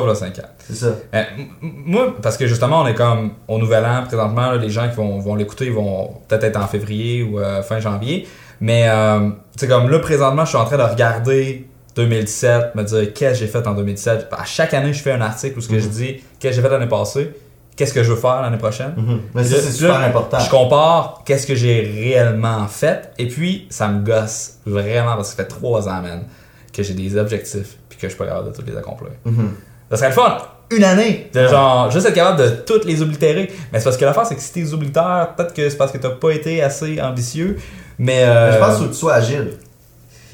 Pas 0.00 0.06
là 0.06 0.14
5 0.14 0.38
ans. 0.38 0.42
C'est 0.58 0.74
ça. 0.74 0.94
Euh, 1.14 1.22
moi, 1.60 2.14
parce 2.22 2.36
que 2.36 2.46
justement, 2.46 2.82
on 2.82 2.86
est 2.86 2.94
comme 2.94 3.30
au 3.48 3.58
nouvel 3.58 3.84
an 3.84 4.04
présentement, 4.06 4.52
les 4.52 4.70
gens 4.70 4.88
qui 4.88 4.96
vont, 4.96 5.18
vont 5.18 5.34
l'écouter 5.34 5.70
vont 5.70 6.14
peut-être 6.28 6.44
être 6.44 6.60
en 6.60 6.66
février 6.66 7.22
ou 7.22 7.38
euh, 7.38 7.62
fin 7.62 7.80
janvier. 7.80 8.26
Mais 8.60 8.88
euh, 8.88 9.30
c'est 9.56 9.68
comme 9.68 9.90
là, 9.90 9.98
présentement, 9.98 10.44
je 10.44 10.50
suis 10.50 10.58
en 10.58 10.64
train 10.64 10.78
de 10.78 10.82
regarder 10.82 11.66
2017, 11.96 12.74
me 12.74 12.82
dire 12.82 13.12
qu'est-ce 13.14 13.40
que 13.40 13.46
j'ai 13.46 13.46
fait 13.46 13.66
en 13.66 13.74
2017. 13.74 14.28
À 14.30 14.44
chaque 14.44 14.74
année, 14.74 14.92
je 14.92 15.02
fais 15.02 15.12
un 15.12 15.20
article 15.20 15.58
où 15.58 15.60
ce 15.60 15.68
que 15.68 15.78
je 15.78 15.86
mhm. 15.86 15.92
dis 15.92 16.16
qu'est-ce 16.38 16.56
que 16.56 16.62
j'ai 16.62 16.62
fait 16.62 16.72
l'année 16.72 16.88
passée, 16.88 17.32
qu'est-ce 17.74 17.94
que 17.94 18.02
je 18.02 18.12
veux 18.12 18.18
faire 18.18 18.42
l'année 18.42 18.58
prochaine? 18.58 18.92
Mhm. 18.96 19.20
Mais 19.34 19.44
ça, 19.44 19.56
c'est 19.60 19.72
super 19.72 20.00
important. 20.00 20.38
Je 20.38 20.50
compare 20.50 21.22
qu'est-ce 21.24 21.46
que 21.46 21.54
j'ai 21.54 21.80
réellement 21.80 22.66
fait 22.66 23.10
et 23.18 23.28
puis 23.28 23.66
ça 23.70 23.88
me 23.88 24.04
gosse 24.04 24.58
vraiment 24.66 25.16
parce 25.16 25.30
que 25.30 25.36
ça 25.36 25.42
fait 25.44 25.48
trois 25.48 25.88
ans, 25.88 26.02
man, 26.02 26.24
que 26.72 26.82
j'ai 26.82 26.94
des 26.94 27.16
objectifs 27.16 27.78
puis 27.88 27.98
que 27.98 28.08
je 28.08 28.08
suis 28.08 28.18
pas 28.18 28.26
capable 28.26 28.52
de 28.52 28.56
tous 28.56 28.66
les 28.66 28.76
accomplir. 28.76 29.12
Mhm. 29.24 29.50
Ça 29.90 29.96
serait 29.96 30.08
le 30.08 30.14
fun 30.14 30.38
une 30.70 30.84
année. 30.84 31.30
De 31.32 31.46
genre, 31.46 31.90
juste 31.90 32.06
être 32.06 32.14
capable 32.14 32.42
de 32.42 32.48
toutes 32.48 32.84
les 32.84 33.02
oblitérer. 33.02 33.52
Mais 33.72 33.78
c'est 33.78 33.84
parce 33.84 33.96
que 33.96 34.04
l'affaire, 34.04 34.26
c'est 34.26 34.34
que 34.34 34.40
si 34.40 34.52
t'es 34.52 34.72
obliteur, 34.72 35.34
peut-être 35.34 35.54
que 35.54 35.68
c'est 35.68 35.76
parce 35.76 35.92
que 35.92 35.98
t'as 35.98 36.10
pas 36.10 36.30
été 36.30 36.62
assez 36.62 37.00
ambitieux. 37.00 37.56
Mais. 37.98 38.24
Euh, 38.24 38.52
je 38.52 38.58
pense 38.58 38.78
que 38.78 38.84
tu 38.86 38.94
sois 38.94 39.14
agile. 39.14 39.52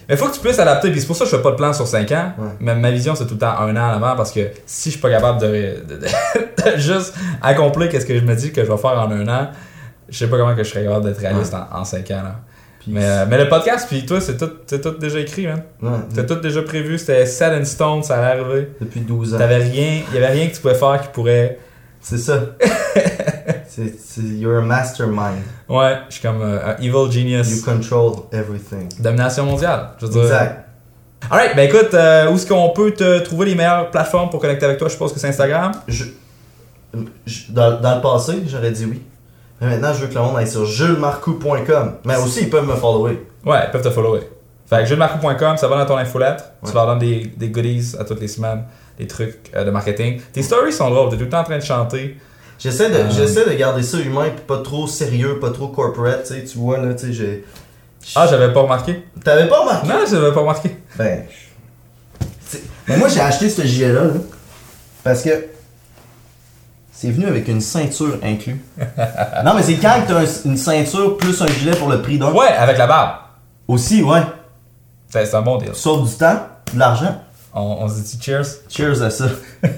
Mais 0.09 0.16
faut 0.16 0.26
que 0.26 0.34
tu 0.34 0.40
puisses 0.40 0.59
adapter. 0.59 0.90
Puis 0.90 1.00
c'est 1.00 1.07
pour 1.07 1.16
ça 1.16 1.24
que 1.24 1.30
je 1.30 1.36
fais 1.36 1.42
pas 1.42 1.53
de 1.53 1.57
plan 1.57 1.72
sur 1.72 1.86
5 1.86 2.11
ans. 2.12 2.32
Mais 2.61 2.74
ma 2.74 2.90
vision, 2.90 3.14
c'est 3.14 3.26
tout 3.26 3.34
le 3.34 3.40
temps 3.40 3.59
un 3.59 3.76
an 3.76 3.90
avant. 3.90 4.16
Parce 4.16 4.32
que 4.32 4.40
si 4.66 4.90
je 4.90 4.94
suis 4.94 5.00
pas 5.00 5.11
capable 5.11 5.40
de, 5.40 5.76
juste 6.76 7.14
accomplir 7.40 7.88
qu'est-ce 7.88 8.07
que 8.07 8.18
je 8.18 8.24
me 8.24 8.34
dis 8.34 8.53
que 8.53 8.64
je 8.64 8.70
vais 8.70 8.78
faire 8.78 8.98
en 8.98 9.11
un 9.11 9.28
an, 9.28 9.48
je 10.09 10.18
sais 10.18 10.26
pas 10.28 10.36
comment 10.36 10.55
que 10.55 10.64
je 10.64 10.70
serais 10.70 10.84
capable 10.84 11.07
d'être 11.07 11.20
réaliste 11.20 11.55
en, 11.55 11.84
5 11.84 12.11
ans. 12.11 12.22
Là. 12.24 12.36
Mais, 12.86 13.04
euh, 13.04 13.26
mais, 13.28 13.38
le 13.38 13.48
podcast, 13.48 13.86
puis 13.88 14.04
toi, 14.04 14.20
c'est 14.20 14.36
tout, 14.36 14.50
tout 14.78 14.98
déjà 14.98 15.20
écrit, 15.20 15.46
hein? 15.46 15.62
Ouais. 15.80 16.24
tout 16.26 16.34
déjà 16.36 16.62
prévu, 16.62 16.98
c'était 16.98 17.26
set 17.26 17.52
in 17.52 17.64
stone, 17.64 18.02
ça 18.02 18.16
allait 18.18 18.40
arriver. 18.40 18.68
Depuis 18.80 19.00
12 19.00 19.34
ans. 19.34 19.38
T'avais 19.38 19.58
rien, 19.58 20.02
il 20.08 20.14
y 20.14 20.18
avait 20.18 20.32
rien 20.32 20.48
que 20.48 20.54
tu 20.54 20.60
pouvais 20.60 20.74
faire 20.74 21.00
qui 21.00 21.08
pourrait. 21.12 21.58
C'est 22.00 22.18
ça. 22.18 22.40
c'est, 23.68 24.22
you're 24.22 24.58
a 24.58 24.60
mastermind. 24.60 25.42
Ouais, 25.68 25.98
je 26.08 26.14
suis 26.14 26.22
comme 26.22 26.42
euh, 26.42 26.74
un 26.74 26.76
evil 26.82 27.10
genius. 27.10 27.50
You 27.50 27.62
control 27.62 28.24
everything. 28.32 28.88
Domination 28.98 29.44
mondiale, 29.44 29.90
je 30.00 30.06
veux 30.06 30.12
dire. 30.12 30.22
Exact. 30.22 30.68
Alright, 31.30 31.54
ben 31.54 31.68
écoute, 31.68 31.94
euh, 31.94 32.30
où 32.30 32.34
est-ce 32.34 32.46
qu'on 32.46 32.70
peut 32.70 32.90
te 32.90 33.20
trouver 33.20 33.46
les 33.46 33.54
meilleures 33.54 33.90
plateformes 33.92 34.28
pour 34.28 34.40
connecter 34.40 34.66
avec 34.66 34.78
toi? 34.78 34.88
Je 34.88 34.96
pense 34.96 35.12
que 35.12 35.20
c'est 35.20 35.28
Instagram. 35.28 35.70
Je, 35.86 36.04
dans, 37.50 37.80
dans 37.80 37.94
le 37.94 38.02
passé, 38.02 38.42
j'aurais 38.46 38.72
dit 38.72 38.86
oui. 38.86 39.02
Mais 39.62 39.68
maintenant, 39.68 39.94
je 39.94 40.00
veux 40.00 40.08
que 40.08 40.14
le 40.14 40.20
monde 40.20 40.36
aille 40.36 40.50
sur 40.50 40.66
julesmarcou.com. 40.66 41.94
Mais 42.04 42.16
aussi, 42.16 42.40
ils 42.40 42.50
peuvent 42.50 42.66
me 42.66 42.74
follower. 42.74 43.24
Ouais, 43.46 43.58
ils 43.64 43.70
peuvent 43.70 43.82
te 43.82 43.90
follower. 43.90 44.22
Fait 44.68 44.78
que 44.78 44.86
julesmarcou.com, 44.86 45.56
ça 45.56 45.68
va 45.68 45.78
dans 45.78 45.86
ton 45.86 45.96
infolettre. 45.98 46.44
Tu 46.66 46.72
leur 46.74 46.84
donnes 46.84 46.98
des, 46.98 47.30
des, 47.36 47.48
goodies 47.48 47.94
à 47.96 48.02
toutes 48.02 48.20
les 48.20 48.26
semaines, 48.26 48.64
des 48.98 49.06
trucs 49.06 49.52
euh, 49.54 49.62
de 49.62 49.70
marketing. 49.70 50.20
Tes 50.32 50.42
stories 50.42 50.72
sont 50.72 50.90
drôles, 50.90 51.10
t'es 51.10 51.16
tout 51.16 51.24
le 51.24 51.28
temps 51.28 51.42
en 51.42 51.44
train 51.44 51.58
de 51.58 51.62
chanter. 51.62 52.16
J'essaie 52.58 52.90
de, 52.90 52.96
euh. 52.96 53.10
j'essaie 53.10 53.48
de 53.48 53.54
garder 53.54 53.84
ça 53.84 54.00
humain, 54.00 54.30
puis 54.34 54.44
pas 54.44 54.58
trop 54.58 54.88
sérieux, 54.88 55.38
pas 55.38 55.50
trop 55.50 55.68
corporate, 55.68 56.24
tu 56.26 56.34
sais, 56.34 56.44
tu 56.44 56.58
vois, 56.58 56.78
là, 56.78 56.94
tu 56.94 57.06
sais, 57.06 57.12
j'ai... 57.12 57.44
Ah, 58.16 58.26
j'avais 58.28 58.52
pas 58.52 58.62
remarqué. 58.62 59.04
T'avais 59.22 59.46
pas 59.46 59.60
remarqué? 59.60 59.86
Non, 59.86 59.94
j'avais 60.10 60.32
pas 60.32 60.40
remarqué. 60.40 60.76
Ben... 60.98 61.24
Mais 62.88 62.96
moi, 62.96 63.06
j'ai 63.06 63.20
acheté 63.20 63.48
ce 63.48 63.62
gilet-là, 63.62 64.04
là, 64.04 64.14
parce 65.04 65.22
que 65.22 65.51
c'est 67.03 67.11
venu 67.11 67.26
avec 67.26 67.48
une 67.48 67.61
ceinture 67.61 68.16
inclus. 68.22 68.64
non, 69.44 69.55
mais 69.57 69.62
c'est 69.64 69.74
quand 69.74 70.05
tu 70.07 70.12
as 70.12 70.44
une 70.44 70.57
ceinture 70.57 71.16
plus 71.16 71.42
un 71.42 71.48
gilet 71.48 71.74
pour 71.74 71.88
le 71.88 72.00
prix 72.00 72.16
d'un? 72.16 72.30
Ouais, 72.30 72.46
avec 72.46 72.78
la 72.78 72.86
barbe. 72.86 73.16
Aussi, 73.66 74.05
ouais. 74.05 74.20
C'est 75.09 75.34
un 75.34 75.42
bon 75.42 75.57
deal. 75.57 75.74
Sauve 75.74 76.09
du 76.09 76.14
temps, 76.14 76.46
de 76.72 76.78
l'argent. 76.78 77.20
On, 77.55 77.78
on 77.80 77.88
se 77.88 78.03
dit 78.03 78.18
cheers. 78.22 78.46
Cheers 78.68 79.03
à 79.03 79.11
ça. 79.11 79.24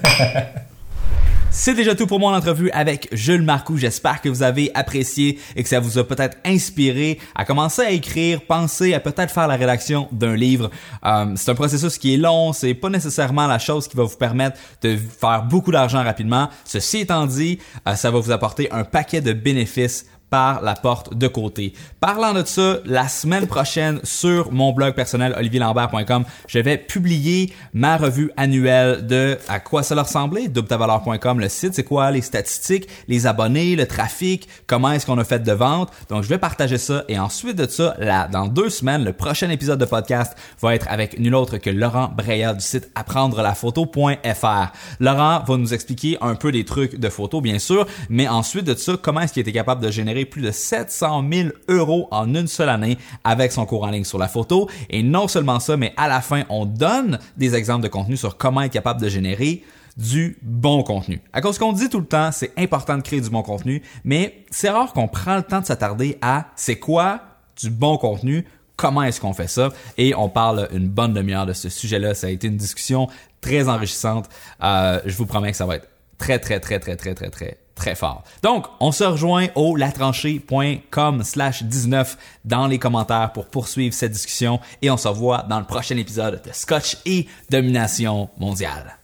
C'est 1.57 1.73
déjà 1.73 1.95
tout 1.95 2.05
pour 2.05 2.19
mon 2.19 2.33
entrevue 2.33 2.69
avec 2.71 3.07
Jules 3.13 3.41
Marcoux. 3.41 3.77
J'espère 3.77 4.21
que 4.21 4.27
vous 4.27 4.43
avez 4.43 4.71
apprécié 4.73 5.39
et 5.55 5.63
que 5.63 5.69
ça 5.69 5.79
vous 5.79 5.97
a 5.97 6.05
peut-être 6.05 6.37
inspiré 6.43 7.17
à 7.33 7.45
commencer 7.45 7.81
à 7.81 7.91
écrire, 7.91 8.41
penser 8.41 8.93
à 8.93 8.99
peut-être 8.99 9.31
faire 9.31 9.47
la 9.47 9.55
rédaction 9.55 10.09
d'un 10.11 10.35
livre. 10.35 10.69
Euh, 11.05 11.31
c'est 11.37 11.49
un 11.49 11.55
processus 11.55 11.97
qui 11.97 12.13
est 12.13 12.17
long, 12.17 12.51
c'est 12.51 12.73
pas 12.73 12.89
nécessairement 12.89 13.47
la 13.47 13.57
chose 13.57 13.87
qui 13.87 13.95
va 13.95 14.03
vous 14.03 14.17
permettre 14.17 14.59
de 14.81 14.97
faire 14.97 15.43
beaucoup 15.43 15.71
d'argent 15.71 16.03
rapidement. 16.03 16.49
Ceci 16.65 16.99
étant 16.99 17.25
dit, 17.25 17.57
euh, 17.87 17.95
ça 17.95 18.11
va 18.11 18.19
vous 18.19 18.31
apporter 18.31 18.69
un 18.73 18.83
paquet 18.83 19.21
de 19.21 19.31
bénéfices 19.31 20.07
par 20.29 20.61
la 20.61 20.73
porte 20.73 21.13
de 21.13 21.27
côté. 21.27 21.73
Parlant 21.99 22.33
de 22.33 22.43
ça, 22.43 22.79
la 22.85 23.07
semaine 23.07 23.47
prochaine 23.47 23.99
sur 24.03 24.51
mon 24.51 24.73
blog 24.73 24.93
personnel 24.93 25.33
olivierlambert.com, 25.37 26.25
je 26.47 26.59
vais 26.59 26.77
publier 26.77 27.53
ma 27.73 27.97
revue 27.97 28.31
annuelle 28.37 29.05
de 29.05 29.37
à 29.47 29.59
quoi 29.59 29.83
ça 29.83 29.95
leur 29.95 30.05
ressemblait, 30.05 30.47
doubtavaleur.com, 30.47 31.39
le 31.39 31.49
site, 31.49 31.73
c'est 31.73 31.83
quoi 31.83 32.11
les 32.11 32.21
statistiques, 32.21 32.87
les 33.07 33.27
abonnés, 33.27 33.75
le 33.75 33.85
trafic, 33.85 34.47
comment 34.67 34.91
est-ce 34.91 35.05
qu'on 35.05 35.17
a 35.17 35.23
fait 35.23 35.43
de 35.43 35.51
vente. 35.51 35.91
Donc 36.09 36.23
je 36.23 36.29
vais 36.29 36.37
partager 36.37 36.77
ça 36.77 37.03
et 37.07 37.19
ensuite 37.19 37.55
de 37.55 37.67
ça, 37.67 37.95
là, 37.99 38.27
dans 38.27 38.47
deux 38.47 38.69
semaines, 38.69 39.03
le 39.03 39.13
prochain 39.13 39.49
épisode 39.49 39.79
de 39.79 39.85
podcast 39.85 40.35
va 40.61 40.75
être 40.75 40.87
avec 40.89 41.19
nul 41.19 41.35
autre 41.35 41.57
que 41.57 41.69
Laurent 41.69 42.09
Breyer 42.15 42.51
du 42.55 42.61
site 42.63 42.89
apprendre-la-photo.fr. 42.95 44.71
Laurent 44.99 45.43
va 45.43 45.57
nous 45.57 45.73
expliquer 45.73 46.17
un 46.21 46.35
peu 46.35 46.51
des 46.51 46.65
trucs 46.65 46.99
de 46.99 47.09
photo, 47.09 47.41
bien 47.41 47.59
sûr, 47.59 47.85
mais 48.09 48.27
ensuite 48.27 48.65
de 48.65 48.75
ça, 48.75 48.93
comment 49.01 49.21
est-ce 49.21 49.33
qu'il 49.33 49.41
était 49.41 49.51
capable 49.51 49.83
de 49.83 49.91
générer 49.91 50.14
plus 50.23 50.41
de 50.41 50.51
700 50.51 51.25
000 51.29 51.49
euros 51.67 52.07
en 52.11 52.33
une 52.33 52.47
seule 52.47 52.69
année 52.69 52.97
avec 53.25 53.51
son 53.51 53.65
cours 53.65 53.83
en 53.83 53.89
ligne 53.89 54.05
sur 54.05 54.17
la 54.17 54.29
photo. 54.29 54.69
Et 54.89 55.03
non 55.03 55.27
seulement 55.27 55.59
ça, 55.59 55.75
mais 55.75 55.93
à 55.97 56.07
la 56.07 56.21
fin, 56.21 56.43
on 56.47 56.65
donne 56.65 57.19
des 57.35 57.55
exemples 57.55 57.83
de 57.83 57.89
contenu 57.89 58.15
sur 58.15 58.37
comment 58.37 58.61
être 58.61 58.71
capable 58.71 59.01
de 59.01 59.09
générer 59.09 59.63
du 59.97 60.37
bon 60.41 60.83
contenu. 60.83 61.21
À 61.33 61.41
cause 61.41 61.57
qu'on 61.57 61.73
dit 61.73 61.89
tout 61.89 61.99
le 61.99 62.05
temps, 62.05 62.31
c'est 62.31 62.51
important 62.57 62.97
de 62.97 63.01
créer 63.01 63.21
du 63.21 63.29
bon 63.29 63.43
contenu, 63.43 63.81
mais 64.03 64.45
c'est 64.51 64.69
rare 64.69 64.93
qu'on 64.93 65.07
prend 65.07 65.35
le 65.35 65.43
temps 65.43 65.61
de 65.61 65.65
s'attarder 65.65 66.17
à 66.21 66.47
c'est 66.55 66.77
quoi 66.77 67.21
du 67.61 67.69
bon 67.69 67.97
contenu, 67.97 68.45
comment 68.75 69.03
est-ce 69.03 69.21
qu'on 69.21 69.33
fait 69.33 69.47
ça? 69.47 69.69
Et 69.97 70.13
on 70.15 70.29
parle 70.29 70.67
une 70.73 70.87
bonne 70.87 71.13
demi-heure 71.13 71.45
de 71.45 71.53
ce 71.53 71.69
sujet-là. 71.69 72.13
Ça 72.13 72.27
a 72.27 72.29
été 72.29 72.47
une 72.47 72.57
discussion 72.57 73.07
très 73.41 73.69
enrichissante. 73.69 74.29
Euh, 74.63 74.99
je 75.05 75.15
vous 75.15 75.25
promets 75.25 75.51
que 75.51 75.57
ça 75.57 75.65
va 75.65 75.77
être 75.77 75.87
très 76.17 76.39
très 76.39 76.59
très 76.59 76.79
très 76.79 76.95
très 76.95 77.13
très 77.13 77.29
très 77.29 77.57
très 77.75 77.95
fort. 77.95 78.23
Donc, 78.41 78.65
on 78.79 78.91
se 78.91 79.03
rejoint 79.03 79.47
au 79.55 79.75
latranchée.com 79.75 81.23
slash 81.23 81.63
19 81.63 82.17
dans 82.45 82.67
les 82.67 82.79
commentaires 82.79 83.31
pour 83.33 83.47
poursuivre 83.47 83.93
cette 83.93 84.13
discussion 84.13 84.59
et 84.81 84.89
on 84.89 84.97
se 84.97 85.07
revoit 85.07 85.43
dans 85.49 85.59
le 85.59 85.65
prochain 85.65 85.97
épisode 85.97 86.41
de 86.43 86.51
Scotch 86.53 86.97
et 87.05 87.27
Domination 87.49 88.29
mondiale. 88.39 88.97